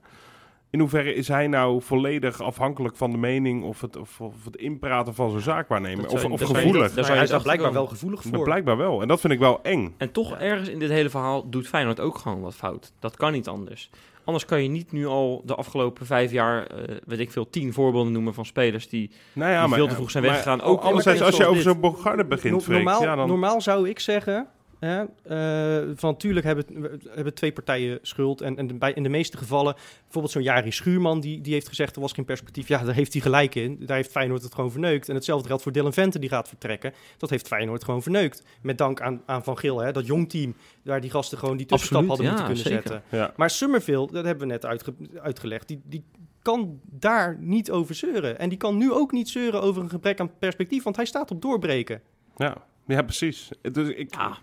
In 0.69 0.79
hoeverre 0.79 1.13
is 1.13 1.27
hij 1.27 1.47
nou 1.47 1.81
volledig 1.81 2.41
afhankelijk 2.41 2.95
van 2.97 3.11
de 3.11 3.17
mening 3.17 3.63
of 3.63 3.81
het, 3.81 3.95
of, 3.95 4.21
of 4.21 4.45
het 4.45 4.55
inpraten 4.55 5.15
van 5.15 5.29
zijn 5.29 5.41
zaakwaarnemer? 5.41 6.07
Of, 6.09 6.25
of 6.25 6.41
gevoelig? 6.41 6.91
zou 6.91 7.05
hij 7.05 7.23
is 7.23 7.29
daar 7.29 7.41
blijkbaar 7.41 7.73
wel 7.73 7.87
gevoelig 7.87 8.21
voor. 8.21 8.43
blijkbaar 8.43 8.77
wel. 8.77 9.01
En 9.01 9.07
dat 9.07 9.19
vind 9.19 9.33
ik 9.33 9.39
wel 9.39 9.59
eng. 9.63 9.93
En 9.97 10.11
toch 10.11 10.29
Ja. 10.29 10.39
ergens 10.39 10.69
in 10.69 10.79
dit 10.79 10.89
hele 10.89 11.09
verhaal 11.09 11.49
doet 11.49 11.67
Feyenoord 11.67 11.99
ook 11.99 12.17
gewoon 12.17 12.41
wat 12.41 12.55
fout. 12.55 12.93
Dat 12.99 13.17
kan 13.17 13.31
niet 13.31 13.47
anders. 13.47 13.89
Anders 14.25 14.45
kan 14.45 14.63
je 14.63 14.69
niet 14.69 14.91
nu 14.91 15.05
al 15.05 15.41
de 15.45 15.55
afgelopen 15.55 16.05
vijf 16.05 16.31
jaar, 16.31 16.67
eh, 16.67 16.95
weet 17.05 17.19
ik 17.19 17.31
veel, 17.31 17.49
tien 17.49 17.73
voorbeelden 17.73 18.11
noemen 18.11 18.33
van 18.33 18.45
spelers 18.45 18.89
die... 18.89 19.11
Nou 19.33 19.51
ja, 19.51 19.59
Die 19.59 19.69
maar, 19.69 19.77
veel 19.77 19.87
te 19.87 19.95
vroeg 19.95 20.11
zijn 20.11 20.23
maar 20.23 20.31
weggegaan. 20.31 20.61
Ook- 20.61 20.81
anderzijds, 20.81 21.21
ook 21.21 21.27
als 21.27 21.37
je 21.37 21.45
over 21.45 21.61
zo'n 21.61 21.79
Bogarde 21.79 22.25
begint, 22.25 22.53
No- 22.53 22.59
Freek, 22.59 22.75
normaal, 22.75 23.01
ja, 23.01 23.15
dan... 23.15 23.27
normaal 23.27 23.61
zou 23.61 23.89
ik 23.89 23.99
zeggen, 23.99 24.47
eh, 24.79 25.81
van 25.95 26.17
tuurlijk 26.17 26.45
hebben, 26.45 26.65
hebben 27.09 27.33
twee 27.33 27.51
partijen 27.51 27.99
schuld. 28.01 28.41
En, 28.41 28.57
en 28.57 28.77
bij, 28.77 28.93
in 28.93 29.03
de 29.03 29.09
meeste 29.09 29.37
gevallen, 29.37 29.73
bijvoorbeeld 30.03 30.33
zo'n 30.33 30.43
Jari 30.43 30.71
Schuurman, 30.71 31.19
die, 31.19 31.41
die 31.41 31.53
heeft 31.53 31.67
gezegd 31.67 31.95
er 31.95 32.01
was 32.01 32.11
geen 32.13 32.25
perspectief. 32.25 32.67
Ja, 32.67 32.83
daar 32.83 32.93
heeft 32.95 33.13
hij 33.13 33.21
gelijk 33.21 33.55
in. 33.55 33.77
Daar 33.85 33.95
heeft 33.95 34.11
Feyenoord 34.11 34.43
het 34.43 34.55
gewoon 34.55 34.71
verneukt. 34.71 35.09
En 35.09 35.15
hetzelfde 35.15 35.47
geldt 35.47 35.63
voor 35.63 35.71
Dylan 35.71 35.93
Vente, 35.93 36.19
die 36.19 36.29
gaat 36.29 36.47
vertrekken. 36.47 36.93
Dat 37.17 37.29
heeft 37.29 37.47
Feyenoord 37.47 37.83
gewoon 37.83 38.01
verneukt. 38.01 38.43
Met 38.61 38.77
dank 38.77 39.01
aan, 39.01 39.21
aan 39.25 39.43
Van 39.43 39.57
Gil, 39.57 39.79
hè, 39.79 39.91
dat 39.91 40.05
jong 40.05 40.29
team, 40.29 40.55
waar 40.83 41.01
die 41.01 41.09
gasten 41.11 41.37
gewoon 41.37 41.57
die 41.57 41.65
tussenstap 41.65 42.09
Absoluut, 42.09 42.27
hadden 42.29 42.45
moeten 42.47 42.63
kunnen 42.71 42.83
zeker. 42.83 43.01
zetten. 43.09 43.19
ja. 43.19 43.33
Maar 43.35 43.49
Summerville, 43.49 44.07
dat 44.11 44.25
hebben 44.25 44.47
we 44.47 44.53
net 44.53 44.65
uitge- 44.65 44.95
uitgelegd, 45.21 45.67
die, 45.67 45.81
die 45.85 46.03
kan 46.41 46.79
daar 46.91 47.37
niet 47.39 47.71
over 47.71 47.95
zeuren. 47.95 48.39
En 48.39 48.49
die 48.49 48.57
kan 48.57 48.77
nu 48.77 48.91
ook 48.91 49.11
niet 49.11 49.29
zeuren 49.29 49.61
over 49.61 49.81
een 49.81 49.89
gebrek 49.89 50.19
aan 50.19 50.37
perspectief, 50.39 50.83
want 50.83 50.95
hij 50.95 51.05
staat 51.05 51.31
op 51.31 51.41
doorbreken. 51.41 52.01
Ja. 52.35 52.57
ja, 52.87 53.01
precies. 53.01 53.49
Dus 53.71 53.87
ik, 53.89 54.15
Ja, 54.15 54.37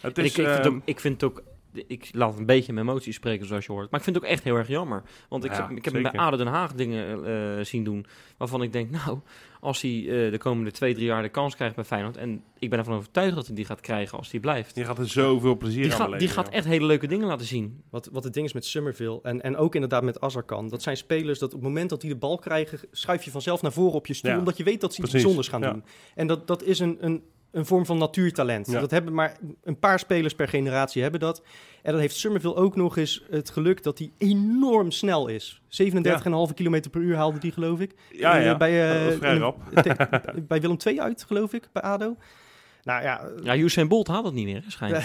het 0.00 0.18
is, 0.18 0.24
ik, 0.24 0.46
ik, 0.46 0.52
vind 0.52 0.66
ook, 0.66 0.80
ik 0.84 1.00
vind 1.00 1.22
ook, 1.24 1.42
de- 1.72 1.84
ik 1.86 2.08
laat 2.12 2.38
een 2.38 2.46
beetje 2.46 2.72
mijn 2.72 2.88
emoties 2.88 3.14
spreken, 3.14 3.46
zoals 3.46 3.66
je 3.66 3.72
hoort. 3.72 3.90
Maar 3.90 3.98
ik 4.00 4.04
vind 4.04 4.16
het 4.16 4.24
ook 4.24 4.30
echt 4.30 4.44
heel 4.44 4.56
erg 4.56 4.68
jammer. 4.68 5.02
Want 5.28 5.44
ik, 5.44 5.50
Ja, 5.50 5.56
heb, 5.68 5.76
ik 5.76 5.84
heb 5.84 5.94
hem 5.94 6.02
bij. 6.02 6.12
ADO 6.12 6.36
Den 6.36 6.46
Haag 6.46 6.72
dingen 6.72 7.24
eh, 7.24 7.64
zien 7.64 7.84
doen... 7.84 8.06
waarvan 8.36 8.62
ik 8.62 8.72
denk, 8.72 8.90
nou, 8.90 9.18
als 9.60 9.80
hij 9.82 9.90
eh, 9.90 10.30
de 10.30 10.38
komende 10.38 10.70
twee, 10.70 10.94
drie 10.94 11.06
jaar 11.06 11.22
de 11.22 11.28
kans 11.28 11.54
krijgt 11.56 11.74
bij 11.74 11.84
Feyenoord... 11.84 12.16
en 12.16 12.42
ik 12.58 12.70
ben 12.70 12.78
ervan 12.78 12.94
overtuigd 12.94 13.34
dat 13.34 13.46
hij 13.46 13.54
die 13.54 13.64
gaat 13.64 13.80
krijgen 13.80 14.18
als 14.18 14.30
hij 14.30 14.40
blijft... 14.40 14.76
Je 14.76 14.84
gaat 14.84 14.98
er 14.98 15.08
zoveel 15.08 15.56
plezier 15.56 15.82
Die, 15.82 15.92
aan 15.92 15.98
gaat, 15.98 16.06
beleven. 16.06 16.26
die 16.26 16.36
gaat 16.36 16.48
echt 16.48 16.64
hele 16.66 16.86
leuke 16.86 17.06
dingen 17.06 17.26
laten 17.26 17.46
zien. 17.46 17.82
Wat, 17.90 18.08
wat 18.12 18.24
het 18.24 18.34
ding 18.34 18.46
is 18.46 18.52
met 18.52 18.64
Summerville 18.64 19.18
en, 19.22 19.42
en 19.42 19.56
ook 19.56 19.74
inderdaad 19.74 20.02
met 20.02 20.20
Azarkan. 20.20 20.68
Dat 20.68 20.82
zijn 20.82 20.96
spelers 20.96 21.38
dat 21.38 21.48
op 21.48 21.54
het 21.60 21.68
moment 21.68 21.90
dat 21.90 22.00
die 22.00 22.10
de 22.10 22.16
bal 22.16 22.38
krijgen, 22.38 22.78
schuif 22.90 23.22
je 23.24 23.30
vanzelf 23.30 23.62
naar 23.62 23.72
voren 23.72 23.94
op 23.94 24.06
je 24.06 24.14
stoel. 24.14 24.30
Ja. 24.32 24.38
Omdat 24.38 24.56
je 24.56 24.64
weet 24.64 24.80
dat 24.80 24.94
ze 24.94 25.02
iets 25.02 25.10
bijzonders 25.10 25.48
gaan 25.48 25.60
ja. 25.60 25.72
doen. 25.72 25.84
En 26.14 26.26
dat, 26.26 26.46
dat 26.46 26.62
is 26.62 26.78
een, 26.78 26.96
een, 27.00 27.22
een 27.56 27.66
vorm 27.66 27.86
van 27.86 27.98
natuurtalent. 27.98 28.70
Ja. 28.70 28.80
Dat 28.80 28.90
hebben 28.90 29.14
maar 29.14 29.36
een 29.64 29.78
paar 29.78 29.98
spelers 29.98 30.34
per 30.34 30.48
generatie 30.48 31.02
hebben 31.02 31.20
dat. 31.20 31.42
En 31.82 31.92
dan 31.92 32.00
heeft 32.00 32.16
Summerville 32.16 32.54
ook 32.54 32.76
nog 32.76 32.96
eens 32.96 33.22
het 33.30 33.50
geluk 33.50 33.82
dat 33.82 33.98
hij 33.98 34.10
enorm 34.18 34.90
snel 34.90 35.28
is. 35.28 35.60
37,5 35.68 36.54
km 36.54 36.80
per 36.90 37.00
uur 37.00 37.16
haalde 37.16 37.38
die, 37.38 37.52
geloof 37.52 37.80
ik. 37.80 37.94
Ja, 38.10 38.38
Eh, 38.38 38.44
ja. 38.44 38.56
bij, 38.56 39.06
eh, 39.10 39.16
vrij 39.16 39.36
rap. 39.36 39.58
te- 39.82 40.20
bij 40.48 40.60
Willem 40.60 40.76
II 40.86 41.00
uit, 41.00 41.24
geloof 41.26 41.52
ik, 41.52 41.68
bij 41.72 41.82
ADO. 41.82 42.16
Nou 42.82 43.02
ja, 43.02 43.20
Ja, 43.42 43.56
Usain 43.56 43.88
Bolt 43.88 44.06
haalt 44.08 44.24
het 44.24 44.34
niet 44.34 44.46
meer, 44.46 44.64
schijnt. 44.68 45.04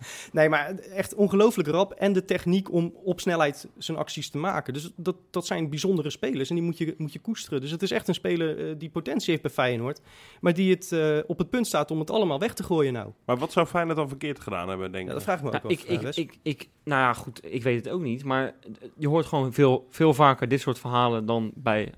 Nee, 0.32 0.48
maar 0.48 0.74
echt 0.78 1.14
ongelooflijk 1.14 1.68
rap. 1.68 1.92
En 1.92 2.12
de 2.12 2.24
techniek 2.24 2.72
om 2.72 2.94
op 3.04 3.20
snelheid 3.20 3.68
zijn 3.78 3.98
acties 3.98 4.30
te 4.30 4.38
maken. 4.38 4.72
Dus 4.72 4.90
dat, 4.96 5.16
dat 5.30 5.46
zijn 5.46 5.68
bijzondere 5.70 6.10
spelers 6.10 6.48
en 6.48 6.54
die 6.54 6.64
moet 6.64 6.78
je, 6.78 6.94
moet 6.98 7.12
je 7.12 7.18
koesteren. 7.18 7.60
Dus 7.60 7.70
het 7.70 7.82
is 7.82 7.90
echt 7.90 8.08
een 8.08 8.14
speler 8.14 8.68
eh, 8.68 8.74
die 8.78 8.90
potentie 8.90 9.30
heeft 9.30 9.42
bij 9.42 9.50
Feyenoord. 9.50 10.00
Maar 10.40 10.54
die 10.54 10.70
het 10.74 10.92
eh, 10.92 11.18
op 11.26 11.38
het 11.38 11.50
punt 11.50 11.66
staat 11.66 11.90
om 11.90 11.98
het 11.98 12.10
allemaal 12.10 12.38
weg 12.38 12.54
te 12.54 12.62
gooien 12.62 12.92
nou. 12.92 13.10
Maar 13.24 13.36
wat 13.36 13.52
zou 13.52 13.66
Feyenoord 13.66 13.96
dan 13.96 14.08
verkeerd 14.08 14.40
gedaan 14.40 14.68
hebben, 14.68 14.92
denk 14.92 15.06
Ja, 15.08 15.12
dat 15.14 15.22
vraag 15.22 15.36
ik 15.36 15.42
me 15.42 15.46
ook 15.48 15.62
Nou, 15.62 15.76
wel. 15.76 15.84
ik, 15.86 15.98
ik, 15.98 16.00
Wes. 16.00 16.16
ik, 16.16 16.38
ik, 16.42 16.68
nou 16.84 17.00
ja, 17.02 17.12
goed, 17.12 17.40
ik 17.44 17.62
weet 17.62 17.84
het 17.84 17.94
ook 17.94 18.00
niet. 18.02 18.24
Maar 18.24 18.54
je 18.96 19.08
hoort 19.08 19.26
gewoon 19.26 19.52
veel, 19.52 19.86
veel 19.90 20.14
vaker 20.14 20.48
dit 20.48 20.60
soort 20.60 20.78
verhalen 20.78 21.26
dan 21.26 21.50
bij... 21.54 21.92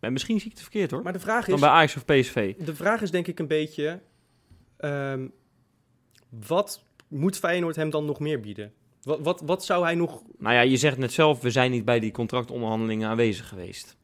bij 0.00 0.10
misschien 0.10 0.36
zie 0.38 0.46
ik 0.46 0.52
het 0.52 0.62
verkeerd 0.62 0.90
hoor. 0.90 1.02
maar 1.02 1.12
de 1.12 1.20
vraag 1.20 1.44
Dan 1.46 1.54
is, 1.54 1.60
bij 1.60 1.70
Ajax 1.70 1.96
of 1.96 2.04
PSV. 2.04 2.54
de 2.56 2.74
vraag 2.74 3.02
is 3.02 3.10
denk 3.10 3.26
ik 3.26 3.38
een 3.38 3.46
beetje... 3.46 4.00
ehm, 4.76 5.26
wat 6.46 6.84
moet 7.08 7.38
Feyenoord 7.38 7.76
hem 7.76 7.90
dan 7.90 8.04
nog 8.04 8.20
meer 8.20 8.40
bieden? 8.40 8.72
Wat, 9.02 9.20
wat, 9.20 9.40
wat 9.40 9.64
zou 9.64 9.84
hij 9.84 9.94
nog... 9.94 10.22
Nou 10.38 10.54
ja, 10.54 10.60
je 10.60 10.76
zegt 10.76 10.98
net 10.98 11.12
zelf, 11.12 11.40
we 11.40 11.50
zijn 11.50 11.70
niet 11.70 11.84
bij 11.84 12.00
die 12.00 12.10
contractonderhandelingen 12.10 13.08
aanwezig 13.08 13.48
geweest. 13.48 13.96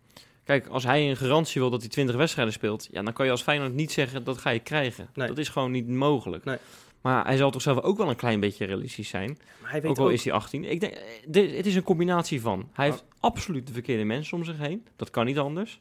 Kijk, 0.44 0.66
als 0.66 0.84
hij 0.84 1.10
een 1.10 1.16
garantie 1.16 1.60
wil 1.60 1.70
dat 1.70 1.80
hij 1.80 1.90
20 1.90 2.16
wedstrijden 2.16 2.54
speelt, 2.54 2.88
ja, 2.90 3.02
dan 3.02 3.12
kan 3.12 3.24
je 3.24 3.30
als 3.30 3.42
Feyenoord 3.42 3.74
niet 3.74 3.92
zeggen 3.92 4.24
dat 4.24 4.38
ga 4.38 4.50
je 4.50 4.58
krijgen. 4.58 5.08
Nee. 5.14 5.28
Dat 5.28 5.38
is 5.38 5.48
gewoon 5.48 5.70
niet 5.70 5.88
mogelijk. 5.88 6.44
Nee. 6.44 6.56
Maar 7.00 7.24
hij 7.24 7.36
zal 7.36 7.50
toch 7.50 7.62
zelf 7.62 7.80
ook 7.80 7.96
wel 7.96 8.08
een 8.08 8.16
klein 8.16 8.40
beetje 8.40 8.64
realistisch 8.64 9.08
zijn. 9.08 9.38
Maar 9.60 9.70
hij 9.70 9.80
weet 9.80 9.90
Ook 9.90 9.98
al 9.98 10.04
ook, 10.04 10.12
is 10.12 10.24
hij 10.24 10.32
18. 10.32 10.64
Ik 10.64 10.80
denk, 10.80 10.92
eh, 10.92 11.56
het 11.56 11.66
is 11.66 11.74
een 11.74 11.82
combinatie 11.82 12.40
van. 12.40 12.68
Hij 12.72 12.84
heeft 12.84 13.04
absoluut 13.20 13.66
de 13.66 13.72
verkeerde 13.72 14.04
mensen 14.04 14.36
om 14.36 14.44
zich 14.44 14.58
heen. 14.58 14.86
Dat 14.96 15.10
kan 15.10 15.26
niet 15.26 15.38
anders. 15.38 15.80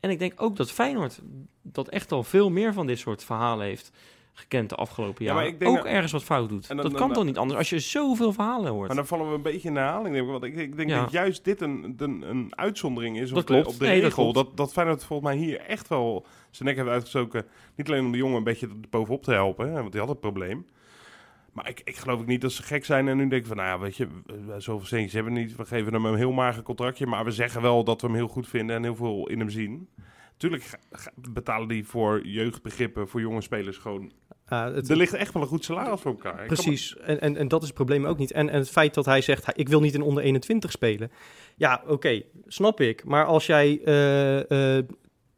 En 0.00 0.10
ik 0.10 0.18
denk 0.18 0.42
ook 0.42 0.56
dat 0.56 0.70
Feyenoord 0.70 1.20
dat 1.62 1.88
echt 1.88 2.12
al 2.12 2.22
veel 2.22 2.50
meer 2.50 2.72
van 2.72 2.86
dit 2.86 2.98
soort 2.98 3.24
verhalen 3.24 3.66
heeft 3.66 3.90
gekend 4.38 4.68
de 4.68 4.74
afgelopen 4.74 5.24
Ja, 5.24 5.32
maar 5.32 5.42
jaren. 5.42 5.54
ik 5.54 5.60
denk 5.64 5.76
ook 5.76 5.84
dat- 5.84 5.92
ergens 5.92 6.12
wat 6.12 6.24
fout 6.24 6.48
doet. 6.48 6.68
Dan- 6.68 6.76
dat 6.76 6.90
dan- 6.90 6.94
kan 7.00 7.12
toch 7.12 7.24
niet 7.24 7.38
anders 7.38 7.58
als 7.58 7.70
je 7.70 7.78
zoveel 7.78 8.32
verhalen 8.32 8.72
hoort. 8.72 8.86
Maar 8.86 8.96
dan 8.96 9.06
vallen 9.06 9.28
we 9.28 9.34
een 9.34 9.42
beetje 9.42 9.68
in 9.68 9.74
de 9.74 9.80
herhaling. 9.80 10.14
denk 10.14 10.24
ik, 10.26 10.30
Want 10.30 10.44
ik, 10.44 10.56
ik 10.56 10.76
denk 10.76 10.88
Ja. 10.88 11.00
dat 11.00 11.10
juist 11.10 11.44
dit 11.44 11.60
een, 11.60 11.94
een, 11.98 12.22
een 12.30 12.52
uitzondering 12.58 13.18
is 13.18 13.28
Dat 13.30 13.38
op, 13.38 13.46
klopt. 13.46 13.64
de, 13.64 13.70
op 13.72 13.78
de 13.78 13.84
Nee, 13.84 13.94
dat 14.00 14.08
regel. 14.10 14.22
klopt. 14.32 14.48
Dat, 14.48 14.56
dat 14.56 14.72
Feyenoord 14.72 15.04
volgens 15.04 15.28
mij 15.28 15.38
hier 15.38 15.60
echt 15.60 15.88
wel 15.88 16.26
zijn 16.50 16.68
nek 16.68 16.76
heeft 16.78 16.88
uitgestoken. 16.88 17.46
Niet 17.74 17.88
alleen 17.88 18.04
om 18.04 18.12
de 18.12 18.18
jongen 18.18 18.36
een 18.36 18.44
beetje 18.44 18.68
bovenop 18.90 19.22
te 19.22 19.32
helpen, 19.32 19.66
hè, 19.72 19.72
want 19.80 19.90
die 19.92 20.00
had 20.00 20.10
het 20.10 20.20
probleem. 20.20 20.66
Maar 21.52 21.68
ik, 21.68 21.80
ik 21.84 21.96
geloof 21.96 22.20
ook 22.20 22.26
niet 22.26 22.40
dat 22.40 22.52
ze 22.52 22.62
gek 22.62 22.84
zijn 22.84 23.08
en 23.08 23.16
nu 23.16 23.28
denken 23.28 23.48
van, 23.48 23.56
nou 23.56 23.68
ja, 23.68 23.78
weet 23.78 23.96
je, 23.96 24.06
eh, 24.26 24.34
zoveel 24.58 24.86
centjes 24.86 25.12
hebben 25.12 25.32
we 25.32 25.38
niet. 25.38 25.56
We 25.56 25.64
geven 25.64 25.92
hem 25.92 26.04
een 26.04 26.16
heel 26.16 26.32
mager 26.32 26.62
contractje, 26.62 27.06
maar 27.06 27.24
we 27.24 27.30
zeggen 27.30 27.62
wel 27.62 27.84
dat 27.84 28.00
we 28.00 28.06
hem 28.06 28.16
heel 28.16 28.28
goed 28.28 28.48
vinden 28.48 28.76
en 28.76 28.82
heel 28.82 28.96
veel 28.96 29.28
in 29.28 29.38
hem 29.38 29.50
zien. 29.50 29.88
Tuurlijk 30.36 30.78
betalen 31.32 31.68
die 31.68 31.86
voor 31.86 32.26
jeugdbegrippen, 32.26 33.08
voor 33.08 33.20
jonge 33.20 33.40
spelers 33.40 33.78
gewoon. 33.78 34.12
het, 34.44 34.90
Er 34.90 34.96
ligt 34.96 35.14
echt 35.14 35.32
wel 35.32 35.42
een 35.42 35.48
goed 35.48 35.64
salaris 35.64 36.00
voor 36.00 36.10
elkaar. 36.10 36.46
Precies, 36.46 36.96
en, 36.96 37.20
en, 37.20 37.36
en 37.36 37.48
dat 37.48 37.60
is 37.60 37.66
het 37.66 37.76
probleem 37.76 38.06
ook 38.06 38.18
niet. 38.18 38.32
En, 38.32 38.48
en 38.48 38.58
het 38.58 38.70
feit 38.70 38.94
dat 38.94 39.04
hij 39.04 39.20
zegt, 39.20 39.58
ik 39.58 39.68
wil 39.68 39.80
niet 39.80 39.94
in 39.94 40.02
onder 40.02 40.22
21 40.22 40.70
spelen. 40.70 41.10
Ja, 41.56 41.82
oké, 41.86 42.22
snap 42.46 42.80
ik. 42.80 43.04
Maar 43.04 43.24
als 43.24 43.46
jij 43.46 43.80
eh, 43.84 44.76
eh, 44.78 44.84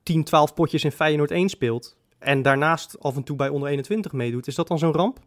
10, 0.03 0.25
12 0.25 0.55
potjes 0.55 0.85
in 0.85 0.93
Feyenoord 0.93 1.31
1 1.31 1.49
speelt... 1.49 1.97
en 2.19 2.43
daarnaast 2.43 3.01
af 3.01 3.17
en 3.17 3.23
toe 3.23 3.37
bij 3.37 3.49
onder 3.49 3.69
21 3.69 4.13
meedoet, 4.13 4.47
is 4.47 4.55
dat 4.55 4.69
dan 4.69 4.79
zo'n 4.79 4.93
ramp? 4.93 5.19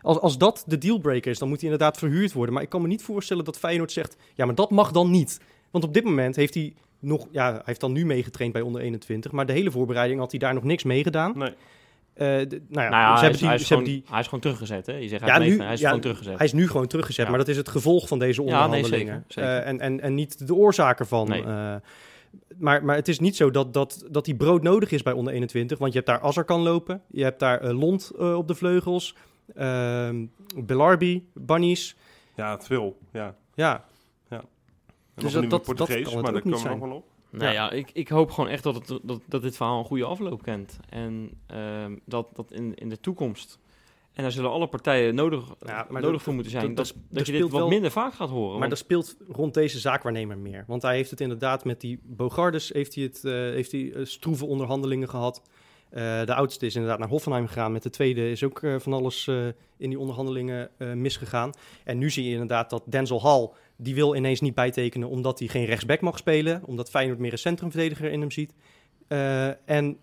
Als, 0.00 0.18
als 0.18 0.38
dat 0.38 0.64
de 0.66 0.78
dealbreaker 0.78 1.30
is, 1.30 1.38
dan 1.38 1.48
moet 1.48 1.60
hij 1.60 1.70
inderdaad 1.70 1.98
verhuurd 1.98 2.32
worden. 2.32 2.54
Maar 2.54 2.62
ik 2.62 2.68
kan 2.68 2.82
me 2.82 2.88
niet 2.88 3.02
voorstellen 3.02 3.44
dat 3.44 3.58
Feyenoord 3.58 3.92
zegt... 3.92 4.16
ja, 4.34 4.44
maar 4.44 4.54
dat 4.54 4.70
mag 4.70 4.92
dan 4.92 5.10
niet. 5.10 5.40
Want 5.70 5.84
op 5.84 5.94
dit 5.94 6.04
moment 6.04 6.36
heeft 6.36 6.54
hij 6.54 6.74
nog... 7.00 7.26
ja, 7.30 7.52
hij 7.52 7.62
heeft 7.64 7.80
dan 7.80 7.92
nu 7.92 8.06
meegetraind 8.06 8.52
bij 8.52 8.62
onder 8.62 8.80
21... 8.80 9.32
maar 9.32 9.46
de 9.46 9.52
hele 9.52 9.70
voorbereiding 9.70 10.20
had 10.20 10.30
hij 10.30 10.40
daar 10.40 10.54
nog 10.54 10.64
niks 10.64 10.84
mee 10.84 11.02
gedaan. 11.02 11.32
Nee. 11.38 11.54
Eh, 12.14 12.26
nou 12.26 12.40
ja, 12.48 12.48
nou 12.68 12.90
ja, 12.90 13.16
ze 13.16 13.24
hij, 13.24 13.30
hebben 13.30 13.30
is, 13.30 13.38
die, 13.38 13.48
hij, 13.48 13.56
ze 13.58 13.62
is 13.62 13.68
hebben 13.68 13.68
gewoon, 13.68 13.84
die 13.84 14.02
hij 14.10 14.18
is 14.20 14.24
gewoon 14.24 14.40
teruggezet. 14.40 14.86
Hè? 14.86 14.92
Je 14.92 15.08
zegt, 15.08 15.22
hij, 15.22 15.30
Ja, 15.30 15.38
heeft 15.38 15.50
nu- 15.50 15.56
mee- 15.56 15.64
hij 15.66 15.74
is 15.74 15.80
ja, 15.80 15.86
gewoon 15.86 16.00
teruggezet. 16.02 16.36
Hij 16.36 16.46
is 16.46 16.52
nu 16.52 16.68
gewoon 16.68 16.86
teruggezet, 16.86 17.24
Ja. 17.24 17.30
maar 17.30 17.38
dat 17.38 17.48
is 17.48 17.56
het 17.56 17.68
gevolg 17.68 18.08
van 18.08 18.18
deze 18.18 18.42
Ja, 18.42 18.46
nee, 18.46 18.54
onderhandelingen. 18.54 19.24
zeker, 19.28 19.42
zeker. 19.44 19.50
Eh, 19.62 19.66
en, 19.68 19.80
en, 19.80 20.00
en 20.00 20.14
niet 20.14 20.46
de 20.46 20.54
oorzaak 20.54 20.98
ervan. 20.98 21.28
Nee. 21.28 21.42
Eh, 21.44 21.74
maar, 22.58 22.84
maar 22.84 22.96
het 22.96 23.08
is 23.08 23.18
niet 23.18 23.36
zo 23.36 23.50
dat, 23.50 23.74
dat, 23.74 24.04
dat 24.10 24.24
die 24.24 24.36
brood 24.36 24.62
nodig 24.62 24.90
is 24.90 25.02
bij 25.02 25.12
onder 25.12 25.32
21. 25.32 25.78
Want 25.78 25.92
je 25.92 25.98
hebt 25.98 26.10
daar 26.10 26.20
Azar 26.28 26.44
kan 26.44 26.60
lopen. 26.60 27.02
Je 27.10 27.22
hebt 27.22 27.38
daar 27.40 27.60
eh, 27.60 27.78
Lont 27.78 28.12
eh, 28.18 28.36
op 28.36 28.48
de 28.48 28.54
vleugels. 28.54 29.14
ehm 29.54 30.24
Belarbi, 30.56 31.28
Bunnies. 31.34 31.96
Ja, 32.36 32.50
het 32.50 32.66
wil. 32.66 32.98
Ja. 33.12 33.34
Ja, 33.54 33.84
Dus 35.20 35.32
dat- 35.32 35.42
dat- 35.42 35.50
dat 35.50 35.62
Portugees, 35.62 36.04
het 36.04 36.14
maar 36.14 36.22
daar 36.22 36.32
niet 36.32 36.42
komen 36.42 36.58
we 36.58 36.64
zijn. 36.64 36.78
nog 36.78 36.88
wel 36.88 36.96
op. 36.96 37.04
Nou 37.30 37.44
Ja. 37.44 37.50
ja, 37.52 37.70
ik, 37.70 37.90
ik 37.92 38.08
hoop 38.08 38.30
gewoon 38.30 38.50
echt 38.50 38.62
dat, 38.62 38.74
het, 38.74 38.98
dat, 39.02 39.20
dat 39.26 39.42
dit 39.42 39.56
verhaal 39.56 39.78
een 39.78 39.84
goede 39.84 40.04
afloop 40.04 40.42
kent. 40.42 40.78
En 40.88 41.30
ehm, 41.46 41.96
dat, 42.04 42.28
dat 42.34 42.52
in, 42.52 42.74
in 42.74 42.88
de 42.88 43.00
toekomst. 43.00 43.58
En 44.12 44.22
daar 44.22 44.32
zullen 44.32 44.50
alle 44.50 44.66
partijen 44.68 45.14
nodig, 45.14 45.44
Ja, 45.66 45.86
maar 45.90 46.00
nodig 46.02 46.10
dat- 46.16 46.22
voor 46.22 46.32
moeten 46.34 46.52
zijn. 46.52 46.66
dat- 46.74 46.76
Dat, 46.76 46.86
dat- 46.86 46.96
dat, 47.10 47.26
je 47.26 47.32
dit 47.32 47.40
wat 47.42 47.50
wel- 47.50 47.68
minder 47.68 47.90
vaak 47.90 48.14
gaat 48.14 48.28
horen. 48.28 48.50
maar 48.50 48.58
want- 48.58 48.72
er 48.72 48.78
speelt 48.78 49.16
rond 49.28 49.54
deze 49.54 49.78
zaakwaarnemer 49.78 50.38
meer. 50.38 50.64
Want 50.66 50.82
hij 50.82 50.94
heeft 50.96 51.10
het 51.10 51.20
inderdaad 51.20 51.64
met 51.64 51.80
die 51.80 52.00
Bogardes 52.02 52.68
heeft 52.72 52.94
hij, 52.94 53.04
het, 53.04 53.24
eh, 53.24 53.32
heeft 53.32 53.72
hij 53.72 53.92
eh, 53.92 54.04
stroeve 54.04 54.46
onderhandelingen 54.46 55.08
gehad. 55.08 55.42
Eh, 55.90 56.24
de 56.24 56.34
oudste 56.34 56.66
is 56.66 56.74
inderdaad 56.74 56.98
naar 56.98 57.08
Hoffenheim 57.08 57.46
gegaan. 57.46 57.72
Met 57.72 57.82
de 57.82 57.90
tweede 57.90 58.30
is 58.30 58.44
ook 58.44 58.60
van 58.78 58.92
alles 58.92 59.26
eh, 59.26 59.46
in 59.76 59.88
die 59.90 59.98
onderhandelingen 59.98 60.70
eh, 60.78 60.92
misgegaan. 60.92 61.50
En 61.84 61.98
nu 61.98 62.10
zie 62.10 62.24
je 62.24 62.30
inderdaad 62.32 62.70
dat 62.70 62.82
Denzel 62.86 63.22
Hall... 63.22 63.50
die 63.80 63.94
wil 63.94 64.14
ineens 64.14 64.40
niet 64.40 64.54
bijtekenen 64.54 65.08
omdat 65.08 65.38
hij 65.38 65.48
geen 65.48 65.64
rechtsback 65.64 66.00
mag 66.00 66.18
spelen. 66.18 66.62
Omdat 66.64 66.90
Feyenoord 66.90 67.18
meer 67.18 67.32
een 67.32 67.38
centrumverdediger 67.38 68.10
in 68.10 68.20
hem 68.20 68.30
ziet. 68.30 68.54
Eh, 69.08 69.70
en 69.70 69.98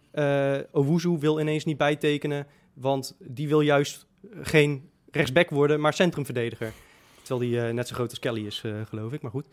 Owuzu 0.72 1.18
wil 1.20 1.40
ineens 1.40 1.66
niet 1.66 1.78
bijtekenen... 1.78 2.48
want 2.74 3.16
die 3.20 3.48
wil 3.48 3.62
juist 3.62 4.08
geen 4.42 4.90
rechtsback 5.12 5.50
worden, 5.50 5.80
maar 5.80 5.94
centrumverdediger. 5.94 6.74
Terwijl 7.22 7.50
die 7.50 7.62
eh, 7.62 7.74
net 7.74 7.88
zo 7.88 7.96
groot 7.96 8.10
als 8.10 8.20
Kelly 8.20 8.46
is, 8.46 8.64
geloof 8.88 9.14
ik. 9.14 9.22
Maar 9.22 9.32
goed. 9.32 9.48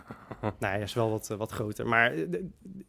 nou, 0.40 0.54
hij 0.58 0.80
is 0.80 0.94
wel 0.94 1.10
wat, 1.10 1.26
wat 1.38 1.50
groter. 1.50 1.86
Maar 1.86 2.14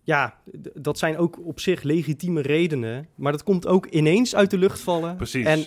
ja, 0.03 0.39
dat 0.73 0.97
zijn 0.97 1.17
ook 1.17 1.45
op 1.45 1.59
zich 1.59 1.83
legitieme 1.83 2.41
redenen. 2.41 3.07
Maar 3.15 3.31
dat 3.31 3.43
komt 3.43 3.67
ook 3.67 3.85
ineens 3.85 4.35
uit 4.35 4.51
de 4.51 4.57
lucht 4.57 4.79
vallen. 4.79 5.15
Precies. 5.15 5.45
En 5.45 5.65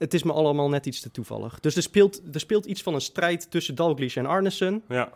het 0.00 0.14
is 0.14 0.22
me 0.22 0.32
allemaal 0.32 0.68
net 0.68 0.86
iets 0.86 1.00
te 1.00 1.10
toevallig. 1.10 1.60
Dus 1.60 1.76
er 1.76 1.82
speelt, 1.82 2.22
er 2.34 2.40
speelt 2.40 2.64
iets 2.64 2.82
van 2.82 2.94
een 2.94 3.00
strijd 3.00 3.50
tussen 3.50 3.74
Dalglish 3.74 4.16
en 4.16 4.26
Arnesen. 4.26 4.82
ja. 4.88 5.12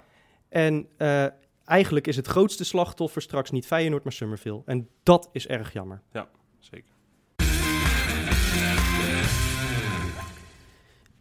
En 0.49 0.89
eh, 0.97 1.27
eigenlijk 1.65 2.07
is 2.07 2.17
het 2.17 2.27
grootste 2.27 2.65
slachtoffer 2.65 3.23
straks 3.23 3.51
niet 3.51 3.67
Feyenoord, 3.67 4.05
maar 4.05 4.13
Summerville. 4.13 4.63
En 4.65 4.89
dat 5.03 5.29
is 5.33 5.47
erg 5.47 5.73
jammer. 5.73 6.03
Zeker. 6.59 6.94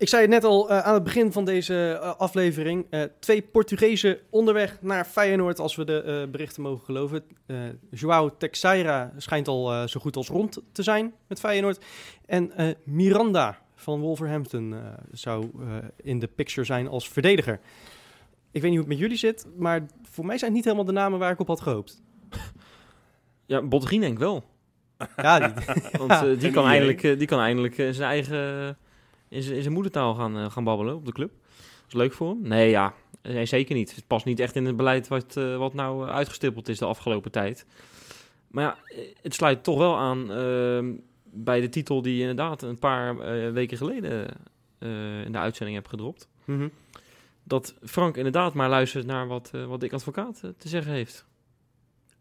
Ik 0.03 0.09
zei 0.09 0.21
het 0.21 0.31
net 0.31 0.43
al 0.43 0.69
eh, 0.69 0.79
aan 0.79 0.93
het 0.93 1.03
begin 1.03 1.31
van 1.31 1.45
deze 1.45 1.99
eh, 2.01 2.15
aflevering. 2.17 2.85
eh, 2.89 3.01
twee 3.19 3.41
Portugezen 3.41 4.19
onderweg 4.29 4.77
naar 4.81 5.05
Feyenoord, 5.05 5.59
als 5.59 5.75
we 5.75 5.85
de 5.85 6.27
berichten 6.31 6.61
mogen 6.61 6.85
geloven. 6.85 7.23
João 7.89 8.37
Teixeira 8.37 9.13
schijnt 9.17 9.47
al 9.47 9.87
zo 9.87 9.99
goed 9.99 10.15
als 10.15 10.27
rond 10.27 10.61
te 10.71 10.83
zijn 10.83 11.13
met 11.27 11.39
Feyenoord. 11.39 11.85
En 12.25 12.51
Miranda 12.83 13.59
van 13.75 13.99
Wolverhampton 13.99 14.75
zou 15.11 15.49
in 16.01 16.19
de 16.19 16.27
picture 16.27 16.65
zijn 16.65 16.87
als 16.87 17.09
verdediger. 17.09 17.59
Ik 18.51 18.61
weet 18.61 18.71
niet 18.71 18.79
hoe 18.79 18.79
het 18.79 18.87
met 18.87 18.97
jullie 18.97 19.17
zit, 19.17 19.47
maar 19.57 19.85
voor 20.09 20.25
mij 20.25 20.37
zijn 20.37 20.49
het 20.49 20.55
niet 20.55 20.65
helemaal 20.65 20.93
de 20.93 20.99
namen 20.99 21.19
waar 21.19 21.31
ik 21.31 21.39
op 21.39 21.47
had 21.47 21.61
gehoopt. 21.61 22.01
Ja, 23.45 23.61
Botterien 23.61 23.99
denk 23.99 24.13
ik 24.13 24.19
wel. 24.19 24.43
Ja, 25.15 25.39
die, 25.39 25.63
Want 26.05 26.39
die, 26.41 26.51
kan 26.51 26.65
eindelijk, 26.65 27.01
die 27.01 27.27
kan 27.27 27.39
eindelijk 27.39 27.75
zijn 27.75 28.09
eigen... 28.09 28.77
in 29.33 29.43
zijn 29.43 29.55
in 29.55 29.61
zijn 29.61 29.73
moedertaal 29.73 30.13
gaan, 30.15 30.37
eh, 30.37 30.51
gaan 30.51 30.63
babbelen 30.63 30.95
op 30.95 31.05
de 31.05 31.11
club. 31.11 31.31
Dat 31.57 31.87
is 31.87 31.93
leuk 31.93 32.13
voor 32.13 32.29
hem. 32.29 32.41
Nee, 32.41 32.69
ja. 32.69 32.93
Nee, 33.21 33.45
zeker 33.45 33.75
niet. 33.75 33.95
Het 33.95 34.07
past 34.07 34.25
niet 34.25 34.39
echt 34.39 34.55
in 34.55 34.65
het 34.65 34.75
beleid 34.75 35.07
wat, 35.07 35.37
eh, 35.37 35.57
wat 35.57 35.73
nou 35.73 36.07
eh, 36.07 36.13
uitgestippeld 36.15 36.69
is 36.69 36.77
de 36.79 36.85
afgelopen 36.85 37.31
tijd. 37.31 37.65
Maar 38.47 38.63
ja, 38.63 38.77
het 39.21 39.33
sluit 39.33 39.63
toch 39.63 39.77
wel 39.77 39.97
aan 39.97 40.31
ehm, 40.31 40.91
bij 41.23 41.61
de 41.61 41.69
titel 41.69 42.01
die 42.01 42.19
inderdaad 42.19 42.61
een 42.61 42.79
paar 42.79 43.19
eh, 43.19 43.51
weken 43.51 43.77
geleden 43.77 44.27
eh, 44.79 45.21
in 45.25 45.31
de 45.31 45.37
uitzending 45.37 45.77
heb 45.77 45.87
gedropt. 45.87 46.27
Mhm. 46.45 46.67
Dat 47.43 47.75
Frank 47.83 48.17
inderdaad 48.17 48.53
maar 48.53 48.69
luistert 48.69 49.05
naar 49.05 49.27
wat, 49.27 49.51
wat 49.67 49.79
Dick 49.79 49.93
Advocaat 49.93 50.39
te 50.57 50.67
zeggen 50.67 50.91
heeft. 50.91 51.25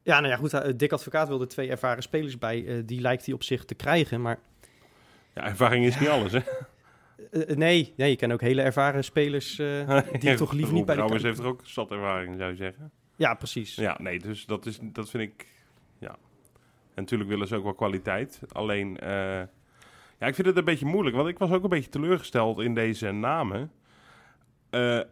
Ja, 0.03 0.21
nou 0.21 0.33
ja, 0.33 0.37
goed. 0.39 0.79
Dick 0.79 0.93
Advocaat 0.93 1.29
wilde 1.29 1.47
twee 1.47 1.69
ervaren 1.71 2.03
spelers 2.03 2.39
bij. 2.39 2.67
eh, 2.67 2.77
die 2.85 3.01
lijkt 3.01 3.25
hij 3.25 3.35
op 3.35 3.43
zich 3.43 3.65
te 3.65 3.75
krijgen. 3.75 4.21
Maar 4.21 4.39
Ja, 5.35 5.45
ervaring 5.45 5.85
is 5.85 5.99
niet 5.99 6.09
alles, 6.09 6.33
hè? 6.33 6.41
eh, 7.31 7.51
eh, 7.51 7.57
nee, 7.57 7.93
nee, 7.97 8.11
je 8.11 8.17
kan 8.17 8.33
ook 8.33 8.41
hele 8.41 8.63
ervaren 8.63 9.05
spelers 9.05 9.59
eh, 9.59 9.99
die 10.19 10.35
toch 10.35 10.53
liever 10.53 10.75
niet 10.75 10.85
bij 10.85 10.95
de 10.95 11.01
Trouwens 11.01 11.23
heeft 11.23 11.39
er 11.39 11.47
ook 11.47 11.61
zat 11.65 11.91
ervaring, 11.91 12.37
zou 12.39 12.51
je 12.51 12.57
zeggen. 12.57 12.91
Ja, 13.17 13.35
precies. 13.35 13.75
Ja, 13.75 13.97
nee, 14.01 14.19
dus 14.19 14.47
dat, 14.47 14.67
is, 14.67 14.79
dat 14.83 15.11
vind 15.11 15.23
ik... 15.23 15.47
Ja. 15.99 16.11
En 16.95 17.03
natuurlijk 17.03 17.31
willen 17.31 17.47
ze 17.47 17.57
ook 17.57 17.65
wel 17.65 17.75
kwaliteit. 17.75 18.41
Alleen, 18.49 18.97
ja, 20.19 20.27
ik 20.27 20.35
vind 20.35 20.47
het 20.47 20.57
een 20.57 20.65
beetje 20.65 20.87
moeilijk. 20.87 21.17
Want 21.17 21.29
ik 21.29 21.39
was 21.39 21.51
ook 21.51 21.63
een 21.63 21.69
beetje 21.69 21.91
teleurgesteld 21.91 22.61
in 22.61 22.75
deze 22.75 23.11
namen. 23.11 23.73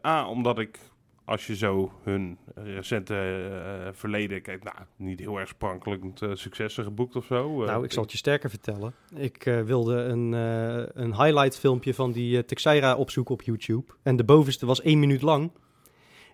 A, 0.07 0.29
omdat 0.29 0.59
ik, 0.59 0.79
als 1.25 1.47
je 1.47 1.57
zo 1.57 1.93
hun 2.03 2.39
recente 2.55 3.15
eh, 3.15 3.89
verleden 3.93 4.43
kijkt... 4.43 4.65
Nou, 4.65 4.77
niet 4.97 5.19
heel 5.21 5.39
erg 5.41 5.49
sprankelend 5.49 6.23
eh, 6.23 6.31
successen 6.35 6.85
geboekt 6.85 7.17
of 7.17 7.25
zo. 7.25 7.61
Eh, 7.63 7.67
Nou, 7.69 7.85
ik 7.85 7.93
zal 7.93 8.03
het 8.03 8.13
je 8.13 8.19
sterker 8.19 8.51
vertellen. 8.51 8.95
Ik 9.17 9.47
eh, 9.47 9.61
wilde 9.63 9.95
een, 9.97 10.35
eh, 10.35 11.03
een 11.03 11.15
highlight 11.23 11.59
filmpje 11.59 11.95
van 11.95 12.13
die 12.13 12.37
uh, 12.37 12.43
Texeira 12.43 12.97
opzoeken 12.97 13.35
op 13.35 13.43
YouTube. 13.43 13.93
En 14.03 14.17
de 14.17 14.25
bovenste 14.25 14.67
was 14.67 14.81
één 14.81 14.99
minuut 14.99 15.23
lang. 15.23 15.51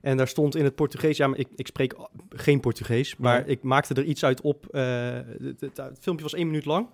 En 0.03 0.17
daar 0.17 0.29
stond 0.29 0.57
in 0.57 0.65
het 0.65 0.75
Portugees... 0.75 1.17
Ja, 1.17 1.27
maar 1.27 1.39
ik, 1.39 1.49
ik 1.57 1.67
spreek 1.67 1.95
geen 2.29 2.61
Portugees. 2.61 3.17
Maar 3.17 3.41
Nee. 3.41 3.49
ik 3.51 3.63
maakte 3.63 3.95
er 3.95 4.05
iets 4.05 4.25
uit 4.25 4.41
op. 4.41 4.67
eh, 4.67 4.83
het, 5.39 5.61
het- 5.61 5.77
het 5.77 5.99
filmpje 6.01 6.25
was 6.25 6.35
één 6.35 6.47
minuut 6.47 6.65
lang. 6.65 6.89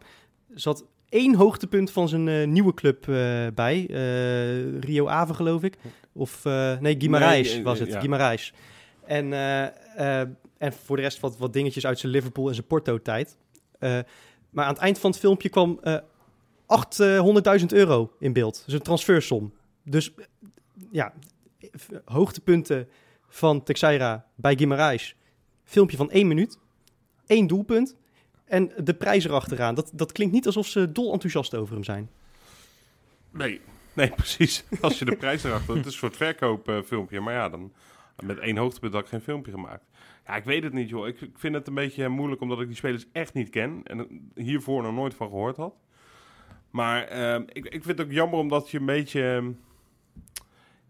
Zat 0.55 0.87
één 1.13 1.35
hoogtepunt 1.35 1.91
van 1.91 2.09
zijn 2.09 2.29
eh, 2.29 2.47
nieuwe 2.47 2.75
club 2.75 3.09
eh, 3.09 3.47
bij. 3.55 3.87
eh, 3.91 4.81
Rio 4.81 5.07
Ave, 5.07 5.35
geloof 5.35 5.63
ik. 5.63 5.79
Of, 6.13 6.45
nee, 6.81 6.97
Guimarães 6.99 7.53
Nee, 7.55 7.63
was 7.63 7.79
het. 7.79 7.89
ja. 7.89 8.01
Guimarães. 8.01 8.55
En, 9.07 9.33
en 10.59 10.73
voor 10.73 10.97
de 10.97 11.03
rest 11.03 11.21
wat, 11.21 11.37
wat 11.39 11.53
dingetjes 11.53 11.87
uit 11.87 11.99
zijn 11.99 12.13
Liverpool 12.13 12.49
en 12.49 12.55
zijn 12.55 12.67
Porto-tijd. 12.67 13.37
Maar 14.51 14.65
aan 14.65 14.73
het 14.73 14.83
eind 14.83 14.99
van 14.99 15.11
het 15.11 15.19
filmpje 15.19 15.49
kwam 15.49 15.79
eh 15.83 15.97
800.000 17.61 17.67
euro 17.67 18.13
in 18.19 18.33
beeld. 18.33 18.63
Dus 18.65 18.75
een 18.75 18.81
transfersom. 18.83 19.53
Dus 19.85 20.13
ja, 20.91 21.13
hoogtepunten 22.05 22.89
van 23.29 23.63
Texeira 23.63 24.27
bij 24.35 24.59
Guimarães. 24.59 25.17
Filmpje 25.65 25.97
van 25.97 26.11
één 26.11 26.29
minuut. 26.29 26.59
één 27.27 27.47
doelpunt. 27.47 27.97
En 28.45 28.73
de 28.77 28.95
prijs 28.95 29.25
erachteraan. 29.25 29.75
Dat, 29.75 29.91
dat 29.95 30.13
klinkt 30.13 30.35
niet 30.35 30.47
alsof 30.47 30.67
ze 30.67 30.93
dol 30.93 31.13
enthousiast 31.13 31.55
over 31.55 31.75
hem 31.75 31.85
zijn. 31.85 32.11
Nee, 33.31 33.61
nee, 33.93 34.11
precies. 34.23 34.65
Als 34.81 34.99
je 34.99 35.05
de 35.05 35.17
prijs 35.17 35.45
erachter... 35.45 35.77
Het 35.77 35.87
is 35.87 35.93
een 35.93 35.99
soort 35.99 36.17
verkoopfilmpje. 36.17 37.21
maar 37.21 37.35
ja, 37.35 37.49
dan 37.49 37.73
met 38.25 38.39
één 38.39 38.57
ik 38.57 39.07
geen 39.07 39.21
filmpje 39.21 39.53
gemaakt. 39.53 39.85
Ja, 40.27 40.37
ik 40.37 40.45
weet 40.45 40.63
het 40.63 40.73
niet, 40.73 40.89
joh. 40.89 41.07
Ik, 41.07 41.19
vind 41.35 41.55
het 41.55 41.67
een 41.67 41.75
beetje 41.75 42.09
moeilijk 42.09 42.41
omdat 42.41 42.61
ik 42.61 42.67
die 42.67 42.77
spelers 42.77 43.07
echt 43.13 43.35
niet 43.35 43.51
ken. 43.51 43.81
En 43.85 43.99
er 43.99 44.07
hiervoor 44.35 44.83
nog 44.83 44.95
nooit 44.95 45.15
van 45.15 45.29
gehoord 45.29 45.57
had. 45.57 45.75
Maar 46.71 47.03
ehm, 47.03 47.43
ik, 47.47 47.65
ik 47.65 47.85
vind 47.85 47.99
het 47.99 48.07
ook 48.07 48.13
jammer 48.13 48.39
omdat 48.39 48.71
je 48.71 48.79
een 48.79 48.87
beetje... 48.87 49.23
ehm, 49.23 49.53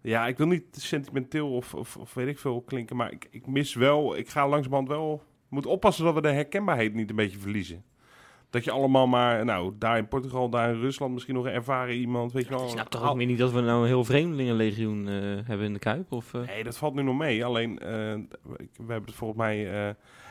ja, 0.02 0.26
ik 0.26 0.36
wil 0.36 0.46
niet 0.46 0.64
sentimenteel 0.70 1.54
of, 1.54 1.74
of, 1.74 1.96
of 1.96 2.14
weet 2.14 2.28
ik 2.28 2.38
veel 2.38 2.62
klinken. 2.62 2.96
Maar 2.96 3.12
ik, 3.12 3.28
ik 3.30 3.46
mis 3.46 3.74
wel... 3.74 4.16
Ik 4.16 4.28
ga 4.28 4.48
langzamerhand 4.48 4.88
wel... 4.88 5.22
moet 5.52 5.66
oppassen 5.66 6.04
dat 6.04 6.14
we 6.14 6.20
de 6.20 6.28
herkenbaarheid 6.28 6.94
niet 6.94 7.10
een 7.10 7.16
beetje 7.16 7.38
verliezen. 7.38 7.84
Dat 8.50 8.64
je 8.64 8.70
allemaal 8.70 9.06
maar... 9.06 9.44
Nou, 9.44 9.72
daar 9.78 9.98
in 9.98 10.08
Portugal, 10.08 10.48
daar 10.48 10.68
in 10.74 10.80
Rusland 10.80 11.12
misschien 11.12 11.34
nog 11.34 11.44
een 11.44 11.52
ervaren 11.52 11.94
iemand. 11.94 12.32
Weet 12.32 12.44
je 12.44 12.50
wel. 12.50 12.66
Is 12.66 12.74
nou 12.74 12.88
toch 12.88 13.08
ook 13.10 13.16
weer 13.16 13.26
niet 13.26 13.38
dat 13.38 13.52
we 13.52 13.60
nou 13.60 13.80
een 13.80 13.86
heel 13.86 14.04
vreemdelingenlegioen 14.04 15.08
eh 15.08 15.14
hebben 15.48 15.66
in 15.66 15.72
de 15.72 15.78
Kuip? 15.78 16.12
Of, 16.12 16.34
eh? 16.34 16.40
Nee, 16.46 16.64
dat 16.64 16.76
valt 16.76 16.94
nu 16.94 17.02
nog 17.02 17.18
mee. 17.18 17.44
Alleen, 17.44 17.72
ik- 18.56 18.68
we 18.76 18.92
hebben 18.92 19.04
het 19.06 19.14
volgens 19.14 19.38
mij... 19.40 19.68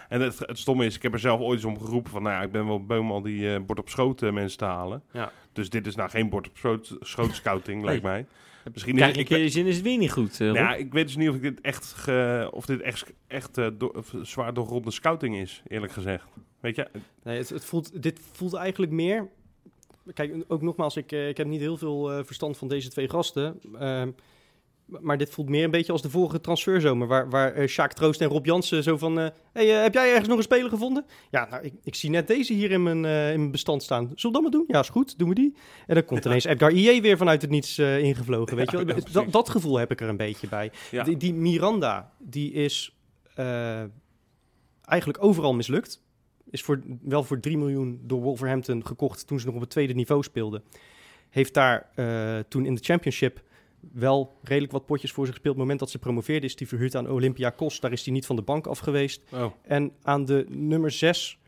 en 0.09 0.21
het, 0.21 0.39
het 0.39 0.59
stomme 0.59 0.85
is, 0.85 0.95
ik 0.95 1.01
heb 1.01 1.13
er 1.13 1.19
zelf 1.19 1.39
ooit 1.39 1.55
eens 1.63 1.65
om 1.77 1.79
geroepen 1.79 2.11
van... 2.11 2.23
Nou 2.23 2.35
ja, 2.35 2.41
ik 2.41 2.51
ben 2.51 2.67
wel 2.67 2.85
boom 2.85 3.11
al 3.11 3.21
die 3.21 3.59
bord 3.59 3.79
op 3.79 3.89
schoot 3.89 4.21
mensen 4.21 4.57
te 4.57 4.65
halen. 4.65 5.03
Ja. 5.11 5.31
Dus 5.53 5.69
dit 5.69 5.87
is 5.87 5.95
nou 5.95 6.09
geen 6.09 6.29
bord 6.29 6.47
op 6.49 6.57
schoot, 6.57 6.97
schoot 6.99 7.35
scouting, 7.35 7.83
lijkt 7.83 8.03
mij. 8.03 8.25
Misschien 8.73 8.95
je 8.95 9.03
ik, 9.07 9.15
een 9.17 9.25
keer 9.25 9.37
je 9.37 9.49
zin 9.49 9.65
is 9.65 9.75
het 9.75 9.83
weer 9.83 9.97
niet 9.97 10.11
goed, 10.11 10.31
eh, 10.31 10.39
nou 10.39 10.53
ja, 10.55 10.75
ik 10.75 10.93
weet 10.93 11.05
dus 11.07 11.15
niet 11.15 11.29
of 11.29 11.35
ik 11.35 11.41
dit 11.41 11.61
echt, 11.61 11.85
ge- 11.93 12.49
of 12.53 12.65
dit 12.65 12.81
echt, 12.81 13.13
echt 13.27 13.57
eh, 13.57 13.67
door- 13.77 13.91
of 13.97 14.13
zwaar 14.21 14.53
doorgronde 14.53 14.91
scouting 14.91 15.35
is, 15.35 15.61
eerlijk 15.67 15.91
gezegd. 15.93 16.25
Weet 16.59 16.75
je? 16.75 16.87
Nee, 17.23 17.37
het, 17.37 17.49
het 17.49 17.65
voelt, 17.65 18.01
dit 18.03 18.19
voelt 18.31 18.53
eigenlijk 18.53 18.91
meer. 18.91 19.27
Kijk, 20.13 20.33
ook 20.47 20.61
nogmaals, 20.61 20.95
ik, 20.97 21.11
eh, 21.11 21.27
ik 21.27 21.37
heb 21.37 21.47
niet 21.47 21.59
heel 21.59 21.77
veel 21.77 22.23
verstand 22.25 22.57
van 22.57 22.67
deze 22.67 22.89
twee 22.89 23.09
gasten. 23.09 23.59
Maar 24.99 25.17
dit 25.17 25.29
voelt 25.29 25.49
meer 25.49 25.63
een 25.63 25.71
beetje 25.71 25.91
als 25.91 26.01
de 26.01 26.09
vorige 26.09 26.41
transferzomer. 26.41 27.07
Waar, 27.07 27.29
waar 27.29 27.53
eh, 27.53 27.67
Sjaak 27.67 27.93
Troost 27.93 28.21
en 28.21 28.27
Rob 28.27 28.45
Jansen 28.45 28.83
zo 28.83 28.97
van... 28.97 29.19
eh, 29.19 29.27
hey, 29.53 29.75
eh, 29.75 29.81
heb 29.81 29.93
jij 29.93 30.09
ergens 30.09 30.27
nog 30.27 30.37
een 30.37 30.43
speler 30.43 30.69
gevonden? 30.69 31.05
Ja, 31.31 31.47
nou, 31.49 31.63
ik, 31.63 31.73
ik 31.83 31.95
zie 31.95 32.09
net 32.09 32.27
deze 32.27 32.53
hier 32.53 32.71
in 32.71 32.83
mijn, 32.83 33.05
in 33.05 33.39
mijn 33.39 33.51
bestand 33.51 33.83
staan. 33.83 34.11
Zullen 34.15 34.15
we 34.15 34.31
dat 34.31 34.41
maar 34.41 34.51
doen? 34.51 34.63
Ja, 34.67 34.79
is 34.79 34.89
goed. 34.89 35.19
Doen 35.19 35.29
we 35.29 35.35
die. 35.35 35.55
En 35.87 35.95
dan 35.95 36.05
komt 36.05 36.25
ineens 36.25 36.43
Edgar 36.43 36.71
IE 36.71 37.01
weer 37.01 37.17
vanuit 37.17 37.41
het 37.41 37.51
niets 37.51 37.79
ingevlogen. 37.79 38.57
Weet 38.57 38.71
je 38.71 38.77
wel? 38.77 38.87
Ja, 38.87 38.93
precies. 38.93 39.11
dat, 39.11 39.31
dat 39.31 39.49
gevoel 39.49 39.77
heb 39.77 39.91
ik 39.91 40.01
er 40.01 40.09
een 40.09 40.17
beetje 40.17 40.47
bij. 40.47 40.71
Ja. 40.91 41.03
Die, 41.03 41.17
die 41.17 41.33
Miranda, 41.33 42.11
die 42.17 42.51
is 42.51 42.95
eigenlijk 44.83 45.23
overal 45.23 45.53
mislukt. 45.53 46.01
Is 46.49 46.61
voor, 46.61 46.81
wel 47.01 47.23
voor 47.23 47.39
3 47.39 47.57
miljoen 47.57 48.01
door 48.03 48.21
Wolverhampton 48.21 48.85
gekocht 48.85 49.27
toen 49.27 49.39
ze 49.39 49.45
nog 49.45 49.55
op 49.55 49.61
het 49.61 49.69
tweede 49.69 49.93
niveau 49.93 50.23
speelden. 50.23 50.63
Heeft 51.29 51.53
daar 51.53 51.89
toen 52.47 52.65
in 52.65 52.75
de 52.75 52.83
championship 52.83 53.41
wel 53.93 54.37
redelijk 54.43 54.71
wat 54.71 54.85
potjes 54.85 55.11
voor 55.11 55.25
zich 55.25 55.33
gespeeld. 55.33 55.53
Op 55.55 55.59
het 55.59 55.69
moment 55.69 55.79
dat 55.79 55.89
ze 55.91 55.99
promoveerde 55.99 56.45
is 56.45 56.55
die 56.55 56.67
verhuurd 56.67 56.95
aan 56.95 57.09
Olympiakos. 57.09 57.79
Daar 57.79 57.91
is 57.91 58.05
hij 58.05 58.13
niet 58.13 58.25
van 58.25 58.35
de 58.35 58.41
bank 58.41 58.67
af 58.67 58.79
geweest. 58.79 59.21
Oh, 59.33 59.45
En 59.61 59.91
aan 60.01 60.25
de 60.25 60.45
nummer 60.49 60.91
6 60.91 61.39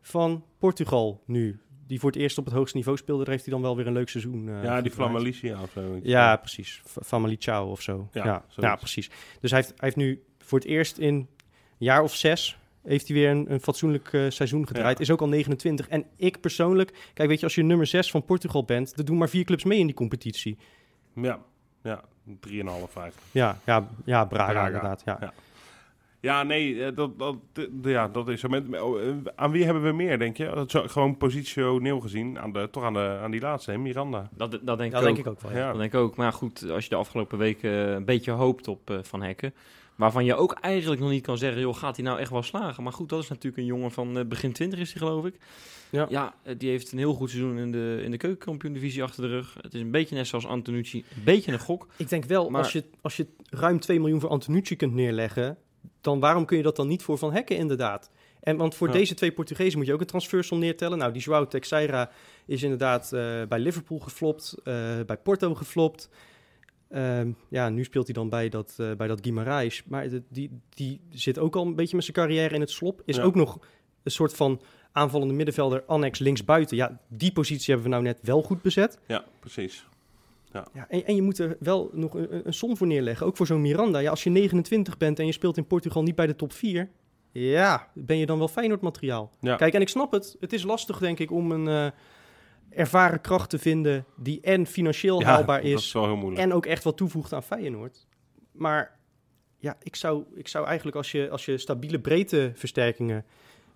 van 0.00 0.44
Portugal 0.58 1.22
nu. 1.26 1.60
Die 1.86 2.00
voor 2.00 2.10
het 2.10 2.18
eerst 2.20 2.38
op 2.38 2.44
het 2.44 2.54
hoogste 2.54 2.76
niveau 2.76 2.98
speelde. 2.98 3.22
Daar 3.24 3.32
heeft 3.32 3.44
hij 3.44 3.54
dan 3.54 3.62
wel 3.62 3.76
weer 3.76 3.86
een 3.86 3.92
leuk 3.92 4.08
seizoen. 4.08 4.48
eh, 4.48 4.62
ja, 4.64 4.80
die. 4.80 4.90
Flamalicia 4.92 5.62
of 5.62 5.70
zo. 5.70 5.98
Ja, 6.02 6.36
precies. 6.36 6.82
F- 6.88 6.98
Family 7.04 7.36
Chow 7.38 7.70
of 7.70 7.82
zo. 7.82 8.08
Ja, 8.12 8.44
Ja, 8.56 8.76
precies. 8.76 9.10
Dus 9.40 9.50
hij 9.50 9.60
heeft, 9.60 9.70
hij 9.70 9.78
heeft 9.80 9.96
nu 9.96 10.22
voor 10.38 10.58
het 10.58 10.68
eerst 10.68 10.98
in 10.98 11.14
een 11.14 11.28
jaar 11.78 12.02
of 12.02 12.14
zes... 12.14 12.58
heeft 12.82 13.08
hij 13.08 13.16
weer 13.16 13.30
een, 13.30 13.52
een 13.52 13.60
fatsoenlijk 13.60 14.12
eh, 14.12 14.24
seizoen 14.28 14.66
gedraaid. 14.66 14.96
Ja. 14.98 15.02
Is 15.04 15.10
ook 15.10 15.20
al 15.20 15.28
29. 15.28 15.88
En 15.88 16.04
ik 16.16 16.40
persoonlijk... 16.40 17.10
Kijk, 17.14 17.28
weet 17.28 17.38
je, 17.38 17.44
als 17.44 17.54
je 17.54 17.62
nummer 17.62 17.86
6 17.86 18.10
van 18.10 18.24
Portugal 18.24 18.64
bent... 18.64 18.96
dan 18.96 19.04
doen 19.04 19.18
maar 19.18 19.28
vier 19.28 19.44
clubs 19.44 19.64
mee 19.64 19.78
in 19.78 19.86
die 19.86 19.94
competitie. 19.94 20.58
Ja, 21.14 21.42
ja. 21.82 22.00
3,5, 22.26 22.88
5. 22.88 23.14
Ja, 23.30 23.56
ja, 23.64 23.88
ja 24.04 24.24
Braga, 24.24 24.52
Braga, 24.52 24.66
inderdaad. 24.66 25.02
Ja. 25.04 25.16
ja. 25.20 25.32
Ja, 26.20 26.42
nee, 26.42 26.84
eh, 26.84 26.96
dat, 26.96 27.18
dat, 27.18 27.36
ja, 27.82 28.08
dat 28.08 28.28
is 28.28 28.40
zo. 28.40 28.48
Met, 28.48 28.80
oh, 28.80 29.02
eh, 29.02 29.14
aan 29.34 29.50
wie 29.50 29.64
hebben 29.64 29.82
we 29.82 29.92
meer, 29.92 30.18
denk 30.18 30.36
je? 30.36 30.50
Dat 30.54 30.74
is 30.74 30.92
gewoon 30.92 31.16
positioneel 31.16 32.00
gezien, 32.00 32.38
aan 32.38 32.52
de, 32.52 32.68
toch 32.70 32.82
aan, 32.84 32.92
de, 32.92 33.18
aan 33.22 33.30
die 33.30 33.40
laatste, 33.40 33.70
hè? 33.70 33.78
Miranda. 33.78 34.28
Dat, 34.30 34.58
dat 34.62 34.78
denk, 34.78 34.92
Ja, 34.92 34.98
ik, 34.98 35.04
denk 35.04 35.18
ook. 35.18 35.24
ik 35.24 35.30
ook 35.30 35.40
wel. 35.40 35.50
Ja. 35.52 35.58
Ja. 35.58 35.68
Dat 35.68 35.78
denk 35.78 35.92
ik 35.92 36.00
ook. 36.00 36.16
Maar 36.16 36.32
goed, 36.32 36.70
als 36.70 36.84
je 36.84 36.90
de 36.90 36.96
afgelopen 36.96 37.38
weken 37.38 37.70
een 37.70 38.04
beetje 38.04 38.30
hoopt 38.30 38.68
op 38.68 38.90
eh, 38.90 38.98
Van 39.02 39.22
Hekken... 39.22 39.54
waarvan 40.00 40.24
je 40.24 40.34
ook 40.34 40.52
eigenlijk 40.52 41.00
nog 41.00 41.10
niet 41.10 41.22
kan 41.22 41.38
zeggen... 41.38 41.60
joh, 41.60 41.76
gaat 41.76 41.96
hij 41.96 42.04
nou 42.04 42.18
echt 42.18 42.30
wel 42.30 42.42
slagen? 42.42 42.82
Maar 42.82 42.92
goed, 42.92 43.08
dat 43.08 43.22
is 43.22 43.28
natuurlijk 43.28 43.56
een 43.56 43.64
jongen 43.68 43.90
van 43.90 44.18
eh, 44.18 44.24
begin 44.24 44.52
20 44.52 44.78
is 44.78 44.92
hij, 44.92 45.02
geloof 45.02 45.24
ik. 45.24 45.34
Ja. 45.90 46.06
ja, 46.08 46.34
eh, 46.42 46.54
die 46.58 46.70
heeft 46.70 46.92
een 46.92 46.98
heel 46.98 47.14
goed 47.14 47.30
seizoen 47.30 47.58
in 47.58 47.72
de, 47.72 48.00
in 48.04 48.10
de 48.10 48.16
keukenkampioen-divisie 48.16 49.02
achter 49.02 49.22
de 49.22 49.28
rug. 49.28 49.56
Het 49.60 49.74
is 49.74 49.80
een 49.80 49.90
beetje 49.90 50.14
net 50.14 50.26
zoals 50.26 50.46
Antonucci. 50.46 51.04
Een 51.16 51.24
beetje 51.24 51.52
een 51.52 51.58
gok. 51.60 51.86
Ik 51.96 52.08
denk 52.08 52.24
wel, 52.24 52.50
Maar- 52.50 52.62
als, 52.62 52.72
je, 52.72 52.84
als 53.00 53.16
je 53.16 53.26
ruim 53.50 53.80
2 53.80 54.00
miljoen 54.00 54.20
voor 54.20 54.30
Antonucci 54.30 54.76
kunt 54.76 54.94
neerleggen... 54.94 55.56
dan 56.00 56.20
waarom 56.20 56.44
kun 56.44 56.56
je 56.56 56.62
dat 56.62 56.76
dan 56.76 56.88
niet 56.88 57.02
voor 57.02 57.18
Van 57.18 57.32
Hekken 57.32 57.56
inderdaad? 57.56 58.10
En 58.40 58.56
want 58.56 58.74
voor 58.74 58.86
Ja. 58.86 58.92
deze 58.92 59.14
twee 59.14 59.32
Portugezen 59.32 59.78
moet 59.78 59.86
je 59.86 59.92
ook 59.92 60.00
een 60.00 60.06
transfersom 60.06 60.58
neertellen. 60.58 60.98
Nou, 60.98 61.12
die 61.12 61.22
João 61.22 61.48
Teixeira 61.48 62.10
is 62.46 62.62
inderdaad 62.62 63.12
eh, 63.12 63.42
bij 63.48 63.58
Liverpool 63.58 63.98
geflopt, 63.98 64.54
bij 65.06 65.16
Porto 65.22 65.54
geflopt. 65.54 66.08
Ehm, 66.90 67.30
ja, 67.48 67.68
nu 67.68 67.84
speelt 67.84 68.04
hij 68.06 68.14
dan 68.14 68.28
bij 68.28 68.48
dat, 68.48 68.74
eh 68.76 68.92
bij 68.92 69.06
dat 69.06 69.20
Guimarães. 69.28 69.84
Maar 69.88 70.08
de- 70.08 70.22
die, 70.28 70.50
die 70.68 71.00
zit 71.10 71.38
ook 71.38 71.56
al 71.56 71.66
een 71.66 71.74
beetje 71.74 71.96
met 71.96 72.04
zijn 72.04 72.16
carrière 72.16 72.54
in 72.54 72.60
het 72.60 72.70
slop. 72.70 73.02
Is 73.04 73.16
Ja. 73.16 73.22
ook 73.22 73.34
nog 73.34 73.58
een 74.02 74.10
soort 74.10 74.34
van 74.34 74.60
aanvallende 74.92 75.34
middenvelder 75.34 75.82
annex 75.86 76.18
linksbuiten. 76.18 76.76
Ja, 76.76 77.00
die 77.08 77.32
positie 77.32 77.66
hebben 77.74 77.84
we 77.84 77.96
nou 77.96 78.02
net 78.02 78.18
wel 78.22 78.42
goed 78.42 78.62
bezet. 78.62 78.98
Ja, 79.06 79.24
precies. 79.40 79.86
Ja, 80.52 80.66
en, 80.88 81.06
en 81.06 81.14
je 81.14 81.22
moet 81.22 81.38
er 81.38 81.56
wel 81.60 81.90
nog 81.92 82.14
een, 82.14 82.34
een- 82.34 82.46
een 82.46 82.54
som 82.54 82.76
voor 82.76 82.86
neerleggen. 82.86 83.26
Ook 83.26 83.36
voor 83.36 83.46
zo'n 83.46 83.60
Miranda. 83.60 83.98
Ja, 83.98 84.10
als 84.10 84.22
je 84.24 84.30
29 84.30 84.96
bent 84.96 85.18
en 85.18 85.26
je 85.26 85.32
speelt 85.32 85.56
in 85.56 85.66
Portugal 85.66 86.02
niet 86.02 86.14
bij 86.14 86.26
de 86.26 86.36
top 86.36 86.52
4... 86.52 86.88
Ja, 87.32 87.88
ben 87.94 88.16
je 88.18 88.26
dan 88.26 88.38
wel 88.38 88.48
Feyenoord 88.48 88.80
materiaal. 88.80 89.30
Ja. 89.40 89.56
Kijk, 89.56 89.74
en 89.74 89.80
ik 89.80 89.88
snap 89.88 90.12
het. 90.12 90.36
Het 90.40 90.52
is 90.52 90.62
lastig, 90.62 90.98
denk 90.98 91.18
ik, 91.18 91.30
om 91.30 91.52
een 91.52 91.68
eh, 91.68 91.90
ervaren 92.70 93.20
kracht 93.20 93.50
te 93.50 93.58
vinden... 93.58 94.04
die 94.16 94.40
en 94.40 94.66
financieel 94.66 95.20
Ja, 95.20 95.26
haalbaar 95.26 95.62
is... 95.62 95.94
en 96.34 96.52
ook 96.52 96.66
echt 96.66 96.84
wat 96.84 96.96
toevoegt 96.96 97.32
aan 97.32 97.42
Feyenoord. 97.42 98.06
Maar 98.52 98.98
ja, 99.58 99.76
ik 99.82 99.96
zou, 99.96 100.24
ik 100.34 100.48
zou 100.48 100.66
eigenlijk 100.66 100.96
als 100.96 101.12
je, 101.12 101.30
als 101.30 101.44
je 101.44 101.58
stabiele 101.58 102.00
breedteversterkingen 102.00 103.24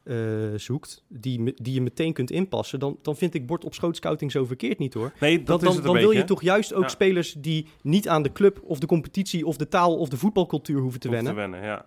eh, 0.03 0.17
zoekt, 0.57 1.05
die, 1.09 1.55
die 1.55 1.75
je 1.75 1.81
meteen 1.81 2.13
kunt 2.13 2.31
inpassen, 2.31 2.79
dan, 2.79 2.99
dan 3.03 3.17
vind 3.17 3.35
ik 3.35 3.47
bord 3.47 3.65
op 3.65 3.75
schoot 3.75 3.97
scouting 3.97 4.31
zo 4.33 4.45
verkeerd 4.45 4.79
niet 4.79 4.95
hoor. 4.95 5.13
Nee, 5.21 5.43
dat 5.43 5.61
Dan, 5.61 5.69
is 5.69 5.75
het 5.75 5.85
dan 5.85 5.95
wil 5.95 6.03
beetje. 6.05 6.19
je 6.19 6.25
toch 6.25 6.43
juist 6.43 6.75
ook 6.75 6.83
Ja. 6.83 6.89
spelers 6.89 7.33
die 7.39 7.67
niet 7.83 8.09
aan 8.09 8.23
de 8.23 8.33
club 8.33 8.61
of 8.65 8.79
de 8.79 8.87
competitie 8.87 9.47
of 9.47 9.57
de 9.57 9.69
taal 9.69 9.97
of 9.97 10.09
de 10.09 10.17
voetbalcultuur 10.17 10.81
hoeven 10.81 11.01
te 11.01 11.09
Hoeft 11.09 11.23
wennen. 11.35 11.63
ja. 11.63 11.87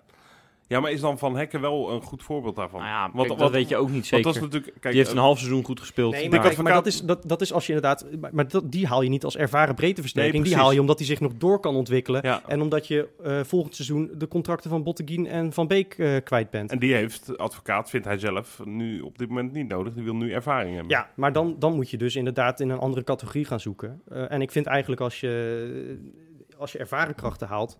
Ja, 0.68 0.80
maar 0.80 0.92
is 0.92 1.02
dan 1.02 1.18
Van 1.18 1.36
Hekken 1.36 1.62
wel 1.62 1.92
een 1.92 2.02
goed 2.02 2.24
voorbeeld 2.24 2.56
daarvan? 2.56 2.80
Nou 2.80 2.92
ja, 2.92 3.02
Want- 3.02 3.14
kijk, 3.16 3.28
want- 3.28 3.40
dat 3.40 3.52
weet 3.52 3.70
je 3.70 3.78
ook 3.78 3.90
niet 3.90 3.94
Want 3.96 4.06
zeker. 4.06 4.26
dat 4.26 4.36
is 4.36 4.42
natuurlijk... 4.42 4.72
Kijk, 4.72 4.84
die 4.84 4.96
heeft 4.96 5.12
een 5.12 5.18
eh, 5.18 5.24
half 5.24 5.38
seizoen 5.38 5.64
goed 5.64 5.80
gespeeld. 5.80 6.12
Nee, 6.14 6.30
maar, 6.30 6.40
kijk, 6.40 6.58
maar 6.58 6.74
dat, 6.74 6.86
is, 6.86 7.02
dat, 7.02 7.24
dat 7.28 7.42
is 7.42 7.54
als 7.54 7.68
je 7.68 7.74
inderdaad... 7.74 8.06
Maar, 8.32 8.48
dat, 8.48 8.72
die 8.72 8.88
haal 8.88 9.02
je 9.02 9.10
niet 9.10 9.24
als 9.24 9.38
ervaren 9.38 9.76
breedteversterking. 9.76 10.34
Nee, 10.44 10.44
die 10.44 10.56
haal 10.56 10.72
je 10.72 10.80
omdat 10.80 10.98
hij 10.98 11.08
zich 11.08 11.20
nog 11.20 11.34
door 11.38 11.60
kan 11.60 11.76
ontwikkelen. 11.76 12.22
Ja. 12.24 12.42
En 12.48 12.62
omdat 12.62 12.88
je 12.88 13.08
eh, 13.24 13.40
volgend 13.44 13.76
seizoen 13.76 14.12
de 14.14 14.28
contracten 14.28 14.70
van 14.70 14.84
Botteguin 14.84 15.28
en 15.28 15.54
Van 15.54 15.68
Beek 15.68 15.94
eh, 15.94 16.16
kwijt 16.24 16.50
bent. 16.50 16.72
En 16.72 16.80
die 16.80 16.94
heeft, 16.94 17.38
advocaat 17.38 17.90
vindt 17.90 18.06
hij 18.06 18.18
zelf, 18.18 18.62
nu 18.64 19.02
op 19.02 19.18
dit 19.18 19.28
moment 19.30 19.54
niet 19.54 19.68
nodig. 19.68 19.94
Die 19.94 20.04
wil 20.04 20.16
nu 20.16 20.32
ervaring 20.32 20.74
hebben. 20.74 20.92
Ja, 20.92 21.10
maar 21.16 21.34
dan, 21.34 21.56
dan 21.60 21.76
moet 21.76 21.90
je 21.90 21.98
dus 21.98 22.16
inderdaad 22.16 22.60
in 22.60 22.70
een 22.70 22.80
andere 22.80 23.04
categorie 23.04 23.46
gaan 23.46 23.60
zoeken. 23.60 24.02
Eh, 24.10 24.32
en 24.32 24.42
ik 24.42 24.52
vind 24.52 24.66
eigenlijk 24.66 25.02
als 25.02 25.20
je, 25.20 26.00
als 26.58 26.72
je 26.72 26.78
ervaren 26.78 27.16
krachten 27.16 27.48
haalt, 27.48 27.78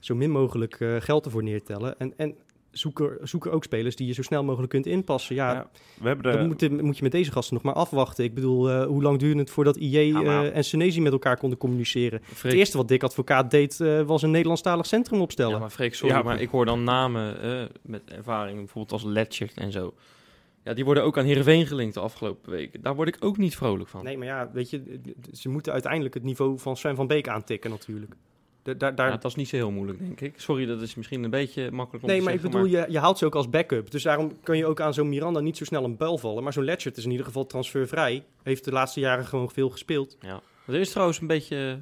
zo 0.00 0.14
min 0.14 0.30
mogelijk 0.30 0.80
eh, 0.80 0.96
geld 0.98 1.24
ervoor 1.24 1.42
neertellen. 1.42 1.98
En, 1.98 2.12
en 2.16 2.34
zoek, 2.70 3.00
er, 3.00 3.18
zoek 3.22 3.46
er 3.46 3.52
ook 3.52 3.64
spelers 3.64 3.96
die 3.96 4.06
je 4.06 4.12
zo 4.12 4.22
snel 4.22 4.44
mogelijk 4.44 4.70
kunt 4.72 4.86
inpassen. 4.86 5.34
Ja, 5.34 5.52
Ja, 5.52 5.70
We 6.00 6.06
hebben 6.08 6.32
de... 6.32 6.38
dat 6.38 6.46
moet, 6.70 6.82
moet 6.82 6.96
je 6.96 7.02
met 7.02 7.12
deze 7.12 7.32
gasten 7.32 7.54
nog 7.54 7.62
maar 7.62 7.74
afwachten. 7.74 8.24
Ik 8.24 8.34
bedoel, 8.34 8.70
eh, 8.70 8.86
hoe 8.86 9.02
lang 9.02 9.18
duurde 9.18 9.38
het 9.40 9.50
voordat 9.50 9.76
IJ 9.76 9.98
Ja, 10.00 10.20
maar- 10.22 10.44
eh, 10.44 10.56
en 10.56 10.64
Senezi 10.64 11.00
met 11.00 11.12
elkaar 11.12 11.36
konden 11.38 11.58
communiceren? 11.58 12.20
Freek- 12.22 12.42
Het 12.42 12.52
eerste 12.60 12.76
wat 12.76 12.88
Dick 12.88 13.02
Advocaat 13.02 13.50
deed, 13.50 13.80
eh, 13.80 14.02
was 14.02 14.22
een 14.22 14.30
Nederlandstalig 14.30 14.86
centrum 14.86 15.20
opstellen. 15.20 15.52
Ja, 15.52 15.58
maar 15.58 15.70
Freek, 15.70 15.94
sorry, 15.94 16.14
Ja, 16.14 16.22
maar 16.22 16.32
maar- 16.32 16.42
ik 16.42 16.48
hoor 16.50 16.64
dan 16.64 16.84
namen 16.84 17.42
eh, 17.42 17.62
met 17.82 18.02
ervaring, 18.04 18.56
bijvoorbeeld 18.58 18.92
als 18.92 19.04
Letchert 19.12 19.54
en 19.56 19.72
zo. 19.72 19.94
Ja, 20.64 20.74
die 20.74 20.84
worden 20.84 21.02
ook 21.02 21.18
aan 21.18 21.24
Heerenveen 21.24 21.66
gelinkt 21.66 21.94
de 21.94 22.00
afgelopen 22.00 22.50
weken. 22.50 22.82
Daar 22.82 22.94
word 22.94 23.08
ik 23.08 23.16
ook 23.20 23.36
niet 23.36 23.56
vrolijk 23.56 23.88
van. 23.88 24.04
Nee, 24.04 24.18
maar 24.18 24.26
ja, 24.26 24.50
weet 24.52 24.70
je, 24.70 25.00
ze 25.32 25.48
moeten 25.48 25.72
uiteindelijk 25.72 26.14
het 26.14 26.22
niveau 26.22 26.58
van 26.58 26.76
Sven 26.76 26.96
van 26.96 27.06
Beek 27.06 27.28
aantikken 27.28 27.70
natuurlijk. 27.70 28.14
Da- 28.68 28.74
Daar, 28.74 28.94
daar, 28.94 29.06
Ja, 29.10 29.16
dat 29.16 29.24
is 29.24 29.34
niet 29.34 29.48
zo 29.48 29.56
heel 29.56 29.70
moeilijk, 29.70 29.98
denk 29.98 30.20
ik. 30.20 30.40
Sorry, 30.40 30.66
dat 30.66 30.80
is 30.80 30.94
misschien 30.94 31.24
een 31.24 31.30
beetje 31.30 31.70
makkelijk 31.70 32.04
om 32.04 32.10
Nee, 32.10 32.18
te 32.18 32.24
maar 32.24 32.34
ik 32.34 32.40
bedoel, 32.40 32.64
je, 32.64 32.86
je 32.88 32.98
haalt 32.98 33.18
ze 33.18 33.24
ook 33.26 33.34
als 33.34 33.50
backup. 33.50 33.90
Dus 33.90 34.02
daarom 34.02 34.40
kun 34.42 34.56
je 34.56 34.66
ook 34.66 34.80
aan 34.80 34.94
zo'n 34.94 35.08
Miranda 35.08 35.40
niet 35.40 35.56
zo 35.56 35.64
snel 35.64 35.84
een 35.84 35.96
buil 35.96 36.18
vallen. 36.18 36.42
Maar 36.42 36.52
zo'n 36.52 36.64
Letchert 36.64 36.96
is 36.96 37.04
in 37.04 37.10
ieder 37.10 37.26
geval 37.26 37.46
transfervrij. 37.46 38.24
Heeft 38.42 38.64
de 38.64 38.72
laatste 38.72 39.00
jaren 39.00 39.24
gewoon 39.26 39.50
veel 39.50 39.70
gespeeld. 39.70 40.16
Ja. 40.20 40.40
Er 40.66 40.74
is 40.74 40.90
trouwens 40.90 41.20
een 41.20 41.26
beetje, 41.26 41.78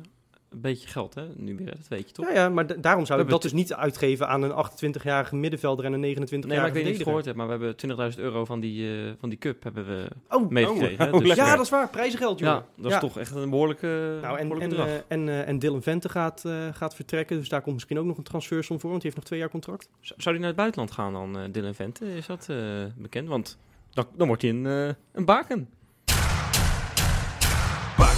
een 0.57 0.63
beetje 0.63 0.89
geld, 0.89 1.15
hè? 1.15 1.23
Nu 1.37 1.57
weer, 1.57 1.67
dat 1.67 1.89
weet 1.89 2.09
je 2.09 2.15
toch? 2.15 2.27
Ja, 2.29 2.35
ja, 2.35 2.49
maar 2.49 2.67
da- 2.67 2.75
daarom 2.75 3.07
zou 3.07 3.19
We 3.19 3.25
ik 3.25 3.31
dat 3.31 3.43
dus 3.43 3.53
niet 3.53 3.75
uitgeven 3.75 4.29
aan 4.29 4.43
een 4.43 4.51
28-jarige 4.53 5.37
middenvelder 5.37 5.85
en 5.85 5.93
een 5.93 6.01
29-jarige 6.01 6.47
Nee, 6.49 6.59
maar 6.59 6.67
ik 6.67 6.73
weet 6.73 6.83
niet 6.85 6.93
of 6.93 6.99
je 6.99 7.05
gehoord 7.05 7.25
hebt, 7.25 7.37
maar 7.37 7.47
we 7.47 7.53
hebben 7.53 7.77
20.000 8.17 8.21
euro 8.23 8.45
van 8.45 8.61
die, 8.61 8.89
eh, 9.07 9.13
van 9.21 9.29
die 9.29 9.39
cup 9.39 9.63
hebben 9.63 9.87
we 9.87 10.09
Oh, 10.29 10.51
meegekregen. 10.51 11.05
hè? 11.05 11.11
oh, 11.11 11.19
Dus, 11.19 11.27
lekker. 11.29 11.47
ja, 11.47 11.57
dat 11.57 11.65
is 11.65 11.71
waar. 11.71 11.89
Prijzengeld, 11.89 12.39
joh. 12.39 12.49
ja, 12.49 12.65
dat 12.77 12.87
is 12.87 12.93
Ja. 12.93 12.99
toch 12.99 13.19
echt 13.19 13.35
een 13.35 13.51
behoorlijke, 13.51 14.19
Nou, 14.23 14.39
en, 14.39 14.49
behoorlijk 14.49 14.73
en, 14.79 14.87
eh, 14.87 14.95
en, 15.09 15.29
eh, 15.29 15.49
en 15.49 15.59
Dylan 15.59 15.83
Vente 15.83 16.09
gaat, 16.09 16.45
eh, 16.45 16.53
gaat 16.73 16.95
vertrekken. 16.95 17.39
Dus 17.39 17.49
daar 17.49 17.61
komt 17.63 17.75
misschien 17.75 17.99
ook 17.99 18.05
nog 18.07 18.17
een 18.17 18.23
transfersom 18.25 18.81
voor. 18.81 18.91
Want 18.91 19.03
die 19.03 19.11
heeft 19.11 19.17
nog 19.17 19.25
twee 19.31 19.39
jaar 19.41 19.51
contract. 19.51 19.89
Zou 20.01 20.17
die 20.25 20.39
naar 20.39 20.47
het 20.47 20.57
buitenland 20.57 20.91
gaan 20.93 21.13
dan, 21.13 21.39
eh 21.39 21.43
Dylan 21.53 21.75
Vente? 21.75 22.15
Is 22.17 22.27
dat 22.27 22.47
eh, 22.51 22.57
bekend? 22.97 23.29
Want 23.29 23.59
dan, 23.91 24.07
dan 24.17 24.27
wordt 24.27 24.43
hij 24.43 24.51
een, 24.51 24.67
eh, 24.67 24.95
een 25.13 25.25
baken. 25.25 25.69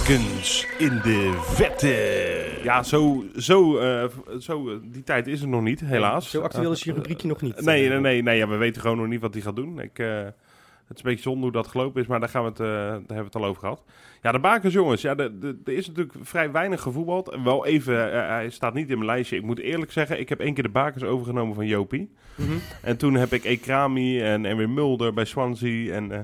Bakens 0.09 0.67
in 0.77 0.99
de 1.03 1.39
vette. 1.41 2.59
Ja, 2.63 2.83
zo, 2.83 3.23
zo, 3.37 3.77
eh, 3.77 4.03
zo, 4.39 4.69
eh, 4.69 4.75
die 4.83 5.03
tijd 5.03 5.27
is 5.27 5.41
er 5.41 5.47
nog 5.47 5.61
niet, 5.61 5.79
helaas. 5.79 6.29
Zo 6.29 6.41
actueel 6.41 6.71
is 6.71 6.83
je 6.83 6.93
rubriekje 6.93 7.27
nog 7.27 7.41
niet. 7.41 7.61
Nee, 7.61 7.83
Eh, 7.83 7.89
nee, 7.89 7.99
nee, 7.99 8.21
nee 8.23 8.37
ja, 8.37 8.47
we 8.47 8.55
weten 8.55 8.81
gewoon 8.81 8.97
nog 8.97 9.07
niet 9.07 9.21
wat 9.21 9.33
hij 9.33 9.43
gaat 9.43 9.55
doen. 9.55 9.79
Ik, 9.79 9.99
eh, 9.99 10.07
het 10.17 10.97
is 10.97 11.03
een 11.03 11.09
beetje 11.09 11.21
zonde 11.21 11.41
hoe 11.41 11.51
dat 11.51 11.67
gelopen 11.67 12.01
is, 12.01 12.07
maar 12.07 12.19
daar, 12.19 12.29
gaan 12.29 12.43
we 12.43 12.49
het, 12.49 12.59
eh, 12.59 12.65
daar 12.67 12.91
hebben 12.91 13.15
we 13.17 13.23
het 13.23 13.35
al 13.35 13.45
over 13.45 13.59
gehad. 13.61 13.83
Ja, 14.21 14.31
de 14.31 14.39
bakens, 14.39 14.73
jongens. 14.73 15.01
Ja, 15.01 15.15
de- 15.15 15.37
de- 15.39 15.57
er 15.65 15.73
is 15.73 15.87
natuurlijk 15.87 16.15
vrij 16.21 16.51
weinig 16.51 16.81
gevoetbald. 16.81 17.37
Wel 17.43 17.65
even, 17.65 18.11
hij 18.27 18.49
staat 18.49 18.73
niet 18.73 18.89
in 18.89 18.95
mijn 18.97 19.09
lijstje. 19.09 19.35
Ik 19.35 19.43
moet 19.43 19.59
eerlijk 19.59 19.91
zeggen, 19.91 20.19
ik 20.19 20.29
heb 20.29 20.39
één 20.39 20.53
keer 20.53 20.63
de 20.63 20.69
bakens 20.69 21.03
overgenomen 21.03 21.55
van 21.55 21.65
Jopie. 21.67 22.11
mhm. 22.35 22.51
En 22.81 22.97
toen 22.97 23.13
heb 23.13 23.33
ik 23.33 23.43
Ekrami 23.43 24.21
en, 24.21 24.45
en 24.45 24.57
weer 24.57 24.69
Mulder 24.69 25.13
bij 25.13 25.25
Swansea. 25.25 25.93
En 25.93 26.11
eh, 26.11 26.19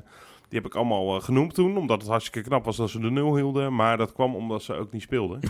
die 0.55 0.63
heb 0.63 0.73
ik 0.73 0.77
allemaal 0.77 1.15
eh, 1.15 1.23
genoemd 1.23 1.53
toen. 1.53 1.77
Omdat 1.77 2.01
het 2.01 2.09
hartstikke 2.09 2.49
knap 2.49 2.65
was 2.65 2.77
dat 2.77 2.89
ze 2.89 2.99
de 2.99 3.11
nul 3.11 3.35
hielden. 3.35 3.75
Maar 3.75 3.97
dat 3.97 4.13
kwam 4.13 4.35
omdat 4.35 4.63
ze 4.63 4.73
ook 4.73 4.91
niet 4.91 5.01
speelden. 5.01 5.39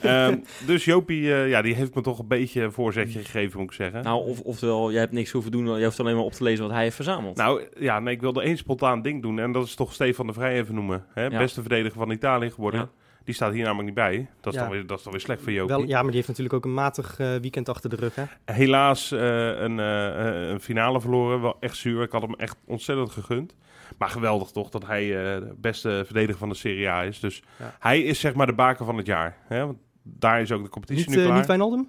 Ehm, 0.00 0.38
dus 0.66 0.84
Jopie, 0.84 1.34
eh, 1.34 1.48
ja, 1.48 1.62
die 1.62 1.74
heeft 1.74 1.94
me 1.94 2.02
toch 2.02 2.18
een 2.18 2.28
beetje 2.28 2.62
een 2.62 2.72
voorzetje 2.72 3.18
gegeven, 3.18 3.58
moet 3.58 3.68
ik 3.68 3.76
zeggen. 3.76 4.02
Nou, 4.02 4.26
of, 4.26 4.40
oftewel, 4.40 4.90
jij 4.90 5.00
hebt 5.00 5.12
niks 5.12 5.30
hoeven 5.30 5.50
doen, 5.50 5.78
je 5.78 5.84
hoeft 5.84 6.00
alleen 6.00 6.14
maar 6.14 6.24
op 6.24 6.32
te 6.32 6.42
lezen 6.42 6.64
wat 6.64 6.72
hij 6.72 6.82
heeft 6.82 6.94
verzameld. 6.94 7.36
Nou 7.36 7.62
ja, 7.78 7.98
nee, 8.00 8.14
ik 8.14 8.20
wilde 8.20 8.42
één 8.42 8.56
spontaan 8.56 9.02
ding 9.02 9.22
doen. 9.22 9.38
En 9.38 9.52
dat 9.52 9.64
is 9.64 9.74
toch 9.74 9.92
Stefan 9.92 10.26
de 10.26 10.32
Vrij 10.32 10.54
even 10.54 10.74
noemen. 10.74 11.04
Hè? 11.14 11.26
Ja. 11.26 11.38
Beste 11.38 11.60
verdediger 11.60 11.98
van 11.98 12.10
Italië 12.10 12.50
geworden. 12.50 12.80
Ja. 12.80 12.88
Die 13.28 13.36
staat 13.36 13.52
hier 13.52 13.62
namelijk 13.64 13.86
niet 13.86 13.94
bij. 13.94 14.28
Dat 14.40 14.52
is, 14.52 14.58
Ja. 14.58 14.64
dan, 14.64 14.74
weer, 14.74 14.86
dat 14.86 14.98
is 14.98 15.04
dan 15.04 15.12
weer 15.12 15.20
slecht 15.20 15.42
voor 15.42 15.52
Jopie. 15.52 15.76
Wel, 15.76 15.86
ja, 15.86 15.94
maar 15.94 16.04
die 16.04 16.14
heeft 16.14 16.28
natuurlijk 16.28 16.54
ook 16.54 16.64
een 16.64 16.74
matig 16.74 17.18
eh, 17.18 17.34
weekend 17.36 17.68
achter 17.68 17.90
de 17.90 17.96
rug. 17.96 18.14
Hè? 18.14 18.24
Helaas 18.44 19.12
eh, 19.12 19.60
een, 19.60 19.80
eh, 19.80 20.48
een 20.48 20.60
finale 20.60 21.00
verloren. 21.00 21.40
Wel 21.40 21.56
echt 21.60 21.76
zuur. 21.76 22.02
Ik 22.02 22.10
had 22.10 22.22
hem 22.22 22.34
echt 22.34 22.56
ontzettend 22.64 23.10
gegund. 23.10 23.54
Maar 23.98 24.08
geweldig 24.08 24.50
toch 24.50 24.70
dat 24.70 24.86
hij 24.86 25.02
eh, 25.02 25.40
de 25.40 25.54
beste 25.56 26.02
verdediger 26.04 26.38
van 26.38 26.48
de 26.48 26.54
Serie 26.54 26.88
A 26.88 27.02
is. 27.04 27.20
Dus 27.20 27.42
Ja. 27.58 27.74
hij 27.78 28.02
is 28.02 28.20
zeg 28.20 28.34
maar 28.34 28.46
de 28.46 28.52
baker 28.52 28.84
van 28.84 28.96
het 28.96 29.06
jaar. 29.06 29.36
Hè? 29.46 29.66
Want 29.66 29.78
daar 30.02 30.40
is 30.40 30.52
ook 30.52 30.62
de 30.62 30.68
competitie 30.68 31.06
Niet, 31.06 31.14
nu 31.14 31.20
eh, 31.20 31.26
klaar. 31.26 31.38
niet 31.38 31.46
Wijnaldum? 31.46 31.88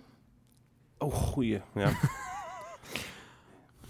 Oh, 0.97 1.13
goeie. 1.13 1.61
Ja. 1.75 1.89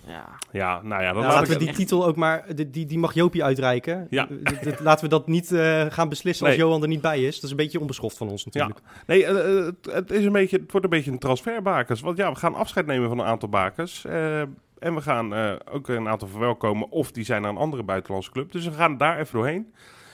Ja. 0.07 0.25
ja, 0.51 0.81
nou 0.81 1.01
ja, 1.03 1.13
laat 1.13 1.23
laten 1.23 1.41
ik 1.43 1.47
we 1.47 1.57
die 1.57 1.67
echt- 1.67 1.77
titel 1.77 2.05
ook 2.05 2.15
maar, 2.15 2.55
die, 2.55 2.69
die, 2.69 2.85
die 2.85 2.97
mag 2.97 3.13
Jopie 3.13 3.43
uitreiken. 3.43 4.07
Ja. 4.09 4.25
D- 4.25 4.61
d- 4.61 4.79
laten 4.79 5.03
we 5.03 5.09
dat 5.09 5.27
niet 5.27 5.51
eh, 5.51 5.85
gaan 5.89 6.09
beslissen 6.09 6.45
als 6.45 6.55
Nee. 6.55 6.65
Johan 6.65 6.81
er 6.81 6.87
niet 6.87 7.01
bij 7.01 7.23
is. 7.23 7.35
Dat 7.35 7.43
is 7.43 7.49
een 7.49 7.55
beetje 7.55 7.79
onbeschoft 7.79 8.17
van 8.17 8.29
ons 8.29 8.45
natuurlijk. 8.45 8.79
Nee, 9.05 9.25
eh, 9.25 9.57
eh, 9.67 9.73
het, 9.91 10.11
is 10.11 10.25
een 10.25 10.31
beetje, 10.31 10.57
het 10.57 10.71
wordt 10.71 10.85
een 10.85 10.91
beetje 10.91 11.11
een 11.11 11.19
transferbakers. 11.19 12.01
Want 12.01 12.17
ja, 12.17 12.31
we 12.31 12.37
gaan 12.39 12.53
afscheid 12.55 12.85
nemen 12.85 13.09
van 13.09 13.19
een 13.19 13.25
aantal 13.25 13.49
bakers. 13.49 14.05
eh, 14.05 14.41
en 14.79 14.95
we 14.95 15.01
gaan 15.01 15.33
eh, 15.35 15.53
ook 15.71 15.87
een 15.87 16.07
aantal 16.07 16.27
verwelkomen. 16.27 16.89
Of 16.89 17.11
die 17.11 17.23
zijn 17.23 17.41
naar 17.41 17.51
een 17.51 17.57
andere 17.57 17.83
buitenlandse 17.83 18.31
club. 18.31 18.51
Dus 18.51 18.65
we 18.65 18.71
gaan 18.71 18.97
daar 18.97 19.19
even 19.19 19.33
doorheen. 19.33 19.73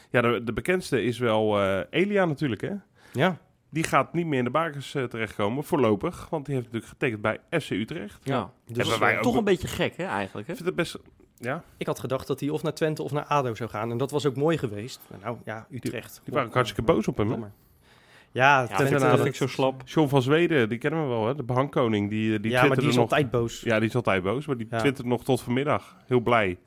Ja, 0.09 0.21
de, 0.21 0.43
de 0.43 0.53
bekendste 0.53 1.03
is 1.03 1.17
wel 1.19 1.59
eh, 1.61 1.79
Elia 1.89 2.25
natuurlijk, 2.25 2.61
hè. 2.61 2.71
Ja. 3.11 3.37
Die 3.69 3.83
gaat 3.83 4.13
niet 4.13 4.25
meer 4.25 4.37
in 4.39 4.43
de 4.45 4.49
bakers 4.51 4.95
eh, 4.95 5.03
terechtkomen, 5.03 5.63
voorlopig. 5.63 6.27
Want 6.29 6.45
die 6.45 6.55
heeft 6.55 6.67
natuurlijk 6.67 6.91
getekend 6.93 7.21
bij 7.21 7.39
FC 7.61 7.69
Utrecht. 7.69 8.19
ja. 8.23 8.51
Dus 8.65 8.77
Hebben 8.77 8.99
wij 8.99 9.17
ook- 9.17 9.23
Toch 9.23 9.35
een 9.35 9.43
beetje 9.43 9.67
gek, 9.67 9.97
hè, 9.97 10.03
eigenlijk. 10.05 10.47
Hè? 10.47 10.53
Ik 10.53 10.59
vind 10.59 10.69
het 10.69 10.75
best... 10.77 10.97
Ja, 11.37 11.63
ik 11.77 11.87
had 11.87 11.99
gedacht 11.99 12.27
dat 12.27 12.39
hij 12.39 12.49
of 12.49 12.63
naar 12.63 12.73
Twente 12.73 13.03
of 13.03 13.11
naar 13.11 13.23
ADO 13.25 13.55
zou 13.55 13.69
gaan. 13.69 13.91
En 13.91 13.97
dat 13.97 14.11
was 14.11 14.25
ook 14.25 14.35
mooi 14.35 14.57
geweest. 14.57 14.99
Maar 15.09 15.19
Nou 15.19 15.37
ja, 15.45 15.67
Utrecht. 15.69 16.21
die 16.23 16.33
waren 16.33 16.47
ook 16.47 16.53
hartstikke 16.53 16.91
boos 16.91 17.07
op 17.07 17.17
hem. 17.17 17.45
Ja, 18.35 18.61
Ja, 18.61 18.77
nou, 18.77 18.99
dat 18.99 19.15
vind 19.15 19.25
ik 19.25 19.35
zo 19.35 19.47
slap. 19.47 19.81
John 19.85 20.09
van 20.09 20.21
Zweden, 20.21 20.69
die 20.69 20.77
kennen 20.77 21.01
we 21.01 21.07
wel, 21.07 21.27
hè. 21.27 21.35
De 21.35 21.43
behangkoning. 21.43 22.09
Die, 22.09 22.39
die 22.39 22.51
ja, 22.51 22.65
maar 22.65 22.77
die 22.77 22.87
is 22.87 22.93
nog... 22.95 23.03
altijd 23.03 23.31
boos. 23.31 23.61
Ja, 23.61 23.79
die 23.79 23.89
is 23.89 23.95
altijd 23.95 24.23
boos, 24.23 24.45
maar 24.45 24.57
die 24.57 24.67
Ja. 24.69 24.77
twitterde 24.77 25.09
nog 25.09 25.23
tot 25.23 25.41
vanmiddag. 25.41 25.97
Heel 26.07 26.19
blij. 26.19 26.59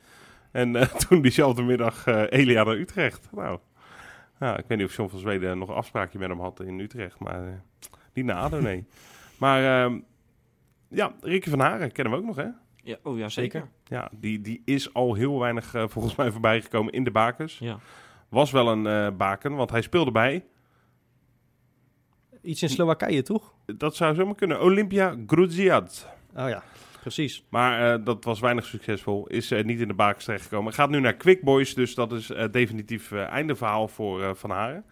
En 0.51 0.77
eh, 0.77 0.87
toen 1.09 1.23
diezelfde 1.23 1.63
middag 1.63 2.07
eh, 2.07 2.23
Elia 2.29 2.65
naar 2.65 2.75
Utrecht. 2.77 3.29
Nou, 3.33 3.59
ja, 4.41 4.59
ik 4.59 4.65
weet 4.69 4.79
niet 4.79 4.87
of 4.87 4.97
John 4.97 5.11
van 5.11 5.19
Zweden 5.19 5.59
nog 5.59 5.69
een 5.69 5.75
afspraakje 5.75 6.19
met 6.19 6.29
hem 6.29 6.41
had 6.41 6.61
in 6.61 6.79
Utrecht, 6.81 7.19
maar 7.19 7.47
eh, 7.47 7.53
niet 8.13 8.25
naar 8.25 8.37
ADO, 8.37 8.61
nee. 8.61 8.87
Maar 9.39 9.85
ehm, 9.85 9.99
ja, 10.89 11.13
Ricky 11.21 11.51
van 11.51 11.61
Haren 11.61 11.93
kennen 11.93 12.13
we 12.13 12.19
ook 12.19 12.25
nog, 12.27 12.37
hè? 12.37 12.47
Ja, 12.83 12.97
oh 13.03 13.19
ja, 13.19 13.29
zeker. 13.29 13.69
Ja, 13.85 14.11
die, 14.13 14.41
die 14.41 14.63
is 14.65 14.95
al 14.95 15.15
heel 15.15 15.39
weinig 15.39 15.75
eh, 15.75 15.85
volgens 15.89 16.15
mij 16.17 16.31
voorbij 16.31 16.61
gekomen 16.61 16.93
in 16.93 17.05
de 17.05 17.11
bakens. 17.11 17.59
Ja. 17.59 17.79
Was 18.29 18.51
wel 18.51 18.69
een 18.69 18.87
eh, 18.87 19.17
baken, 19.17 19.55
want 19.55 19.71
hij 19.71 19.81
speelde 19.83 20.11
bij. 20.11 20.45
Iets 22.43 22.63
in 22.63 22.69
Slowakije, 22.69 23.23
toch? 23.23 23.53
Dat 23.67 23.97
zou 23.97 24.15
zomaar 24.15 24.35
kunnen. 24.35 24.61
Olympia 24.63 25.17
Grudziad. 25.27 26.09
Oh 26.37 26.49
ja, 26.49 26.63
precies. 27.01 27.45
Maar 27.49 27.95
eh, 27.95 28.05
dat 28.05 28.25
was 28.25 28.41
weinig 28.41 28.65
succesvol. 28.67 29.27
Is 29.27 29.51
eh, 29.51 29.65
niet 29.65 29.81
in 29.81 29.89
de 29.89 29.95
bakens 29.95 30.25
terechtgekomen. 30.25 30.73
Gaat 30.73 30.91
nu 30.91 31.01
naar 31.01 31.15
Quick 31.15 31.43
Boys. 31.43 31.75
Dus 31.75 31.95
dat 31.95 32.13
is 32.13 32.31
eh, 32.31 32.45
definitief 32.51 33.13
einde 33.13 33.57
verhaal 33.57 33.89
voor 33.89 34.37
Van 34.37 34.51
Haren. 34.51 34.85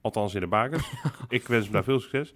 Althans 0.00 0.34
in 0.34 0.40
de 0.40 0.46
bakens. 0.46 0.90
Ik 1.28 1.46
wens 1.46 1.64
hem 1.64 1.72
daar 1.72 1.84
veel 1.84 2.00
succes. 2.00 2.34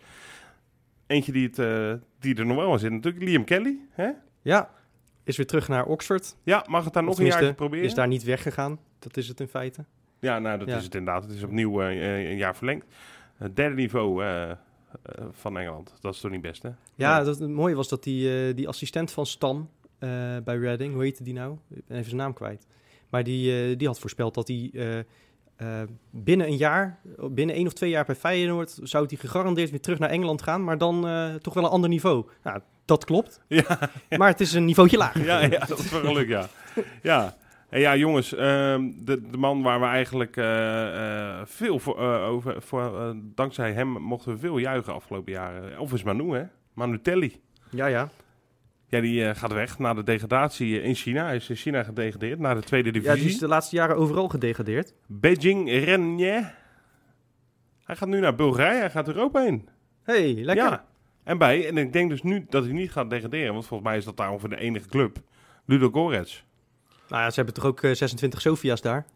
Eentje 1.07 1.33
die, 1.33 1.51
het, 1.53 2.01
die 2.21 2.35
er 2.35 2.47
nog 2.47 2.57
wel 2.57 2.73
in 2.73 2.79
zit 2.79 2.93
natuurlijk. 2.93 3.25
Liam 3.25 3.45
Kelly. 3.45 3.79
Hè? 3.91 4.11
Ja, 4.43 4.71
is 5.25 5.37
weer 5.37 5.47
terug 5.47 5.69
naar 5.69 5.85
Oxford. 5.87 6.37
Ja, 6.43 6.65
mag 6.69 6.85
het 6.85 6.93
daar 6.93 7.05
nog 7.05 7.19
een 7.19 7.27
jaar 7.27 7.55
proberen? 7.55 7.85
Is 7.85 7.95
daar 7.95 8.09
niet 8.09 8.23
weggegaan. 8.25 8.79
Dat 8.99 9.17
is 9.17 9.29
het 9.29 9.41
in 9.41 9.49
feite. 9.49 9.85
Ja, 10.21 10.39
nou 10.39 10.59
dat 10.59 10.69
Ja. 10.69 10.77
is 10.77 10.85
het 10.85 10.95
inderdaad. 10.95 11.23
Het 11.23 11.33
is 11.33 11.43
opnieuw 11.43 11.83
een 11.83 12.37
jaar 12.37 12.57
verlengd. 12.57 12.87
Het 13.37 13.57
derde 13.57 13.75
niveau 13.75 14.25
eh, 14.25 14.51
eh, 14.51 15.25
van 15.33 15.59
Engeland. 15.59 15.93
Dat 16.01 16.15
is 16.15 16.21
toch 16.21 16.31
niet 16.31 16.41
best, 16.43 16.63
hè? 16.63 16.71
Ja, 16.95 17.23
dat, 17.23 17.39
het 17.39 17.51
mooie 17.51 17.75
was 17.75 17.89
dat 17.89 18.03
die, 18.03 18.49
eh, 18.49 18.57
die 18.57 18.69
assistent 18.69 19.11
van 19.13 19.27
Stan 19.27 19.69
eh, 19.99 20.09
bij 20.45 20.57
Reading, 20.59 20.93
hoe 20.95 21.03
heette 21.03 21.23
die 21.23 21.35
nou? 21.35 21.57
Even 21.89 22.05
zijn 22.05 22.17
naam 22.17 22.33
kwijt. 22.33 22.67
Maar 23.11 23.25
die, 23.25 23.77
die 23.77 23.87
had 23.87 23.99
voorspeld 23.99 24.35
dat 24.35 24.49
hij 24.49 25.05
binnen 26.11 26.47
een 26.47 26.57
jaar, 26.57 27.01
binnen 27.31 27.55
één 27.57 27.67
of 27.67 27.73
twee 27.73 27.91
jaar 27.91 28.05
bij 28.05 28.15
Feyenoord, 28.15 28.79
zou 28.83 29.07
hij 29.07 29.17
gegarandeerd 29.17 29.71
weer 29.71 29.81
terug 29.81 29.99
naar 29.99 30.11
Engeland 30.11 30.43
gaan, 30.43 30.65
maar 30.65 30.79
dan 30.79 31.01
toch 31.43 31.55
wel 31.55 31.65
een 31.65 31.71
ander 31.71 31.89
niveau. 31.91 32.27
Nou, 32.43 32.61
Dat 32.85 33.05
klopt. 33.05 33.41
Ja, 33.49 33.91
Maar 34.17 34.29
het 34.29 34.41
is 34.41 34.53
een 34.53 34.65
niveautje 34.65 34.97
lager. 34.97 35.25
ja, 35.25 35.41
ja, 35.41 35.65
dat 35.67 35.79
is 35.79 35.91
wel 35.91 36.01
geluk, 36.01 36.29
ja. 36.29 36.49
Ja, 37.03 37.37
en 37.69 37.81
ja 37.81 37.97
jongens, 37.97 38.35
ehm, 38.35 38.91
de, 38.97 39.31
de 39.31 39.37
man 39.37 39.63
waar 39.63 39.81
we 39.81 39.87
eigenlijk 39.87 40.37
eh, 40.37 41.39
eh, 41.39 41.47
veel 41.47 41.79
voor, 41.79 41.99
eh, 41.99 42.29
over, 42.29 42.63
voor 42.63 43.15
dankzij 43.35 43.73
hem 43.73 43.89
mochten 43.89 44.33
we 44.33 44.39
veel 44.39 44.59
juichen 44.59 44.95
afgelopen 44.95 45.33
jaren. 45.33 45.79
Of 45.79 45.93
is 45.93 46.03
Manu, 46.03 46.35
hè? 46.37 46.45
Manu 46.75 47.01
Telly. 47.01 47.41
Ja, 47.71 47.87
ja. 47.87 48.09
Ja, 48.89 49.01
die 49.01 49.35
gaat 49.35 49.53
weg 49.53 49.79
na 49.79 49.95
de 49.95 50.03
degradatie 50.03 50.83
in 50.83 50.95
China. 50.95 51.25
Hij 51.25 51.37
is 51.37 51.49
in 51.49 51.57
China 51.57 51.83
gedegradeerd 51.83 52.39
naar 52.39 52.55
de 52.55 52.63
tweede 52.63 52.89
Ja, 52.89 52.95
divisie. 52.95 53.21
die 53.23 53.29
is 53.31 53.39
de 53.39 53.49
laatste 53.49 53.77
jaren 53.77 53.97
overal 53.97 54.29
gedegradeerd. 54.29 54.95
Beijing 55.07 55.71
Rennes. 55.71 56.45
Hij 57.85 57.97
gaat 57.97 58.09
nu 58.09 58.21
naar 58.21 58.35
Bulgarije, 58.35 58.81
hij 58.81 58.91
gaat 58.91 59.09
Europa 59.09 59.47
in. 59.47 59.69
hey, 60.03 60.35
lekker. 60.35 60.65
Ja, 60.65 60.85
en 61.25 61.39
bij, 61.39 61.69
en 61.69 61.77
ik 61.77 61.93
denk 61.93 62.11
dus 62.11 62.23
nu 62.23 62.47
dat 62.49 62.65
hij 62.65 62.73
niet 62.73 62.93
gaat 62.93 63.11
degraderen, 63.11 63.53
want 63.53 63.67
volgens 63.67 63.89
mij 63.89 63.99
is 63.99 64.05
dat 64.05 64.17
daar 64.17 64.31
ongeveer 64.31 64.49
de 64.49 64.61
enige 64.61 64.89
club. 64.89 65.19
Ludo 65.65 65.91
Gorets. 65.91 66.46
Nou 67.09 67.23
ja, 67.23 67.29
ze 67.31 67.35
hebben 67.37 67.55
toch 67.55 67.65
ook 67.65 67.83
eh, 67.83 67.95
26 67.95 68.41
Sofia's 68.41 68.81
daar? 68.81 69.07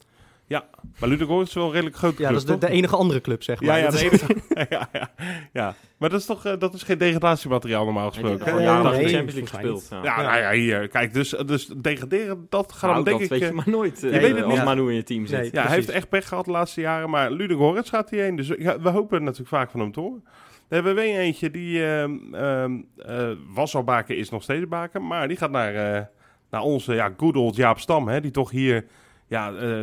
Maar 0.99 1.09
Ludo 1.09 1.27
Gorets 1.27 1.49
is 1.49 1.55
wel 1.55 1.65
een 1.67 1.73
redelijk 1.73 1.97
grote 1.97 2.23
Ja, 2.23 2.29
club, 2.29 2.41
dat 2.41 2.41
is 2.41 2.45
de, 2.55 2.59
toch? 2.59 2.71
de 2.71 2.77
enige 2.77 2.97
andere 2.97 3.21
club, 3.21 3.43
zeg 3.43 3.61
maar. 3.61 3.71
Ja, 3.71 3.85
ja, 3.85 3.91
Dat 3.91 3.99
de 4.01 4.05
is- 4.07 4.23
enige- 4.23 4.37
ja, 4.77 4.89
ja, 4.93 5.11
ja. 5.53 5.75
Maar 5.97 6.11
dat 6.11 6.21
is 6.21 6.27
toch 6.27 6.45
eh, 6.47 6.53
dat 6.59 6.75
is 6.75 6.83
geen 6.83 6.99
degradatiemateriaal 6.99 7.85
normaal 7.85 8.09
gesproken. 8.09 8.47
Ja, 8.47 8.55
Nee, 8.55 8.63
ja, 8.65 8.75
nee, 8.75 8.83
dat 8.83 8.93
nee, 8.93 9.03
de 9.03 9.09
Champions 9.09 9.35
League 9.35 9.49
gespeeld. 9.73 9.89
Ja. 10.05 10.17
Ja, 10.17 10.23
nou 10.23 10.39
ja, 10.39 10.51
hier. 10.53 10.89
Kijk, 10.89 11.15
dus, 11.15 11.29
dus 11.47 11.67
degraderen, 11.77 12.47
dat 12.49 12.73
gaat 12.73 12.81
Nou, 12.83 12.95
hem 12.95 13.05
denk 13.05 13.17
dat 13.17 13.25
ik... 13.25 13.31
weet 13.31 13.41
je 13.41 13.47
eh, 13.47 13.53
maar 13.53 13.69
nooit 13.69 14.05
eh, 14.05 14.13
je 14.13 14.21
weet 14.21 14.35
het 14.37 14.45
als 14.45 14.55
niet. 14.55 14.65
Manu 14.65 14.89
in 14.89 14.95
je 14.95 15.03
team 15.03 15.27
zit. 15.27 15.39
Nee. 15.41 15.51
ja, 15.53 15.63
hij 15.67 15.75
heeft 15.75 15.89
echt 15.89 16.09
pech 16.09 16.29
gehad 16.29 16.45
de 16.45 16.51
laatste 16.51 16.81
jaren, 16.81 17.11
maar 17.11 17.31
Ludo 17.31 17.57
Gorets 17.57 17.91
gaat 17.91 18.11
hij 18.11 18.19
heen. 18.19 18.37
Dus 18.37 18.53
ja, 18.59 18.81
we 18.81 18.89
hopen 18.89 19.23
natuurlijk 19.23 19.49
vaak 19.51 19.71
van 19.71 19.81
hem 19.81 19.93
te 19.93 20.01
horen. 20.01 20.25
We 20.69 20.75
hebben 20.75 20.95
weer 20.95 21.19
eentje 21.19 21.51
die 21.51 21.87
ehm, 21.87 22.35
ehm, 22.35 22.79
eh, 22.97 23.31
was 23.55 23.75
al 23.75 23.85
baken, 23.85 24.17
is 24.17 24.31
nog 24.31 24.43
steeds 24.43 24.69
baken. 24.69 25.07
Maar 25.07 25.29
die 25.29 25.37
gaat 25.37 25.51
naar, 25.51 25.75
eh, 25.95 26.03
naar 26.51 26.63
onze 26.63 26.95
ja, 26.95 27.13
good 27.17 27.37
old 27.37 27.57
Jaap 27.57 27.79
Stam, 27.79 28.09
hè, 28.09 28.21
die 28.21 28.31
toch 28.31 28.51
hier 28.51 28.87
ja, 29.27 29.53
eh, 29.55 29.83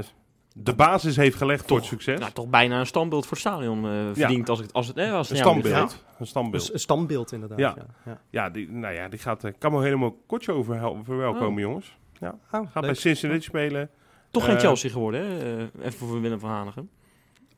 de 0.53 0.74
basis 0.76 1.15
heeft 1.15 1.36
gelegd 1.38 1.68
voor 1.68 1.78
het 1.78 1.86
succes. 1.86 2.20
Nou, 2.20 2.32
toch 2.32 2.47
bijna 2.47 2.80
een 2.80 2.86
standbeeld 2.86 3.24
voor 3.24 3.38
het 3.38 3.39
stadion 3.45 3.86
eh 3.86 3.91
verdient 4.13 4.49
als, 4.49 4.59
het, 4.59 4.74
als 4.74 4.88
het... 4.88 4.97
Eh, 4.97 5.13
als 5.13 5.30
een 5.30 5.36
standbeeld. 5.38 6.03
Een 6.20 6.28
standbeeld. 6.28 6.74
Een 6.74 6.80
stambeeld 6.80 7.32
inderdaad. 7.32 7.59
Ja. 7.59 7.74
Ja. 7.78 7.86
Ja. 8.05 8.20
Ja, 8.30 8.49
die, 8.49 8.72
nou 8.72 8.93
ja, 8.93 9.07
die 9.09 9.20
gaat 9.20 9.45
uh, 9.45 9.51
Camo 9.59 9.80
helemaal 9.80 10.18
Kotjo 10.28 10.63
verhel- 10.63 10.99
verwelkomen, 11.03 11.53
Oh. 11.53 11.59
jongens. 11.59 11.97
Oh, 12.22 12.30
Gaat 12.51 12.82
bij. 12.82 12.93
Cincinnati 12.93 13.41
spelen. 13.41 13.89
Toch 14.32 14.45
geen 14.45 14.55
Eh, 14.55 14.61
Chelsea 14.61 14.89
geworden, 14.89 15.22
hè? 15.22 15.57
Eh, 15.57 15.86
even 15.86 16.07
voor 16.07 16.22
Willem 16.22 16.39
van 16.39 16.49
Hanegem. 16.49 16.89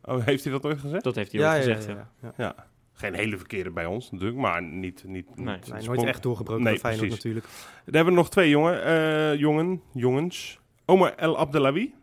Oh, 0.03 0.25
heeft 0.25 0.43
hij 0.43 0.53
dat 0.53 0.65
ooit 0.65 0.79
gezegd? 0.79 1.03
Dat 1.03 1.15
heeft 1.15 1.31
hij 1.31 1.41
Ja, 1.41 1.47
ook 1.49 1.63
ja, 1.63 1.73
gezegd, 1.75 1.97
ja, 2.21 2.33
ja. 2.37 2.55
Geen 2.99 3.13
hele 3.13 3.37
verkeerde 3.37 3.69
bij 3.71 3.85
ons 3.85 4.11
natuurlijk, 4.11 4.39
maar 4.39 4.63
niet... 4.63 5.03
niet, 5.03 5.35
Nee. 5.35 5.55
niet 5.55 5.71
Nee, 5.73 5.83
nooit 5.87 6.03
echt 6.03 6.23
doorgebroken 6.23 6.63
Nee, 6.63 6.71
bij 6.73 6.81
Feyenoord 6.81 7.07
precies. 7.07 7.23
natuurlijk. 7.23 7.45
Dan 7.85 7.95
hebben 7.95 8.13
we 8.13 8.19
nog 8.19 8.29
twee 8.29 8.49
jongen, 8.49 8.83
eh, 8.83 9.35
jongen, 9.39 9.81
jongens. 9.93 10.59
Omar 10.85 11.13
El 11.15 11.37
Abdelawi. 11.37 11.93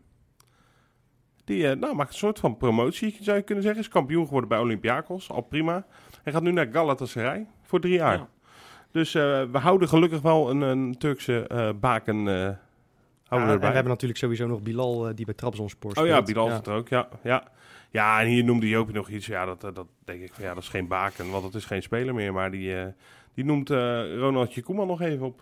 Die 1.44 1.68
eh, 1.68 1.76
nou, 1.76 1.94
maakt 1.94 2.08
een 2.12 2.18
soort 2.18 2.38
van 2.38 2.56
promotie, 2.56 3.16
zou 3.20 3.36
je 3.36 3.42
kunnen 3.42 3.64
zeggen. 3.64 3.82
Is 3.82 3.88
kampioen 3.88 4.24
geworden 4.24 4.48
bij 4.48 4.58
Olympiakos, 4.58 5.30
al 5.30 5.40
prima. 5.40 5.86
Hij 6.22 6.32
gaat 6.32 6.42
nu 6.42 6.52
naar 6.52 6.68
Galatasaray 6.72 7.46
voor 7.62 7.80
drie 7.80 7.92
jaar. 7.94 8.16
Ja. 8.16 8.28
Dus 8.90 9.14
eh, 9.14 9.22
we 9.52 9.58
houden 9.58 9.88
gelukkig 9.88 10.20
wel 10.20 10.50
een, 10.50 10.60
een 10.60 10.98
Turkse 10.98 11.46
eh, 11.46 11.70
baken 11.80 12.16
Ja, 12.24 12.58
houden 13.28 13.50
en 13.50 13.54
we 13.60 13.66
we 13.66 13.72
hebben 13.72 13.92
natuurlijk 13.92 14.18
sowieso 14.20 14.46
nog 14.46 14.62
Bilal 14.62 15.14
die 15.14 15.24
bij 15.24 15.34
Trabzonspor 15.34 15.90
Oh 15.90 15.96
speelt. 15.96 16.08
ja, 16.08 16.22
Bilal 16.22 16.48
Ja. 16.48 16.54
zit 16.56 16.66
er 16.66 16.74
ook, 16.74 16.88
ja. 16.88 17.08
ja. 17.22 17.44
Ja, 17.90 18.20
en 18.20 18.26
hier 18.26 18.44
noemde 18.44 18.68
Joopie 18.68 18.94
nog 18.94 19.08
iets. 19.08 19.26
Ja, 19.26 19.44
dat, 19.44 19.64
eh, 19.64 19.70
dat 19.74 19.86
denk 20.04 20.22
ik, 20.22 20.32
van, 20.34 20.44
ja, 20.44 20.54
dat 20.54 20.62
is 20.62 20.68
geen 20.68 20.88
baken, 20.88 21.30
want 21.30 21.44
het 21.44 21.54
is 21.54 21.64
geen 21.64 21.82
speler 21.82 22.14
meer. 22.14 22.32
Maar 22.32 22.50
die, 22.50 22.76
eh, 22.80 22.86
die 23.34 23.44
noemt 23.44 23.70
eh 23.70 24.16
Ronaldje 24.16 24.62
Koeman 24.62 24.86
nog 24.86 25.00
even 25.00 25.26
op. 25.26 25.40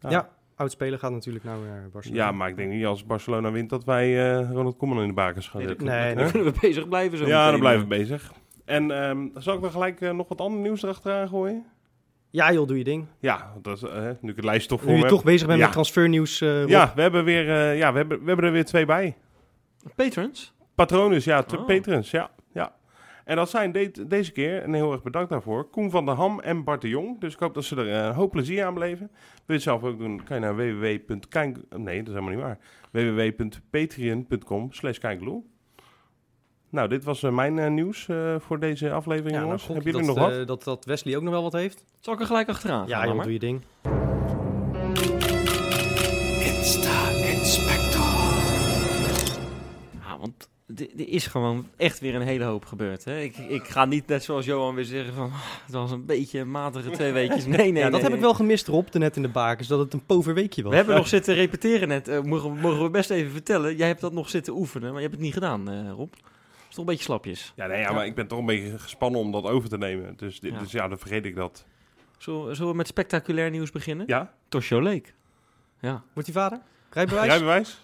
Ja, 0.00 0.28
oud-speler 0.54 0.98
gaat 0.98 1.10
natuurlijk 1.12 1.44
nou 1.44 1.64
naar 1.66 1.88
Barcelona. 1.92 2.24
Ja, 2.24 2.32
maar 2.32 2.48
ik 2.48 2.56
denk 2.56 2.72
niet 2.72 2.86
als 2.86 3.04
Barcelona 3.06 3.50
wint 3.52 3.70
dat 3.70 3.84
wij 3.84 4.30
eh, 4.38 4.50
Ronald 4.50 4.76
Koeman 4.76 5.00
in 5.00 5.08
de 5.08 5.14
bakens 5.14 5.48
gaan 5.48 5.58
Nee, 5.60 5.68
zetten. 5.68 5.86
nee? 5.86 6.14
Dan 6.14 6.30
kunnen 6.30 6.52
we 6.52 6.58
bezig 6.60 6.88
blijven 6.88 7.18
zo 7.18 7.26
Ja, 7.26 7.36
meteen. 7.36 7.50
dan 7.50 7.60
blijven 7.60 7.82
we 7.82 7.88
bezig. 7.88 8.32
En 8.64 8.90
ehm, 8.90 9.26
zal 9.34 9.54
ik 9.54 9.60
dan 9.60 9.70
gelijk 9.70 10.00
nog 10.00 10.28
wat 10.28 10.40
ander 10.40 10.60
nieuws 10.60 10.82
erachteraan 10.82 11.28
gooien? 11.28 11.66
Ja 12.30 12.52
joh, 12.52 12.66
doe 12.66 12.78
je 12.78 12.84
ding. 12.84 13.06
Ja, 13.20 13.52
dat 13.62 13.76
is, 13.76 13.82
nu 14.20 14.30
ik 14.30 14.36
het 14.36 14.44
lijstje 14.44 14.68
toch 14.68 14.80
voor 14.80 14.90
Nu 14.90 14.96
je 14.96 15.02
me 15.02 15.08
toch 15.08 15.24
bezig 15.24 15.46
bent 15.46 15.58
Ja. 15.58 15.64
met 15.64 15.72
transfernieuws, 15.72 16.40
eh. 16.40 16.66
Ja, 16.66 16.92
we 16.94 17.00
hebben, 17.02 17.24
weer, 17.24 17.48
eh, 17.50 17.78
ja 17.78 17.92
we, 17.92 17.98
hebben, 17.98 18.18
we 18.20 18.26
hebben 18.26 18.44
er 18.44 18.52
weer 18.52 18.64
twee 18.64 18.84
bij. 18.84 19.16
Patrons? 19.94 20.54
Patrones, 20.78 21.24
ja, 21.24 21.44
Oh. 21.56 21.66
patrons, 21.66 22.10
ja, 22.10 22.30
ja. 22.52 22.72
En 23.24 23.36
dat 23.36 23.50
zijn 23.50 23.72
de- 23.72 24.06
deze 24.06 24.32
keer, 24.32 24.62
en 24.62 24.72
heel 24.72 24.92
erg 24.92 25.02
bedankt 25.02 25.30
daarvoor, 25.30 25.64
Koen 25.70 25.90
van 25.90 26.06
der 26.06 26.14
Ham 26.14 26.40
en 26.40 26.64
Bart 26.64 26.80
de 26.80 26.88
Jong. 26.88 27.20
Dus 27.20 27.32
ik 27.34 27.38
hoop 27.40 27.54
dat 27.54 27.64
ze 27.64 27.76
er 27.76 27.88
eh, 27.88 28.04
een 28.06 28.14
hoop 28.14 28.30
plezier 28.30 28.64
aan 28.64 28.74
beleven. 28.74 29.06
Wil 29.06 29.16
je 29.46 29.52
het 29.52 29.62
zelf 29.62 29.82
ook 29.82 29.98
doen, 29.98 30.24
kan 30.24 30.36
je 30.36 30.42
naar 30.42 30.56
www.kijn... 30.56 31.64
Nee, 31.76 31.98
dat 31.98 32.08
is 32.08 32.12
helemaal 32.14 32.34
niet 32.34 32.42
waar. 32.42 32.58
www.patreon.com 32.90 34.72
slash. 34.72 34.98
Nou, 36.70 36.88
dit 36.88 37.04
was 37.04 37.22
eh, 37.22 37.30
mijn 37.30 37.58
eh, 37.58 37.70
nieuws 37.70 38.08
eh, 38.08 38.34
voor 38.38 38.58
deze 38.58 38.90
aflevering, 38.92 39.30
Ja, 39.34 39.36
nou, 39.36 39.44
jongens. 39.44 39.62
gok 39.64 39.74
Hebben 39.74 39.92
dat, 39.92 40.02
nog 40.16 40.18
wat? 40.18 40.46
dat, 40.46 40.64
dat 40.64 40.84
Wesley 40.84 41.16
ook 41.16 41.22
nog 41.22 41.32
wel 41.32 41.42
wat 41.42 41.52
heeft. 41.52 41.84
Zal 42.00 42.14
ik 42.14 42.20
er 42.20 42.26
gelijk 42.26 42.48
achteraan 42.48 42.88
gaan 42.88 43.06
ja 43.06 43.06
joh, 43.14 43.22
doe 43.22 43.32
je 43.32 43.38
ding. 43.38 43.62
Ja, 50.02 50.18
want 50.18 50.48
er 50.76 51.08
is 51.08 51.26
gewoon 51.26 51.68
echt 51.76 52.00
weer 52.00 52.14
een 52.14 52.22
hele 52.22 52.44
hoop 52.44 52.64
gebeurd. 52.64 53.04
Hè? 53.04 53.20
Ik, 53.20 53.36
ik 53.36 53.64
ga 53.68 53.84
niet 53.84 54.06
net 54.06 54.24
zoals 54.24 54.44
Johan 54.44 54.74
weer 54.74 54.84
zeggen 54.84 55.14
van... 55.14 55.30
"Ah, 55.30 55.40
het 55.64 55.74
was 55.74 55.90
een 55.90 56.06
beetje 56.06 56.38
een 56.38 56.50
matige 56.50 56.90
twee 56.90 57.12
weekjes. 57.12 57.46
Nee, 57.56 57.56
nee, 57.56 57.72
ja, 57.72 57.82
dat 57.82 57.90
nee, 57.90 57.92
heb 58.00 58.02
nee. 58.08 58.12
ik 58.18 58.20
wel 58.24 58.34
gemist 58.34 58.66
Rob, 58.66 58.94
net 58.94 59.16
in 59.16 59.22
de 59.22 59.28
bakens, 59.28 59.68
dat 59.68 59.78
het 59.78 59.92
een 59.92 60.04
pover 60.06 60.34
weekje 60.34 60.62
was. 60.62 60.70
We 60.70 60.76
hebben 60.76 60.96
nog 60.96 61.08
zitten 61.08 61.34
repeteren 61.34 61.88
net. 61.88 62.08
Eh, 62.08 62.20
mogen, 62.22 62.54
we- 62.54 62.60
mogen 62.60 62.82
we 62.82 62.90
best 62.90 63.10
even 63.10 63.32
vertellen. 63.32 63.76
Jij 63.76 63.86
hebt 63.86 64.00
dat 64.00 64.12
nog 64.12 64.28
zitten 64.30 64.52
oefenen, 64.56 64.88
maar 64.88 64.96
je 64.96 65.06
hebt 65.06 65.14
het 65.14 65.24
niet 65.24 65.32
gedaan, 65.34 65.70
eh, 65.70 65.90
Rob. 65.90 66.12
is 66.12 66.74
toch 66.74 66.78
een 66.78 66.84
beetje 66.84 67.04
slapjes. 67.04 67.52
Ja, 67.56 67.66
nee, 67.66 67.80
ja, 67.80 67.92
maar 67.92 68.06
ik 68.06 68.14
ben 68.14 68.26
toch 68.26 68.38
een 68.38 68.46
beetje 68.46 68.78
gespannen 68.78 69.20
om 69.20 69.32
dat 69.32 69.44
over 69.44 69.68
te 69.68 69.78
nemen. 69.78 70.14
Dus, 70.16 70.40
dit- 70.40 70.52
Ja. 70.52 70.58
dus 70.58 70.72
ja, 70.72 70.88
dan 70.88 70.98
vergeet 70.98 71.24
ik 71.26 71.34
dat. 71.36 71.64
Zullen, 72.18 72.56
zullen 72.56 72.70
we 72.70 72.76
met 72.76 72.86
spectaculair 72.86 73.50
nieuws 73.50 73.70
beginnen? 73.70 74.06
Ja? 74.08 74.32
Toshio 74.48 74.82
Lake. 74.82 75.08
Ja. 75.80 76.02
Wordt 76.12 76.32
hij 76.32 76.42
vader? 76.42 76.60
Rijbewijs? 76.90 77.26
Rijbewijs? 77.28 77.80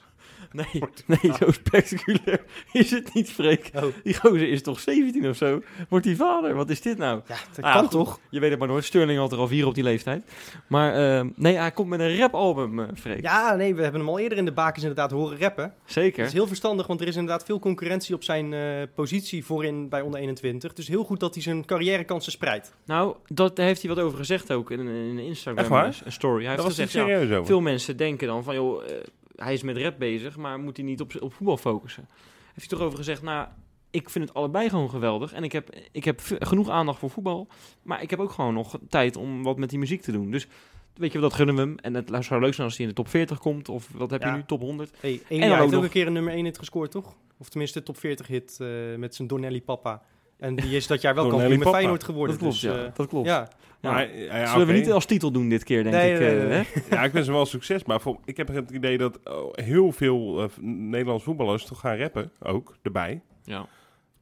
Nee, 0.53 0.83
nee, 1.23 1.33
zo 1.39 1.51
spectaculair 1.51 2.45
is 2.73 2.91
het 2.91 3.15
niet, 3.15 3.31
Freek. 3.33 3.71
Oh. 3.75 3.83
Die 4.03 4.15
gozer 4.15 4.49
is 4.49 4.63
toch 4.63 4.81
17 4.81 5.29
of 5.29 5.37
zo? 5.37 5.63
Wordt 5.89 6.05
die 6.05 6.17
vader? 6.17 6.55
Wat 6.55 6.71
is 6.71 6.81
dit 6.81 6.99
nou? 6.99 7.21
Ja, 7.29 7.37
dat 7.55 7.65
Ah, 7.65 7.73
kan 7.73 7.83
goed. 7.83 7.91
toch? 7.91 8.21
Je 8.31 8.41
weet 8.41 8.51
het 8.51 8.59
maar 8.59 8.69
nooit. 8.69 8.85
Sterling 8.85 9.19
had 9.19 9.33
er 9.33 9.39
al 9.39 9.49
vier 9.49 9.67
op 9.67 9.75
die 9.75 9.85
leeftijd. 9.85 10.25
Maar 10.67 11.19
eh, 11.19 11.27
nee, 11.35 11.57
hij 11.57 11.71
komt 11.71 11.89
met 11.89 12.01
een 12.01 12.17
rapalbum, 12.17 12.81
eh 12.81 12.87
Freek. 12.95 13.23
Ja, 13.23 13.55
nee, 13.55 13.75
we 13.75 13.83
hebben 13.83 14.01
hem 14.01 14.11
al 14.11 14.19
eerder 14.19 14.39
in 14.39 14.45
de 14.45 14.53
bakens 14.53 14.81
inderdaad 14.85 15.11
horen 15.11 15.39
rappen. 15.39 15.65
Dat 15.85 15.93
Zeker. 15.93 16.25
is 16.25 16.33
heel 16.33 16.47
verstandig, 16.47 16.87
want 16.87 17.01
er 17.01 17.07
is 17.07 17.17
inderdaad 17.17 17.45
veel 17.45 17.59
concurrentie 17.59 18.15
op 18.15 18.23
zijn 18.25 18.53
eh, 18.53 18.61
positie 18.95 19.45
voorin 19.45 19.89
bij 19.89 20.01
onder 20.01 20.21
21. 20.21 20.73
Dus 20.73 20.89
heel 20.89 21.05
goed 21.05 21.21
dat 21.21 21.35
hij 21.35 21.43
zijn 21.43 21.65
carrièrekansen 21.65 22.33
spreidt. 22.33 22.75
Nou, 22.87 23.15
dat, 23.27 23.57
daar 23.57 23.67
heeft 23.67 23.83
hij 23.83 23.95
wat 23.95 24.05
over 24.05 24.19
gezegd 24.19 24.53
ook 24.53 24.71
in, 24.71 24.79
een- 24.81 25.09
in 25.09 25.19
Instagram 25.19 25.59
Echt 25.59 25.69
waar? 25.69 26.01
een 26.05 26.13
story. 26.13 26.45
Hij 26.45 26.57
Dat 26.57 26.65
heeft 26.65 26.77
was 26.79 26.87
gezegd, 26.87 26.95
niet 26.95 27.03
ja, 27.15 27.19
serieus 27.19 27.35
over. 27.37 27.47
veel 27.47 27.61
mensen 27.61 27.97
denken 27.97 28.27
dan 28.27 28.45
van, 28.45 28.55
joh, 28.55 28.85
eh, 28.85 28.91
hij 29.37 29.53
is 29.53 29.63
met 29.63 29.77
rap 29.77 29.99
bezig, 29.99 30.37
maar 30.37 30.59
moet 30.61 30.77
hij 30.77 30.87
niet 30.87 31.01
op, 31.01 31.13
op 31.21 31.35
voetbal 31.35 31.57
focussen? 31.57 32.09
Heeft 32.55 32.71
hij 32.71 32.79
toch 32.79 32.81
over 32.87 32.99
gezegd, 32.99 33.23
nou, 33.23 33.49
ik 33.91 34.11
vind 34.11 34.29
het 34.29 34.37
allebei 34.37 34.69
gewoon 34.69 34.91
geweldig. 34.91 35.33
En 35.33 35.45
ik 35.45 35.53
heb, 35.53 35.71
ik 35.93 36.05
heb 36.05 36.21
genoeg 36.39 36.69
aandacht 36.69 36.99
voor 36.99 37.11
voetbal, 37.11 37.49
maar 37.83 38.03
ik 38.03 38.11
heb 38.11 38.19
ook 38.19 38.31
gewoon 38.31 38.55
nog 38.55 38.79
tijd 38.89 39.17
om 39.17 39.43
wat 39.43 39.59
met 39.59 39.71
die 39.71 39.79
muziek 39.79 40.03
te 40.03 40.13
doen. 40.13 40.31
Dus 40.31 40.47
weet 40.95 41.13
je, 41.13 41.19
dat 41.19 41.33
gunnen 41.33 41.55
we 41.55 41.61
hem. 41.61 41.77
En 41.79 41.95
het 41.95 42.25
zou 42.25 42.41
leuk 42.41 42.55
zijn 42.55 42.67
als 42.67 42.77
hij 42.77 42.87
in 42.87 42.91
de 42.95 42.97
top 43.03 43.09
40 43.09 43.39
komt, 43.39 43.69
of 43.69 43.89
wat 43.93 44.11
heb 44.11 44.23
Ja. 44.23 44.31
je 44.31 44.37
nu, 44.37 44.43
top 44.47 44.61
100. 44.61 44.91
Hey, 45.01 45.11
jaar 45.11 45.21
ook 45.31 45.41
heeft 45.51 45.63
ook 45.63 45.71
nog- 45.71 45.83
een 45.83 45.89
keer 45.91 46.07
een 46.07 46.13
nummer 46.13 46.33
1 46.35 46.45
hit 46.45 46.59
gescoord, 46.59 46.91
toch? 46.91 47.17
Of 47.39 47.49
tenminste 47.49 47.83
top 47.83 47.97
40 47.99 48.27
hit 48.27 48.57
eh, 48.61 48.69
met 48.97 49.15
zijn 49.15 49.29
Donnelly 49.29 49.61
Papa. 49.61 50.03
En 50.45 50.55
die 50.55 50.77
is 50.77 50.87
dat 50.87 51.01
jaar 51.01 51.15
wel 51.15 51.29
kampioen 51.29 51.59
met. 51.59 51.69
Feyenoord 51.69 52.05
geworden. 52.05 52.31
Dat 52.31 52.39
klopt, 52.39 52.61
dus, 52.61 52.71
ja. 52.71 52.85
eh, 52.85 52.91
Dat 52.95 53.09
klopt. 53.09 53.27
ja. 53.27 53.49
Ja. 53.81 53.93
Maar, 53.93 54.17
ja, 54.17 54.37
ja, 54.37 54.47
Zullen 54.47 54.67
we 54.67 54.73
niet 54.73 54.93
als 54.93 55.05
titel 55.05 55.31
doen 55.31 55.49
dit 55.49 55.65
keer, 55.65 55.83
denk 55.83 55.95
Nee, 55.95 56.13
ik. 56.13 56.19
nee, 56.19 56.29
eh, 56.29 56.37
nee, 56.37 56.49
nee. 56.49 56.67
hè? 56.89 56.97
Ja, 56.97 57.05
ik 57.05 57.13
wens 57.13 57.27
hem 57.27 57.35
wel 57.35 57.47
succes. 57.47 57.85
Maar 57.85 58.01
voor, 58.01 58.19
ik 58.25 58.37
heb 58.37 58.49
het 58.49 58.71
idee 58.71 58.99
dat 58.99 59.19
oh, 59.25 59.53
heel 59.53 59.93
veel 59.93 60.43
eh, 60.43 60.49
Nederlandse 60.61 61.25
voetballers 61.25 61.65
toch 61.65 61.81
gaan 61.81 61.97
rappen. 61.97 62.31
Ook, 62.43 62.77
erbij. 62.83 63.21
Ja. 63.43 63.67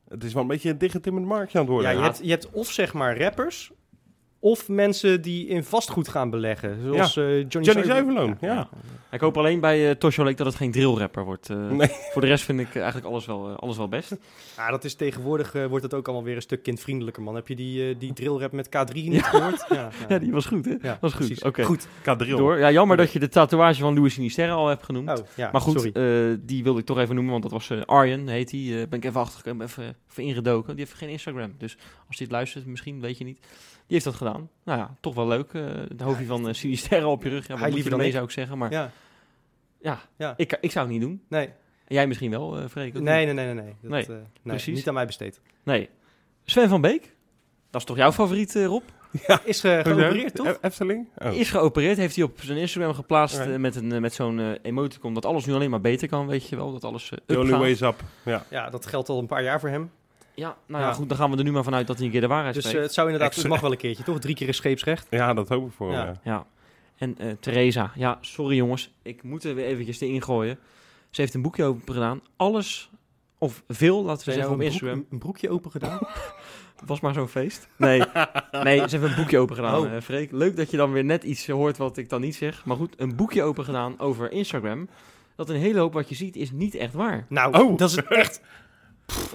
Het 0.08 0.24
is 0.24 0.32
wel 0.32 0.42
een 0.42 0.48
beetje 0.48 0.70
een 0.70 0.78
dichtgetimmerd 0.78 1.26
marktje 1.26 1.58
aan 1.58 1.64
het 1.64 1.72
worden. 1.72 1.92
Ja, 1.92 1.98
je 1.98 2.04
hebt, 2.04 2.20
je 2.22 2.30
hebt 2.30 2.50
of 2.50 2.70
zeg 2.70 2.92
maar 2.92 3.18
rappers, 3.18 3.72
of 4.38 4.68
mensen 4.68 5.22
die 5.22 5.46
in 5.46 5.64
vastgoed 5.64 6.08
gaan 6.08 6.30
beleggen. 6.30 6.78
Zoals 6.82 7.16
eh, 7.16 7.48
Johnny, 7.48 7.82
Johnny 7.82 8.36
ja. 8.40 8.68
Ik 9.12 9.20
hoop 9.20 9.36
alleen 9.36 9.60
bij 9.60 9.84
uh, 9.88 9.90
Tosho 9.90 10.22
Lake 10.24 10.36
dat 10.36 10.46
het 10.46 10.54
geen 10.56 10.70
drillrapper 10.70 11.24
wordt. 11.24 11.50
eh. 11.50 11.68
Nee. 11.70 11.88
Voor 12.12 12.20
de 12.20 12.26
rest 12.26 12.44
vind 12.44 12.60
ik 12.60 12.68
eh, 12.68 12.76
eigenlijk 12.76 13.06
alles 13.06 13.26
wel, 13.26 13.48
eh, 13.48 13.56
alles 13.56 13.76
wel 13.76 13.88
best. 13.88 14.16
Ja, 14.56 14.70
dat 14.70 14.84
is 14.84 14.94
tegenwoordig 14.94 15.54
eh, 15.54 15.66
wordt 15.66 15.84
het 15.84 15.94
ook 15.94 16.06
allemaal 16.06 16.24
weer 16.24 16.36
een 16.36 16.42
stuk 16.42 16.62
kindvriendelijker, 16.62 17.22
man. 17.22 17.34
Heb 17.34 17.48
je 17.48 17.56
die, 17.56 17.88
eh, 17.88 17.94
die 17.98 18.12
drillrap 18.12 18.52
met 18.52 18.66
K3 18.68 18.92
niet 18.94 19.22
gehoord? 19.22 19.64
Ja, 19.72 19.88
Ja, 20.08 20.18
die 20.18 20.32
was 20.32 20.46
goed, 20.46 20.64
hè? 20.64 20.74
ja, 20.82 20.98
was 21.00 21.12
goed. 21.12 21.44
Oké. 21.44 21.62
Goed. 21.62 21.88
Kadril. 22.02 22.36
Door. 22.36 22.58
Ja, 22.58 22.70
jammer 22.70 22.96
dat 22.96 23.12
je 23.12 23.18
de 23.18 23.28
tatoeage 23.28 23.80
van 23.80 23.94
Louis 23.94 24.14
Sinisterra 24.14 24.52
al 24.52 24.68
hebt 24.68 24.84
genoemd. 24.84 25.08
Oh, 25.10 25.26
ja, 25.36 25.48
maar 25.52 25.60
goed, 25.60 25.80
sorry. 25.80 25.92
eh, 26.30 26.36
die 26.40 26.62
wilde 26.62 26.80
ik 26.80 26.86
toch 26.86 26.98
even 26.98 27.14
noemen, 27.14 27.32
want 27.32 27.42
dat 27.42 27.52
was 27.52 27.70
eh, 27.70 27.82
Arjen, 27.82 28.28
heet 28.28 28.50
hij. 28.50 28.86
ben 28.88 28.98
ik 28.98 29.04
even 29.04 29.20
achtergekomen, 29.20 29.66
even, 29.66 29.96
even 30.10 30.22
ingedoken. 30.22 30.76
Die 30.76 30.84
heeft 30.84 30.96
geen 30.98 31.08
Instagram, 31.08 31.54
dus 31.58 31.76
als 32.08 32.16
hij 32.18 32.26
het 32.26 32.30
luistert, 32.30 32.66
misschien, 32.66 33.00
weet 33.00 33.18
je 33.18 33.24
niet. 33.24 33.38
Die 33.92 34.00
heeft 34.00 34.18
dat 34.18 34.28
gedaan. 34.28 34.48
Nou 34.64 34.78
ja, 34.78 34.96
toch 35.00 35.14
wel 35.14 35.26
leuk. 35.28 35.52
eh 35.52 35.62
het 35.88 36.00
hoofdje 36.00 36.24
van 36.26 36.48
uh, 36.48 36.52
Sinisterra 36.54 37.06
op 37.06 37.22
je 37.22 37.28
rug. 37.28 37.46
Ja, 37.46 37.46
Hij 37.46 37.56
wat 37.56 37.64
moet 37.64 37.74
liever 37.74 37.84
je 37.84 37.90
dan 37.90 37.98
ermee, 37.98 38.06
ik. 38.06 38.12
zou 38.12 38.24
ik 38.24 38.30
zeggen. 38.30 38.58
Maar 38.58 38.70
ja, 38.70 38.90
Ja, 39.80 40.00
Ja. 40.16 40.34
Ik, 40.36 40.58
ik 40.60 40.70
zou 40.70 40.84
het 40.84 40.94
niet 40.94 41.02
doen. 41.02 41.22
nee. 41.28 41.46
En 41.86 41.94
jij 41.98 42.06
misschien 42.06 42.30
wel, 42.30 42.58
eh 42.58 42.68
Freek? 42.68 42.96
ook 42.96 43.02
Nee, 43.02 43.24
nee, 43.24 43.34
nee, 43.34 43.44
nee. 43.46 43.54
nee. 43.54 43.74
Dat, 43.82 43.90
Nee, 43.90 44.02
eh, 44.02 44.08
nee, 44.08 44.22
precies. 44.42 44.76
Niet 44.76 44.88
aan 44.88 44.94
mij 44.94 45.06
besteed. 45.06 45.40
nee. 45.62 45.88
Sven 46.44 46.68
van 46.68 46.80
Beek? 46.80 47.14
Dat 47.70 47.80
is 47.80 47.86
toch 47.86 47.96
jouw 47.96 48.12
favoriet, 48.12 48.56
eh, 48.56 48.64
Rob? 48.66 48.82
Is 49.44 49.64
eh, 49.64 49.80
geopereerd, 49.80 50.34
toch? 50.34 50.46
E- 50.46 50.56
Efteling? 50.60 51.08
Oh. 51.18 51.32
Is 51.32 51.50
geopereerd, 51.50 51.96
heeft 51.96 52.16
hij 52.16 52.24
op 52.24 52.40
zijn 52.40 52.58
Instagram 52.58 52.94
geplaatst 52.94 53.38
eh, 53.38 53.56
met, 53.56 53.76
een, 53.76 53.92
eh, 53.92 54.00
met 54.00 54.14
zo'n 54.14 54.38
eh, 54.40 54.50
emoticon 54.62 55.14
dat 55.14 55.24
alles 55.24 55.44
nu 55.46 55.52
alleen 55.52 55.70
maar 55.70 55.80
beter 55.80 56.08
kan, 56.08 56.26
weet 56.26 56.48
je 56.48 56.56
wel. 56.56 56.72
Dat 56.72 56.84
alles 56.84 57.10
eh, 57.10 57.18
The 57.26 57.32
up 57.34 57.38
only 57.38 57.50
gaat. 57.50 57.60
way 57.60 57.70
is 57.70 57.80
up. 57.80 58.00
Ja. 58.24 58.44
Ja, 58.50 58.70
dat 58.70 58.86
geldt 58.86 59.08
al 59.08 59.18
een 59.18 59.26
paar 59.26 59.42
jaar 59.42 59.60
voor 59.60 59.68
hem. 59.68 59.90
Ja, 60.34 60.56
nou 60.66 60.82
ja, 60.82 60.88
Ja. 60.88 60.94
goed, 60.94 61.08
dan 61.08 61.18
gaan 61.18 61.30
we 61.30 61.36
er 61.36 61.44
nu 61.44 61.52
maar 61.52 61.64
vanuit 61.64 61.86
dat 61.86 61.96
hij 61.96 62.04
een 62.06 62.12
keer 62.12 62.20
de 62.20 62.26
waarheid 62.26 62.54
Dus 62.54 62.64
spreekt. 62.64 62.82
het 62.84 62.92
zou 62.94 63.06
inderdaad, 63.10 63.34
het 63.34 63.48
mag 63.48 63.60
wel 63.60 63.70
een 63.72 63.76
keertje, 63.76 64.02
toch? 64.02 64.18
Drie 64.18 64.34
keer 64.34 64.48
is 64.48 64.56
scheepsrecht. 64.56 65.06
ja, 65.10 65.34
dat 65.34 65.48
hoop 65.48 65.66
ik 65.66 65.72
voor. 65.72 65.92
Ja. 65.92 66.20
Ja. 66.24 66.46
En 66.96 67.18
eh 67.18 67.30
Theresa, 67.40 67.92
ja, 67.94 68.18
sorry 68.20 68.56
jongens, 68.56 68.92
ik 69.02 69.22
moet 69.22 69.44
er 69.44 69.54
weer 69.54 69.64
eventjes 69.66 70.00
erin 70.00 70.22
gooien. 70.22 70.58
Ze 71.10 71.20
heeft 71.20 71.34
een 71.34 71.42
boekje 71.42 71.64
open 71.64 71.94
gedaan. 71.94 72.20
Alles, 72.36 72.90
of 73.38 73.62
veel, 73.68 74.02
laten 74.04 74.26
we 74.26 74.32
zeggen, 74.32 74.50
op 74.52 74.58
broek- 74.58 74.70
Instagram. 74.70 75.06
een 75.10 75.18
broekje 75.18 75.50
open 75.50 75.70
gedaan? 75.70 75.98
Het 76.76 76.88
was 76.90 77.00
maar 77.00 77.14
zo'n 77.14 77.28
feest. 77.28 77.68
Nee, 77.76 78.02
nee, 78.62 78.88
ze 78.88 78.96
heeft 78.98 79.10
een 79.10 79.14
boekje 79.16 79.38
open 79.38 79.56
gedaan, 79.56 79.78
Oh. 79.80 79.94
eh, 79.94 80.00
Freek. 80.02 80.32
Leuk 80.32 80.56
dat 80.56 80.70
je 80.70 80.76
dan 80.76 80.92
weer 80.92 81.04
net 81.04 81.24
iets 81.24 81.46
hoort 81.48 81.76
wat 81.76 81.96
ik 81.96 82.08
dan 82.08 82.20
niet 82.20 82.34
zeg. 82.34 82.64
Maar 82.64 82.76
goed, 82.76 82.94
een 82.96 83.16
boekje 83.16 83.42
open 83.42 83.64
gedaan 83.64 83.98
over 84.00 84.32
Instagram. 84.32 84.88
Dat 85.36 85.48
een 85.48 85.56
hele 85.56 85.78
hoop 85.78 85.92
wat 85.92 86.08
je 86.08 86.14
ziet 86.14 86.36
is 86.36 86.50
niet 86.50 86.74
echt 86.74 86.94
waar. 86.94 87.26
Nou, 87.28 87.58
Oh. 87.62 87.78
dat 87.78 87.90
is 87.90 87.96
het 87.96 88.06
echt. 88.22 88.40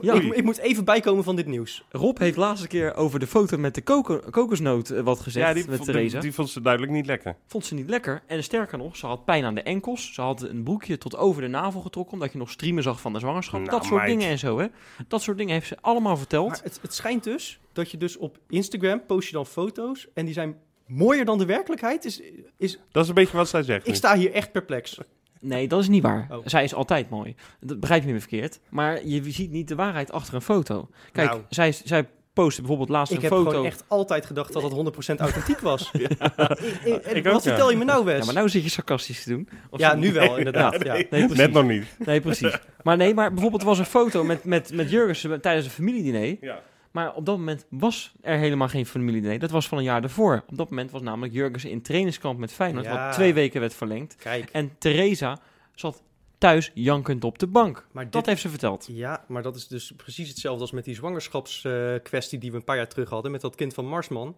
Ja, 0.01 0.13
Ik, 0.13 0.34
ik 0.34 0.43
moet 0.43 0.57
even 0.57 0.86
bijkomen 0.86 1.24
van 1.24 1.36
dit 1.36 1.45
nieuws. 1.45 1.84
Rob 1.91 2.18
heeft 2.18 2.38
laatste 2.38 2.68
keer 2.68 2.95
over 2.95 3.20
de 3.20 3.28
foto 3.28 3.57
met 3.57 3.76
de 3.76 3.82
koko- 3.82 4.20
kokosnoot 4.30 4.89
eh, 4.89 5.01
wat 5.01 5.20
gezegd 5.20 5.47
Ja, 5.47 5.53
die, 5.53 5.65
met 5.68 5.76
vond- 5.76 5.88
Theresa. 5.89 6.11
die, 6.13 6.22
die 6.22 6.34
vond 6.34 6.49
ze 6.49 6.61
duidelijk 6.61 6.91
niet 6.93 7.05
lekker. 7.05 7.36
Vond 7.47 7.65
ze 7.65 7.74
niet 7.74 7.89
lekker. 7.89 8.22
En 8.28 8.43
sterker 8.43 8.78
nog, 8.78 8.95
ze 8.97 9.05
had 9.05 9.26
pijn 9.26 9.43
aan 9.45 9.55
de 9.55 9.61
enkels. 9.61 10.13
Ze 10.13 10.22
had 10.22 10.41
een 10.41 10.63
broekje 10.63 10.97
tot 10.97 11.15
over 11.18 11.41
de 11.41 11.47
navel 11.47 11.82
getrokken, 11.82 12.13
omdat 12.13 12.32
je 12.32 12.38
nog 12.38 12.49
streamen 12.51 12.84
zag 12.84 13.01
van 13.01 13.13
de 13.13 13.20
zwangerschap. 13.20 13.59
Nou, 13.59 13.72
dat 13.72 13.86
soort 13.86 14.01
meid. 14.01 14.11
dingen 14.18 14.30
en 14.32 14.39
zo, 14.39 14.59
hè. 14.59 14.65
Dat 15.07 15.22
soort 15.22 15.38
dingen 15.38 15.53
heeft 15.53 15.68
ze 15.68 15.78
allemaal 15.82 16.18
verteld. 16.18 16.49
Maar 16.49 16.59
het, 16.63 16.80
het 16.82 16.93
schijnt 16.93 17.24
dus 17.24 17.59
dat 17.74 17.91
je 17.91 17.97
dus 17.97 18.18
op 18.18 18.38
Instagram 18.49 19.05
post 19.05 19.28
je 19.28 19.34
dan 19.34 19.45
foto's 19.45 20.07
en 20.13 20.26
die 20.26 20.34
zijn 20.34 20.55
mooier 20.88 21.26
dan 21.26 21.38
de 21.38 21.45
werkelijkheid. 21.45 22.05
Is, 22.05 22.22
is, 22.57 22.80
Dat 22.91 23.03
is 23.03 23.09
een 23.09 23.15
beetje 23.15 23.38
wat 23.38 23.49
zij 23.49 23.63
zegt. 23.63 23.82
ik 23.82 23.88
nu. 23.88 23.95
sta 23.95 24.15
hier 24.18 24.32
echt 24.32 24.51
perplex. 24.51 24.97
Nee, 25.42 25.68
dat 25.68 25.80
is 25.80 25.88
niet 25.88 26.04
waar. 26.04 26.28
Oh. 26.32 26.38
Zij 26.46 26.64
is 26.64 26.74
altijd 26.74 27.10
mooi. 27.10 27.36
Dat 27.60 27.80
begrijp 27.80 28.04
je 28.06 28.14
me 28.14 28.20
verkeerd. 28.20 28.60
Maar 28.70 29.06
je 29.06 29.32
ziet 29.32 29.52
niet 29.52 29.68
de 29.68 29.76
waarheid 29.76 30.12
achter 30.12 30.34
een 30.34 30.42
foto. 30.42 30.90
Kijk, 31.12 31.30
Nou. 31.30 31.42
zij, 31.50 31.72
zij 31.84 32.08
postte 32.34 32.60
bijvoorbeeld 32.62 32.90
laatst 32.90 33.12
Ik 33.14 33.18
een 33.18 33.24
heb 33.24 33.34
foto. 33.34 33.50
gewoon 33.50 33.66
echt 33.66 33.84
altijd 33.88 34.26
gedacht 34.26 34.54
dat 34.54 34.64
het 34.64 34.72
100% 34.72 35.20
authentiek 35.20 35.60
was. 35.60 35.92
Ik- 35.92 36.02
ik- 36.02 37.06
Ik 37.06 37.24
wat 37.24 37.34
ook, 37.34 37.42
ja. 37.42 37.50
vertel 37.50 37.72
je 37.72 37.78
me 37.78 37.84
nou, 37.84 38.06
Wes? 38.06 38.20
Ja, 38.20 38.26
maar 38.26 38.34
nou 38.34 38.50
zit 38.50 38.64
je 38.64 38.70
sarcastisch 38.70 39.24
te 39.24 39.30
doen. 39.30 39.50
Of 39.70 39.80
Ja, 39.80 39.96
nu 39.96 40.14
wel, 40.14 40.38
inderdaad. 40.38 40.84
ja. 40.84 40.94
Nee, 40.94 41.06
precies. 41.08 41.38
Net 41.38 41.52
nog 41.52 41.66
niet. 41.68 41.86
Nee, 42.06 42.22
precies. 42.22 42.58
Maar 42.84 42.98
nee, 42.98 43.14
maar 43.14 43.32
bijvoorbeeld 43.34 43.62
er 43.62 43.68
was 43.68 43.80
een 43.80 43.86
foto 43.86 44.24
met, 44.24 44.44
met, 44.44 44.74
met 44.74 44.90
Jurgensen 44.90 45.42
tijdens 45.42 45.66
een 45.66 45.72
familiediner. 45.72 46.38
Ja. 46.42 46.62
Maar 46.98 47.16
op 47.16 47.26
dat 47.26 47.38
moment 47.38 47.66
was 47.70 48.14
er 48.22 48.38
helemaal 48.38 48.68
geen 48.68 48.86
familiediner. 48.86 49.39
Dat 49.39 49.52
was 49.52 49.68
van 49.68 49.78
een 49.78 49.84
jaar 49.84 50.02
daarvoor. 50.02 50.43
Op 50.50 50.58
dat 50.58 50.70
moment 50.70 50.91
was 50.91 51.02
namelijk 51.02 51.34
Jurgensen 51.34 51.70
in 51.70 51.82
trainingskamp 51.82 52.39
met 52.39 52.54
Feyenoord. 52.54 52.86
Ja. 52.86 53.06
Wat 53.06 53.14
twee 53.14 53.34
weken 53.34 53.60
werd 53.60 53.74
verlengd. 53.74 54.16
Kijk, 54.16 54.50
En 54.50 54.76
Theresa 54.78 55.39
zat 55.76 56.04
thuis 56.38 56.72
jankend 56.74 57.24
op 57.24 57.39
de 57.39 57.48
bank. 57.48 57.88
maar 57.91 58.04
dit, 58.04 58.14
Dat 58.14 58.26
heeft 58.26 58.41
ze 58.41 58.50
verteld. 58.50 58.88
Ja, 58.91 59.24
maar 59.28 59.41
dat 59.41 59.56
is 59.56 59.68
dus 59.68 59.93
precies 59.98 60.30
hetzelfde 60.30 60.62
als 60.62 60.72
met 60.72 60.86
die 60.86 60.95
zwangerschapskwestie 60.95 62.39
die 62.39 62.52
we 62.52 62.58
een 62.58 62.64
paar 62.64 62.76
jaar 62.76 62.88
terug 62.88 63.10
hadden 63.10 63.32
met 63.32 63.41
dat 63.41 63.56
kind 63.56 63.74
van 63.74 63.86
Marsman. 63.86 64.36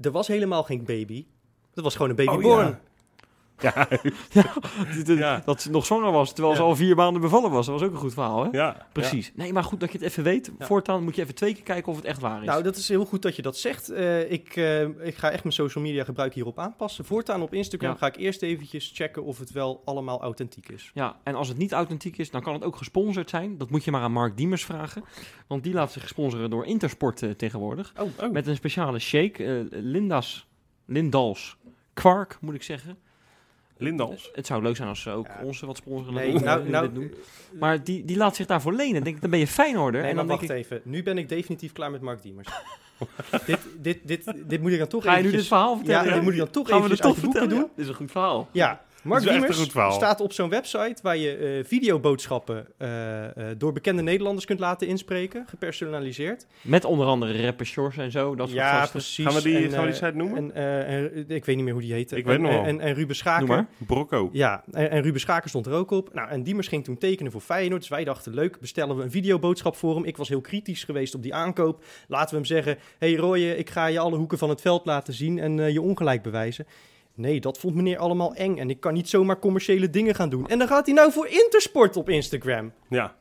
Er 0.00 0.10
was 0.10 0.26
helemaal 0.26 0.62
geen 0.62 0.84
baby. 0.84 1.26
Dat 1.74 1.84
was 1.84 1.94
gewoon 1.94 2.10
een 2.10 2.16
babyborn. 2.16 2.66
Oh, 2.66 2.70
ja. 2.70 2.80
Ja. 5.04 5.42
Dat 5.44 5.62
ze 5.62 5.70
nog 5.70 5.86
zwanger 5.86 6.12
was, 6.12 6.32
terwijl 6.32 6.56
ze 6.56 6.62
al 6.62 6.76
vier 6.76 6.96
maanden 6.96 7.22
bevallen 7.22 7.50
was. 7.50 7.66
Dat 7.66 7.74
was 7.78 7.88
ook 7.88 7.94
een 7.94 8.00
goed 8.00 8.12
verhaal, 8.12 8.42
hè? 8.44 8.48
Ja. 8.58 8.86
Precies. 8.92 9.32
Nee, 9.34 9.52
maar 9.52 9.64
goed 9.64 9.80
dat 9.80 9.92
je 9.92 9.98
het 9.98 10.06
even 10.06 10.22
weet. 10.22 10.50
Ja. 10.58 10.66
Voortaan 10.66 11.04
moet 11.04 11.16
je 11.16 11.22
even 11.22 11.34
twee 11.34 11.54
keer 11.54 11.62
kijken 11.62 11.90
of 11.92 11.96
het 11.96 12.06
echt 12.06 12.20
waar 12.20 12.40
is. 12.40 12.46
Nou, 12.46 12.62
dat 12.62 12.76
is 12.76 12.88
heel 12.88 13.04
goed 13.04 13.22
dat 13.22 13.36
je 13.36 13.42
dat 13.42 13.56
zegt. 13.56 13.88
Eh, 13.90 14.30
ik, 14.30 14.56
eh, 14.56 14.82
ik 14.82 15.14
ga 15.14 15.30
echt 15.30 15.42
mijn 15.42 15.54
social 15.54 15.84
media 15.84 16.04
gebruik 16.04 16.34
hierop 16.34 16.58
aanpassen. 16.58 17.04
Voortaan 17.04 17.42
op 17.42 17.54
Instagram 17.54 17.90
Ja. 17.90 17.96
ga 17.96 18.06
ik 18.06 18.16
eerst 18.16 18.42
eventjes 18.42 18.90
checken 18.94 19.24
of 19.24 19.38
het 19.38 19.50
wel 19.52 19.82
allemaal 19.84 20.20
authentiek 20.22 20.68
is. 20.68 20.90
Ja, 20.94 21.16
en 21.22 21.34
als 21.34 21.48
het 21.48 21.56
niet 21.58 21.72
authentiek 21.72 22.18
is, 22.18 22.30
dan 22.30 22.42
kan 22.42 22.52
het 22.52 22.64
ook 22.64 22.76
gesponsord 22.76 23.30
zijn. 23.30 23.58
Dat 23.58 23.70
moet 23.70 23.84
je 23.84 23.90
maar 23.90 24.02
aan 24.02 24.12
Mark 24.12 24.36
Diemers 24.36 24.64
vragen. 24.64 25.04
Want 25.46 25.62
die 25.62 25.72
laat 25.74 25.92
zich 25.92 26.08
sponsoren 26.08 26.50
door 26.50 26.66
Intersport 26.66 27.22
eh, 27.22 27.30
tegenwoordig. 27.30 27.92
Oh, 28.00 28.08
oh. 28.20 28.30
Met 28.32 28.46
een 28.46 28.56
speciale 28.56 28.98
shake. 28.98 29.44
eh, 29.44 29.60
Linda's, 29.70 30.46
Lindals 30.86 31.56
Kwark, 31.94 32.38
moet 32.40 32.54
ik 32.54 32.62
zeggen. 32.62 32.98
Lindals. 33.82 34.30
Het 34.32 34.46
zou 34.46 34.62
leuk 34.62 34.76
zijn 34.76 34.88
als 34.88 35.00
ze 35.02 35.10
ook 35.10 35.26
Ja. 35.26 35.44
ons 35.44 35.60
wat 35.60 35.76
sponsoren. 35.76 36.14
Nee, 36.14 36.32
dat 36.32 36.42
nou, 36.42 36.68
nou, 36.68 36.92
doen. 36.92 37.14
Maar 37.58 37.84
die, 37.84 38.04
die 38.04 38.16
laat 38.16 38.36
zich 38.36 38.46
daarvoor 38.46 38.72
lenen. 38.72 39.04
Denk 39.04 39.14
ik, 39.16 39.20
dan 39.22 39.30
ben 39.30 39.38
je 39.38 39.46
Feyenoorder. 39.46 40.00
nee, 40.00 40.10
en 40.10 40.16
dan 40.16 40.26
wacht 40.26 40.40
denk 40.40 40.52
ik, 40.52 40.56
even. 40.56 40.80
Nu 40.84 41.02
ben 41.02 41.18
ik 41.18 41.28
definitief 41.28 41.72
klaar 41.72 41.90
met 41.90 42.00
Mark 42.00 42.22
Diemers. 42.22 42.48
dit, 43.46 43.58
dit, 43.78 43.98
dit, 44.04 44.32
dit 44.46 44.60
moet 44.60 44.72
ik 44.72 44.78
dan 44.78 44.88
toch 44.88 45.04
ga 45.04 45.16
je 45.16 45.22
nu 45.22 45.30
dit 45.30 45.46
verhaal 45.46 45.76
vertellen? 45.76 46.04
Ja, 46.08 46.14
dit 46.14 46.22
moet 46.22 46.32
ik 46.32 46.38
dan 46.38 46.50
toch 46.50 46.68
Gaan 46.68 46.80
we 46.80 46.84
eventjes 46.84 46.98
het 46.98 47.06
uit 47.06 47.14
toch 47.14 47.24
de 47.24 47.30
boeken 47.30 47.40
vertellen? 47.40 47.62
doen. 47.66 47.72
Dit 47.76 47.84
is 47.84 47.90
een 47.90 47.96
goed 47.98 48.10
verhaal. 48.10 48.48
Ja, 48.52 48.82
Mark 49.02 49.22
Diemers 49.22 49.70
staat 49.94 50.20
op 50.20 50.32
zo'n 50.32 50.48
website 50.48 50.96
waar 51.02 51.16
je 51.16 51.36
eh, 51.36 51.64
videoboodschappen 51.64 52.66
eh, 52.78 53.24
eh, 53.24 53.58
door 53.58 53.72
bekende 53.72 54.02
Nederlanders 54.02 54.46
kunt 54.46 54.58
laten 54.58 54.86
inspreken, 54.86 55.44
gepersonaliseerd. 55.48 56.46
Met 56.60 56.84
onder 56.84 57.06
andere 57.06 57.42
rapper 57.44 57.66
Shores 57.66 57.96
en 57.96 58.10
zo. 58.10 58.34
Dat 58.34 58.46
soort 58.46 58.58
ja, 58.58 58.78
gasten. 58.78 58.90
precies. 58.90 59.24
Gaan 59.24 59.34
we 59.34 59.42
die, 59.42 59.56
En, 59.56 59.70
gaan 59.70 59.80
we 59.80 59.86
die 59.86 59.94
site 59.94 60.16
noemen? 60.16 60.36
En, 60.36 60.54
eh, 60.54 60.94
en, 60.94 61.24
ik 61.28 61.44
weet 61.44 61.56
niet 61.56 61.64
meer 61.64 61.72
hoe 61.72 61.82
die 61.82 61.92
heette. 61.92 62.16
Ik 62.16 62.24
weet 62.24 62.36
en, 62.36 62.42
nog 62.42 62.52
wel. 62.52 62.64
En, 62.64 62.80
en 62.80 62.94
Ruben 62.94 63.16
Schaker. 63.16 63.46
Noem 63.46 63.56
maar. 63.56 63.66
Brocco. 63.86 64.30
Ja, 64.32 64.64
en, 64.72 64.90
en 64.90 65.02
Ruben 65.02 65.20
Schaker 65.20 65.48
stond 65.48 65.66
er 65.66 65.72
ook 65.72 65.90
op. 65.90 66.14
Nou, 66.14 66.28
en 66.28 66.42
Diemers 66.42 66.68
ging 66.68 66.84
toen 66.84 66.98
tekenen 66.98 67.32
voor 67.32 67.40
Feyenoord. 67.40 67.80
Dus 67.80 67.90
wij 67.90 68.04
dachten, 68.04 68.34
leuk, 68.34 68.60
bestellen 68.60 68.96
we 68.96 69.02
een 69.02 69.10
videoboodschap 69.10 69.76
voor 69.76 69.94
hem. 69.94 70.04
Ik 70.04 70.16
was 70.16 70.28
heel 70.28 70.40
kritisch 70.40 70.84
geweest 70.84 71.14
op 71.14 71.22
die 71.22 71.34
aankoop. 71.34 71.84
Laten 72.08 72.30
we 72.30 72.36
hem 72.36 72.44
zeggen, 72.44 72.78
hey 72.98 73.14
Roye, 73.14 73.56
ik 73.56 73.70
ga 73.70 73.86
je 73.86 73.98
alle 73.98 74.16
hoeken 74.16 74.38
van 74.38 74.48
het 74.48 74.60
veld 74.60 74.86
laten 74.86 75.14
zien 75.14 75.38
en 75.38 75.72
je 75.72 75.80
ongelijk 75.80 76.22
bewijzen. 76.22 76.66
Nee, 77.14 77.40
dat 77.40 77.58
vond 77.58 77.74
meneer 77.74 77.98
allemaal 77.98 78.34
eng 78.34 78.56
en 78.58 78.70
ik 78.70 78.80
kan 78.80 78.92
niet 78.94 79.08
zomaar 79.08 79.38
commerciële 79.38 79.90
dingen 79.90 80.14
gaan 80.14 80.28
doen. 80.28 80.48
En 80.48 80.58
dan 80.58 80.68
gaat 80.68 80.86
hij 80.86 80.94
nou 80.94 81.12
voor 81.12 81.26
Intersport 81.28 81.96
op 81.96 82.08
Instagram. 82.08 82.72
Ja. 82.88 83.14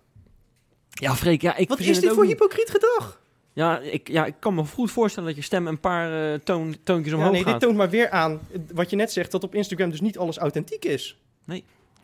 Ja, 0.89 1.15
Freek, 1.15 1.41
ja, 1.41 1.55
ik 1.55 1.69
Wat 1.69 1.79
is 1.79 1.99
dit 1.99 2.11
voor 2.13 2.23
niet. 2.25 2.31
hypocriet 2.31 2.69
gedrag? 2.69 3.21
Ja 3.53 3.79
ik, 3.79 4.07
ja, 4.07 4.25
ik 4.25 4.35
kan 4.39 4.55
me 4.55 4.65
goed 4.65 4.91
voorstellen 4.91 5.27
dat 5.29 5.37
je 5.37 5.43
stem 5.43 5.67
een 5.67 5.79
paar 5.79 6.33
eh, 6.33 6.39
toon, 6.39 6.75
toontjes 6.83 7.11
Ja, 7.11 7.17
omhoog 7.17 7.31
nee, 7.31 7.43
dit 7.43 7.51
gaat. 7.51 7.61
toont 7.61 7.75
maar 7.77 7.89
weer 7.89 8.09
aan 8.09 8.39
wat 8.73 8.89
je 8.89 8.95
net 8.95 9.11
zegt, 9.11 9.31
dat 9.31 9.43
op 9.43 9.55
Instagram 9.55 9.89
dus 9.89 10.01
niet 10.01 10.17
alles 10.17 10.37
authentiek 10.37 10.85
is. 10.85 11.19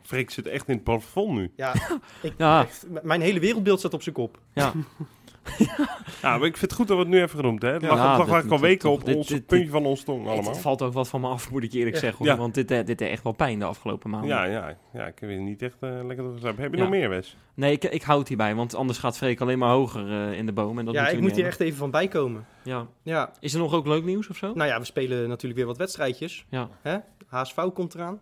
Freek 0.03 0.29
zit 0.31 0.47
echt 0.47 0.67
in 0.67 0.73
het 0.75 0.83
plafond 0.83 1.31
nu. 1.37 1.51
Ja, 1.55 1.73
ik, 2.21 2.33
Ja. 2.37 2.61
echt, 2.63 2.85
m- 2.89 2.97
mijn 3.03 3.21
hele 3.21 3.39
wereldbeeld 3.39 3.79
staat 3.79 3.93
op 3.93 4.01
zijn 4.01 4.15
kop. 4.15 4.39
Ja, 4.53 4.73
Ja, 6.21 6.37
maar 6.37 6.47
ik 6.47 6.57
vind 6.57 6.61
het 6.71 6.73
goed 6.73 6.87
dat 6.87 6.97
we 6.97 7.03
het 7.03 7.11
nu 7.11 7.21
even 7.21 7.39
genoemd 7.39 7.61
hebben. 7.61 7.81
Het 7.81 7.89
lag, 7.89 7.99
Ja, 7.99 8.09
het 8.09 8.17
lag 8.17 8.27
eigenlijk 8.29 8.61
al 8.61 8.67
weken 8.67 8.89
op 8.89 9.15
ons 9.15 9.27
dit- 9.27 9.45
puntje 9.45 9.69
van 9.69 9.85
ons 9.85 10.03
tong 10.03 10.19
het, 10.23 10.31
allemaal. 10.31 10.51
het 10.51 10.61
valt 10.61 10.81
ook 10.81 10.93
wat 10.93 11.07
van 11.07 11.21
me 11.21 11.27
af, 11.27 11.51
moet 11.51 11.63
ik 11.63 11.71
je 11.71 11.77
eerlijk 11.77 11.95
Ja. 11.95 12.01
zeggen. 12.01 12.19
Hoor. 12.25 12.33
Ja. 12.33 12.39
Want 12.41 12.53
dit, 12.53 12.71
eh, 12.71 12.77
dit 12.85 12.97
deed 12.97 13.09
echt 13.09 13.23
wel 13.23 13.31
pijn 13.33 13.59
de 13.59 13.65
afgelopen 13.65 14.09
maanden. 14.09 14.29
Ja, 14.29 14.43
ja, 14.43 14.77
ja, 14.93 15.05
ik 15.05 15.19
heb 15.19 15.29
weer 15.29 15.39
niet 15.39 15.61
echt 15.61 15.75
eh, 15.79 15.89
lekker 16.05 16.25
doorgezet. 16.25 16.57
Heb 16.57 16.71
je 16.71 16.77
Ja. 16.77 16.83
nog 16.83 16.91
meer, 16.91 17.09
Wes? 17.09 17.37
Nee, 17.53 17.71
ik, 17.71 17.83
ik 17.83 18.01
houd 18.03 18.27
hierbij, 18.27 18.55
want 18.55 18.75
anders 18.75 18.97
gaat 18.99 19.17
Freek 19.17 19.41
alleen 19.41 19.57
maar 19.59 19.71
hoger 19.71 20.11
eh, 20.31 20.37
in 20.37 20.45
de 20.45 20.53
boom. 20.53 20.79
En 20.79 20.85
dat 20.85 20.93
ja, 20.93 21.07
ik 21.07 21.19
moet 21.21 21.35
hier 21.35 21.45
echt 21.45 21.59
even 21.59 21.77
van 21.77 21.91
bijkomen. 21.91 22.45
Ja. 22.63 22.87
Ja, 23.03 23.31
Is 23.39 23.53
er 23.53 23.59
nog 23.59 23.73
ook 23.73 23.87
leuk 23.87 24.03
nieuws 24.03 24.29
of 24.29 24.37
zo? 24.37 24.53
nou 24.53 24.69
ja, 24.69 24.79
we 24.79 24.85
spelen 24.85 25.27
natuurlijk 25.29 25.55
weer 25.55 25.65
wat 25.67 25.77
wedstrijdjes. 25.77 26.45
Ja. 26.49 26.69
Hè? 26.81 26.97
HSV 27.27 27.55
komt 27.73 27.95
eraan. 27.95 28.19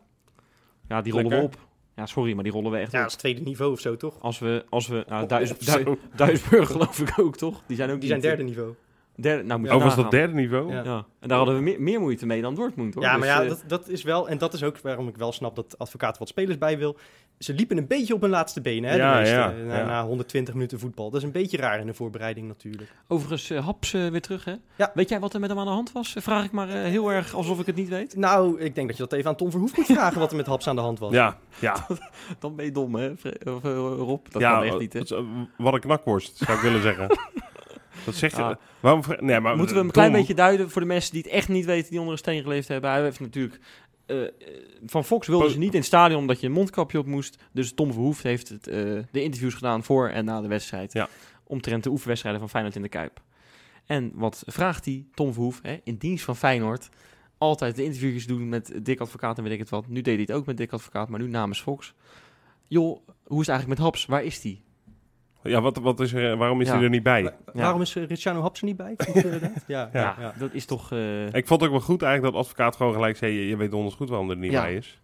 Ja, 0.87 1.01
die 1.01 1.13
rollen 1.13 1.29
we 1.29 1.41
op. 1.43 1.57
Ja, 1.95 2.05
sorry, 2.05 2.33
maar 2.33 2.43
die 2.43 2.53
rollen 2.53 2.71
we 2.71 2.77
echt 2.77 2.91
Ja, 2.91 2.97
op. 2.97 3.03
dat 3.03 3.11
is 3.13 3.17
tweede 3.19 3.41
niveau 3.41 3.71
of 3.71 3.79
zo, 3.79 3.95
toch? 3.97 4.21
Als 4.21 4.39
we, 4.39 4.65
als 4.69 4.87
we 4.87 5.03
nou, 5.07 5.27
Duis, 5.27 5.57
Duis- 5.57 5.83
zo. 5.85 5.97
Duisburg 6.15 6.67
geloof 6.71 6.99
ik 6.99 7.13
ook, 7.19 7.37
toch? 7.37 7.61
Die 7.67 7.75
zijn 7.77 7.91
ook 7.91 7.99
Die 7.99 8.09
zijn 8.09 8.21
derde 8.21 8.43
niveau. 8.43 8.73
Derde, 9.17 9.43
nou 9.43 9.59
moet 9.59 9.69
je 9.69 9.75
Oh, 9.75 9.83
was 9.83 9.95
dat 9.95 10.11
derde 10.11 10.33
niveau? 10.33 10.71
Ja. 10.73 10.83
Ja, 10.83 11.05
en 11.19 11.27
daar 11.27 11.37
hadden 11.37 11.55
we 11.55 11.61
meer, 11.61 11.81
meer 11.81 11.99
moeite 11.99 12.25
mee 12.25 12.41
dan 12.41 12.55
Dortmund, 12.55 12.93
hoor. 12.93 13.03
Ja, 13.03 13.11
Dus, 13.11 13.19
maar 13.19 13.27
ja, 13.29 13.41
eh, 13.43 13.49
dat, 13.49 13.63
dat 13.67 13.87
is 13.89 14.03
wel... 14.03 14.29
En 14.29 14.37
dat 14.37 14.53
is 14.53 14.63
ook 14.63 14.77
waarom 14.77 15.07
ik 15.07 15.17
wel 15.17 15.31
snap 15.31 15.55
dat 15.55 15.77
advocaat 15.77 16.17
wat 16.17 16.27
spelers 16.27 16.57
bij 16.57 16.77
wil. 16.77 16.97
Ze 17.39 17.53
liepen 17.53 17.77
een 17.77 17.87
beetje 17.87 18.13
op 18.13 18.21
hun 18.21 18.29
laatste 18.29 18.61
benen, 18.61 18.89
hè, 18.89 18.95
Ja, 18.95 19.11
de 19.13 19.19
meeste, 19.19 19.35
ja, 19.35 19.49
na, 19.49 19.77
ja. 19.77 19.85
na 19.85 20.05
120 20.05 20.53
minuten 20.53 20.79
voetbal. 20.79 21.09
Dat 21.09 21.19
is 21.19 21.25
een 21.25 21.31
beetje 21.31 21.57
raar 21.57 21.79
in 21.79 21.85
de 21.85 21.93
voorbereiding 21.93 22.47
natuurlijk. 22.47 22.91
Overigens, 23.07 23.49
eh, 23.49 23.65
Haps 23.65 23.93
eh, 23.93 24.07
weer 24.07 24.21
terug, 24.21 24.45
hè? 24.45 24.53
Ja. 24.75 24.91
Weet 24.93 25.09
jij 25.09 25.19
wat 25.19 25.33
er 25.33 25.39
met 25.39 25.49
hem 25.49 25.59
aan 25.59 25.65
de 25.65 25.71
hand 25.71 25.91
was? 25.91 26.15
Vraag 26.17 26.45
ik 26.45 26.51
maar 26.51 26.69
eh, 26.69 26.83
heel 26.83 27.11
erg 27.11 27.33
alsof 27.33 27.59
ik 27.59 27.65
het 27.65 27.75
niet 27.75 27.89
weet. 27.89 28.15
Nou, 28.15 28.59
ik 28.59 28.75
denk 28.75 28.87
dat 28.87 28.97
je 28.97 29.03
dat 29.03 29.13
even 29.13 29.29
aan 29.29 29.35
Tom 29.35 29.51
Verhoef 29.51 29.77
moet 29.77 29.85
vragen 29.85 30.19
wat 30.19 30.31
er 30.31 30.37
met 30.37 30.45
Haps 30.45 30.67
aan 30.67 30.75
de 30.75 30.81
hand 30.81 30.99
was. 30.99 31.11
Ja, 31.11 31.37
ja. 31.59 31.87
Dan 32.39 32.55
ben 32.55 32.65
je 32.65 32.71
dom, 32.71 32.95
hè, 32.95 33.09
of, 33.09 33.63
Rob? 33.63 34.25
Dat 34.29 34.41
ja, 34.41 34.53
kan 34.53 34.63
echt 34.63 34.79
niet, 34.79 34.93
hè? 34.93 34.99
is, 34.99 35.13
Wat 35.57 35.73
een 35.73 35.79
knakworst, 35.79 36.37
zou 36.37 36.57
ik 36.57 36.63
willen 36.63 36.81
zeggen. 36.81 37.07
Dat 38.05 38.15
zeg 38.15 38.35
je. 38.35 38.57
Waarom, 38.79 39.03
nee, 39.19 39.39
maar, 39.39 39.55
Moeten 39.55 39.73
we 39.73 39.79
hem 39.79 39.87
een 39.87 39.93
klein 39.93 40.11
beetje 40.11 40.33
duiden 40.33 40.69
voor 40.69 40.81
de 40.81 40.87
mensen 40.87 41.11
die 41.11 41.21
het 41.21 41.31
echt 41.31 41.47
niet 41.47 41.65
weten, 41.65 41.89
die 41.89 41.99
onder 41.99 42.13
een 42.13 42.19
steen 42.19 42.41
geleefd 42.41 42.67
hebben? 42.67 42.89
Hij 42.89 43.01
heeft 43.01 43.19
natuurlijk... 43.19 43.59
eh, 44.05 44.23
eh, 44.23 44.29
van 44.85 45.05
Fox 45.05 45.27
wilden 45.27 45.47
Po- 45.47 45.53
ze 45.53 45.59
niet 45.59 45.71
in 45.73 45.77
het 45.77 45.87
stadion 45.87 46.19
omdat 46.19 46.39
je 46.39 46.47
een 46.47 46.53
mondkapje 46.53 46.99
op 46.99 47.05
moest. 47.05 47.37
Dus 47.51 47.73
Tom 47.73 47.91
Verhoef 47.93 48.21
heeft 48.21 48.49
het, 48.49 48.67
eh, 48.67 48.75
de 49.11 49.23
interviews 49.23 49.53
gedaan 49.53 49.83
voor 49.83 50.09
en 50.09 50.25
na 50.25 50.41
de 50.41 50.47
wedstrijd. 50.47 50.93
Ja. 50.93 51.09
Omtrent 51.43 51.83
de 51.83 51.89
oefenwedstrijden 51.89 52.41
van 52.41 52.49
Feyenoord 52.49 52.75
in 52.75 52.81
de 52.81 52.89
Kuip. 52.89 53.21
En 53.85 54.11
wat 54.13 54.43
vraagt 54.45 54.85
hij? 54.85 55.05
Tom 55.13 55.33
Verhoef, 55.33 55.59
hè, 55.61 55.77
in 55.83 55.95
dienst 55.95 56.23
van 56.23 56.35
Feyenoord. 56.35 56.89
Altijd 57.37 57.75
de 57.75 57.83
interviewjes 57.83 58.27
doen 58.27 58.49
met 58.49 58.85
Dick 58.85 58.99
Advocaat 58.99 59.37
en 59.37 59.43
weet 59.43 59.53
ik 59.53 59.59
het 59.59 59.69
wat. 59.69 59.87
Nu 59.87 60.01
deed 60.01 60.13
hij 60.13 60.25
het 60.27 60.31
ook 60.31 60.45
met 60.45 60.57
Dick 60.57 60.73
Advocaat, 60.73 61.09
maar 61.09 61.19
nu 61.19 61.27
namens 61.27 61.61
Fox. 61.61 61.93
Joh, 62.67 62.85
hoe 63.23 63.41
is 63.41 63.47
het 63.47 63.49
eigenlijk 63.49 63.67
met 63.67 63.77
Haps? 63.77 64.05
Waar 64.05 64.23
is 64.23 64.41
die? 64.41 64.63
Ja, 65.49 65.61
wat, 65.61 65.77
wat 65.77 65.99
is 65.99 66.13
er, 66.13 66.37
waarom 66.37 66.61
is 66.61 66.67
Ja. 66.67 66.73
hij 66.73 66.83
er 66.83 66.89
niet 66.89 67.03
bij? 67.03 67.23
Wa- 67.23 67.33
Waarom 67.53 67.81
is 67.81 67.95
uh, 67.95 68.05
Ricciano 68.07 68.41
Haps 68.41 68.59
er 68.59 68.65
niet 68.65 68.77
bij? 68.77 68.95
Ja, 69.13 69.21
Ja, 69.67 69.89
ja, 69.93 70.15
ja. 70.19 70.33
dat 70.37 70.53
is 70.53 70.65
toch... 70.65 70.91
eh, 70.91 71.25
Ik 71.33 71.47
vond 71.47 71.61
het 71.61 71.69
ook 71.69 71.75
wel 71.75 71.85
goed 71.85 72.01
eigenlijk 72.01 72.33
dat 72.33 72.43
advocaat 72.43 72.75
gewoon 72.75 72.93
gelijk 72.93 73.17
zei... 73.17 73.31
je, 73.33 73.47
je 73.47 73.57
weet 73.57 73.71
donders 73.71 73.95
goed 73.95 74.09
waarom 74.09 74.29
er 74.29 74.37
niet 74.37 74.51
Ja. 74.51 74.61
bij 74.61 74.75
is. 74.75 74.99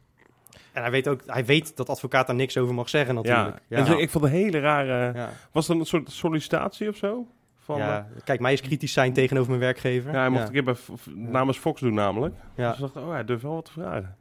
En 0.71 0.81
hij 0.81 0.91
weet 0.91 1.07
ook, 1.07 1.21
hij 1.25 1.45
weet 1.45 1.77
dat 1.77 1.89
advocaat 1.89 2.27
daar 2.27 2.35
niks 2.35 2.57
over 2.57 2.73
mag 2.75 2.89
zeggen 2.89 3.15
natuurlijk. 3.15 3.47
Ja. 3.67 3.77
Ja, 3.77 3.85
En 3.85 3.99
ik 3.99 4.09
vond 4.09 4.23
het 4.23 4.33
een 4.33 4.39
hele 4.39 4.59
rare... 4.59 5.11
ja. 5.17 5.29
Was 5.51 5.67
dat 5.67 5.77
een 5.79 5.85
soort 5.85 6.11
sollicitatie 6.11 6.89
of 6.89 6.95
zo? 6.95 7.27
Van, 7.63 7.79
eh, 7.79 7.85
Ja, 7.85 8.07
Kijk, 8.23 8.39
mij 8.39 8.53
is 8.53 8.61
kritisch 8.61 8.93
zijn 8.93 9.13
tegenover 9.13 9.49
mijn 9.49 9.61
werkgever. 9.61 10.11
ja, 10.13 10.19
hij 10.19 10.29
mocht 10.29 10.41
ja. 10.41 10.47
een 10.47 10.53
keer 10.53 10.63
bij, 10.63 10.75
namens 11.15 11.57
Fox 11.57 11.81
doen 11.81 11.93
namelijk. 11.93 12.35
Ja, 12.55 12.67
Dus 12.71 12.79
ik 12.79 12.93
dacht, 12.93 13.05
oh, 13.05 13.11
hij 13.11 13.25
durft 13.25 13.43
wel 13.43 13.53
wat 13.53 13.65
te 13.65 13.71
vragen. 13.71 14.15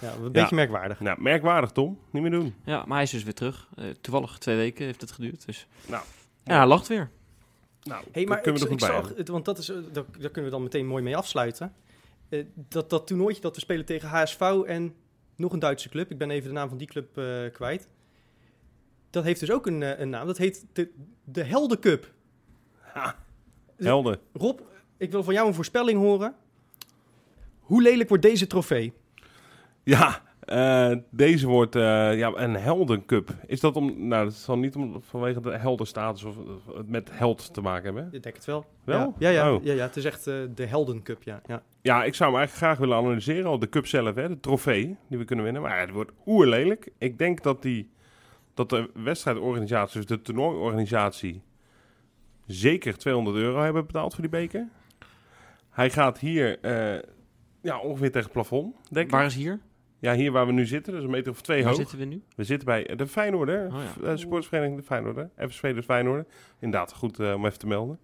Ja, 0.00 0.12
een 0.12 0.22
Ja. 0.22 0.30
beetje 0.30 0.54
merkwaardig. 0.54 1.00
Nou, 1.00 1.20
merkwaardig 1.22 1.70
Tom. 1.70 1.98
Niet 2.10 2.22
meer 2.22 2.30
doen. 2.30 2.54
ja, 2.64 2.84
maar 2.86 2.94
hij 2.94 3.02
is 3.02 3.10
dus 3.10 3.22
weer 3.22 3.34
terug. 3.34 3.68
Eh, 3.76 3.84
toevallig 4.00 4.38
twee 4.38 4.56
weken 4.56 4.84
heeft 4.84 5.00
het 5.00 5.12
geduurd. 5.12 5.46
Dus 5.46 5.66
Nou, 5.86 6.04
ja, 6.44 6.56
hij 6.56 6.66
lacht 6.66 6.86
weer. 6.86 7.10
nou 7.82 8.04
Hey, 8.12 8.24
maar 8.26 8.40
kunnen 8.40 8.60
we 8.60 8.66
er 8.66 8.72
ik 8.72 8.80
goed 8.80 8.90
bij 8.90 9.02
zag, 9.16 9.26
want 9.26 9.44
dat 9.44 9.58
is, 9.58 9.68
eh, 9.68 9.76
daar, 9.92 10.04
daar 10.18 10.30
kunnen 10.30 10.44
we 10.44 10.50
dan 10.50 10.62
meteen 10.62 10.86
mooi 10.86 11.02
mee 11.02 11.16
afsluiten. 11.16 11.74
Eh, 12.28 12.44
dat, 12.54 12.90
dat 12.90 13.06
toernooitje 13.06 13.42
dat 13.42 13.54
we 13.54 13.60
spelen 13.60 13.84
tegen 13.84 14.08
HSV 14.08 14.40
en 14.66 14.94
nog 15.36 15.52
een 15.52 15.58
Duitse 15.58 15.88
club. 15.88 16.10
Ik 16.10 16.18
ben 16.18 16.30
even 16.30 16.48
de 16.48 16.54
naam 16.54 16.68
van 16.68 16.78
die 16.78 16.86
club 16.86 17.18
eh, 17.18 17.52
kwijt. 17.52 17.88
Dat 19.10 19.24
heeft 19.24 19.40
dus 19.40 19.50
ook 19.50 19.66
een, 19.66 20.00
een 20.00 20.08
naam. 20.08 20.26
Dat 20.26 20.38
heet 20.38 20.66
de, 20.72 20.90
de 21.24 21.42
Helden 21.44 21.78
Cup. 21.78 22.12
Helder. 23.76 24.18
Rob, 24.32 24.60
ik 24.96 25.10
wil 25.10 25.22
van 25.24 25.34
jou 25.34 25.48
een 25.48 25.54
voorspelling 25.54 25.98
horen. 25.98 26.34
Hoe 27.60 27.82
lelijk 27.82 28.08
wordt 28.08 28.22
deze 28.24 28.46
trofee? 28.46 28.92
Ja, 29.86 30.22
eh, 30.40 30.92
deze 31.10 31.46
wordt 31.46 31.76
eh, 31.76 32.18
ja, 32.18 32.32
een 32.34 32.54
heldencup. 32.54 33.34
Is 33.46 33.60
dat 33.60 33.76
om... 33.76 34.08
Nou, 34.08 34.24
dat 34.24 34.34
zal 34.34 34.58
niet 34.58 34.76
om, 34.76 35.02
vanwege 35.02 35.40
de 35.40 35.58
heldenstatus 35.58 36.24
of 36.24 36.36
het 36.76 36.88
met 36.88 37.10
held 37.12 37.54
te 37.54 37.60
maken 37.60 37.84
hebben. 37.84 38.08
Ik 38.12 38.22
denk 38.22 38.34
het 38.34 38.44
wel. 38.44 38.66
Wel? 38.84 39.14
Ja, 39.18 39.28
ja, 39.28 39.44
ja, 39.44 39.54
Oh. 39.54 39.64
ja, 39.64 39.72
ja, 39.72 39.82
het 39.82 39.96
is 39.96 40.04
echt 40.04 40.26
eh, 40.26 40.34
de 40.54 40.66
Helden 40.66 41.02
Cup, 41.02 41.22
ja. 41.22 41.40
ja. 41.46 41.62
Ja, 41.82 42.04
ik 42.04 42.14
zou 42.14 42.30
hem 42.30 42.38
eigenlijk 42.38 42.66
graag 42.66 42.86
willen 42.86 43.04
analyseren. 43.04 43.44
Al 43.44 43.58
de 43.58 43.68
cup 43.68 43.86
zelf, 43.86 44.14
hè, 44.14 44.28
de 44.28 44.40
trofee 44.40 44.96
die 45.08 45.18
we 45.18 45.24
kunnen 45.24 45.44
winnen. 45.44 45.62
Maar 45.62 45.74
ja, 45.74 45.80
het 45.80 45.90
wordt 45.90 46.12
oerlelijk. 46.26 46.88
Ik 46.98 47.18
denk 47.18 47.42
dat, 47.42 47.62
die, 47.62 47.90
dat 48.54 48.70
de 48.70 48.90
wedstrijdorganisatie, 48.94 49.96
dus 50.00 50.06
de 50.06 50.22
toernooiorganisatie, 50.22 51.42
zeker 52.46 52.98
200 52.98 53.36
euro 53.36 53.60
hebben 53.60 53.86
betaald 53.86 54.12
voor 54.12 54.22
die 54.22 54.30
beker. 54.30 54.68
Hij 55.70 55.90
gaat 55.90 56.18
hier 56.18 56.60
eh, 56.60 57.02
ja, 57.60 57.78
ongeveer 57.78 58.10
tegen 58.10 58.22
het 58.22 58.32
plafond, 58.32 58.74
denk 58.90 59.06
ik. 59.06 59.12
Waar 59.12 59.24
is 59.24 59.34
hier? 59.34 59.60
Ja, 60.06 60.14
hier 60.14 60.32
waar 60.32 60.46
we 60.46 60.52
nu 60.52 60.66
zitten, 60.66 60.92
dus 60.92 61.02
een 61.04 61.10
meter 61.10 61.32
of 61.32 61.40
twee 61.40 61.58
Waar 61.62 61.68
hoog. 61.68 61.80
zitten 61.80 61.98
we 61.98 62.04
nu? 62.04 62.22
We 62.36 62.44
zitten 62.44 62.66
bij 62.66 62.84
de 62.96 63.06
Feyenoorder, 63.06 63.66
Oh 63.66 63.72
ja. 63.72 63.86
F- 63.86 64.02
eh, 64.02 64.16
sportsvereniging 64.16 64.78
de 64.80 64.86
Feyenoorder. 64.86 65.30
FSV 65.48 65.74
de 65.74 65.82
Feyenoorder. 65.82 66.26
Inderdaad, 66.58 66.92
goed 66.92 67.18
eh, 67.20 67.34
om 67.34 67.46
even 67.46 67.58
te 67.58 67.66
melden. 67.66 67.98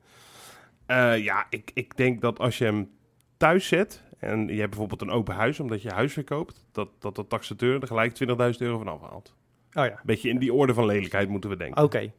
Eh, 0.87 1.25
ja, 1.25 1.47
ik, 1.51 1.71
ik 1.75 1.97
denk 1.97 2.21
dat 2.21 2.39
als 2.39 2.59
je 2.59 2.65
hem 2.65 2.91
thuis 3.37 3.67
zet 3.69 4.03
en 4.19 4.47
je 4.49 4.55
hebt 4.59 4.69
bijvoorbeeld 4.71 5.01
een 5.03 5.11
open 5.11 5.35
huis 5.35 5.61
omdat 5.61 5.83
je 5.83 5.91
huis 5.91 6.13
verkoopt, 6.13 6.65
dat, 6.73 6.89
dat 6.99 7.17
de 7.17 7.27
taxateur 7.27 7.81
er 7.81 7.87
gelijk 7.87 8.19
20.000 8.53 8.59
euro 8.59 8.79
van 8.79 8.89
afhaalt. 8.89 9.35
Oh 9.73 9.85
ja, 9.85 10.01
Beetje 10.05 10.29
in 10.29 10.39
die 10.39 10.53
orde 10.53 10.75
van 10.75 10.87
lelijkheid 10.87 11.29
moeten 11.29 11.51
we 11.51 11.57
denken. 11.57 11.83
oké. 11.83 12.13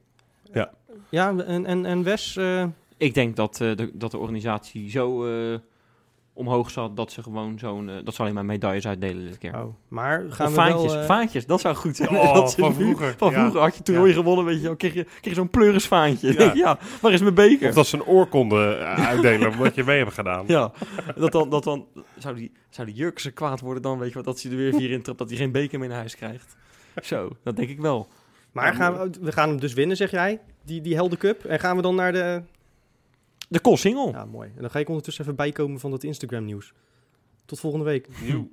Ja. 0.54 0.72
Ja, 1.10 1.30
en, 1.38 1.66
en, 1.66 1.86
en 1.86 2.04
Wes... 2.04 2.36
eh, 2.38 2.66
Ik 2.98 3.14
denk 3.14 3.36
dat, 3.36 3.62
eh, 3.62 3.76
de, 3.76 3.92
dat 3.94 4.12
de 4.12 4.18
organisatie 4.18 4.90
zo 4.90 5.26
eh, 5.26 5.60
omhoog 6.36 6.72
zat 6.72 6.96
dat 6.98 7.12
ze 7.12 7.24
gewoon 7.24 7.60
zo'n... 7.60 7.90
eh, 7.90 7.96
dat 8.04 8.14
ze 8.14 8.22
alleen 8.22 8.34
maar 8.34 8.46
medailles 8.46 8.88
uitdelen 8.88 9.26
dit 9.26 9.38
keer. 9.38 9.54
oh, 9.56 9.74
maar 9.88 10.26
gaan 10.30 10.48
of 10.48 10.54
we 10.54 10.60
vaantjes, 10.62 10.92
wel... 10.94 11.02
eh, 11.02 11.08
vaantjes, 11.08 11.46
dat 11.46 11.62
zou 11.62 11.76
goed 11.76 11.96
zijn. 11.96 12.10
Oh, 12.10 12.34
Dat 12.40 12.52
ze 12.52 12.60
van 12.60 12.70
nu- 12.78 12.84
vroeger. 12.84 13.16
Van 13.18 13.32
Ja. 13.32 13.40
vroeger 13.40 13.62
had 13.62 13.76
je 13.78 13.84
toernooi 13.84 14.14
gewonnen, 14.14 14.46
weet 14.46 14.56
je 14.58 14.62
wel, 14.64 14.76
kreeg 14.76 14.94
je, 14.94 15.04
kreeg 15.04 15.20
je 15.24 15.34
zo'n 15.34 15.50
pleurisvaantje. 15.50 16.34
Ja. 16.34 16.44
Ja. 16.44 16.54
ja, 16.66 16.78
waar 17.02 17.12
is 17.14 17.22
mijn 17.22 17.34
beker? 17.34 17.70
Of 17.70 17.76
dat 17.76 17.88
ze 17.88 17.96
een 17.96 18.04
oorkonde 18.06 18.76
eh, 18.76 19.08
uitdelen 19.08 19.58
wat 19.58 19.76
je 19.76 19.84
mee 19.84 19.98
hebt 19.98 20.14
gedaan. 20.14 20.44
Ja, 20.48 20.72
dat 21.16 21.32
dan, 21.32 21.50
dat 21.50 21.64
dan 21.64 21.86
zou 22.18 22.36
die, 22.36 22.52
zou 22.70 22.88
die 22.88 22.96
Jurkse 22.96 23.32
kwaad 23.32 23.60
worden 23.60 23.82
dan, 23.84 24.00
weet 24.00 24.10
je 24.10 24.16
wat, 24.16 24.26
dat 24.26 24.42
hij 24.42 24.52
er 24.52 24.58
weer 24.58 24.74
vier 24.74 24.92
in 24.92 25.02
trapt, 25.02 25.20
dat 25.20 25.30
hij 25.30 25.38
geen 25.38 25.52
beker 25.52 25.80
meer 25.80 25.88
naar 25.90 25.98
huis 25.98 26.16
krijgt. 26.16 26.56
Zo, 27.04 27.30
dat 27.44 27.56
denk 27.56 27.70
ik 27.70 27.80
wel. 27.80 28.08
Maar 28.52 28.74
gaan 28.74 28.94
we, 28.94 29.10
we 29.22 29.32
gaan 29.32 29.50
hem 29.50 29.60
dus 29.60 29.74
winnen, 29.74 29.98
zeg 29.98 30.12
jij, 30.12 30.40
die, 30.66 30.82
die 30.82 30.96
Helden 30.96 31.18
Cup. 31.18 31.46
En 31.46 31.60
gaan 31.60 31.76
we 31.76 31.82
dan 31.82 31.96
naar 31.96 32.12
de... 32.12 32.42
De 33.54 33.60
Koolsingel. 33.60 34.10
Ja, 34.12 34.26
mooi. 34.26 34.52
En 34.56 34.62
dan 34.62 34.70
ga 34.70 34.80
ik 34.80 34.88
ondertussen 34.88 35.24
even 35.24 35.36
bijkomen 35.36 35.80
van 35.80 35.92
dat 35.92 36.04
Instagram 36.04 36.46
nieuws. 36.46 36.74
Tot 37.46 37.60
volgende 37.60 37.86
week. 37.86 38.08
Joe. 38.26 38.48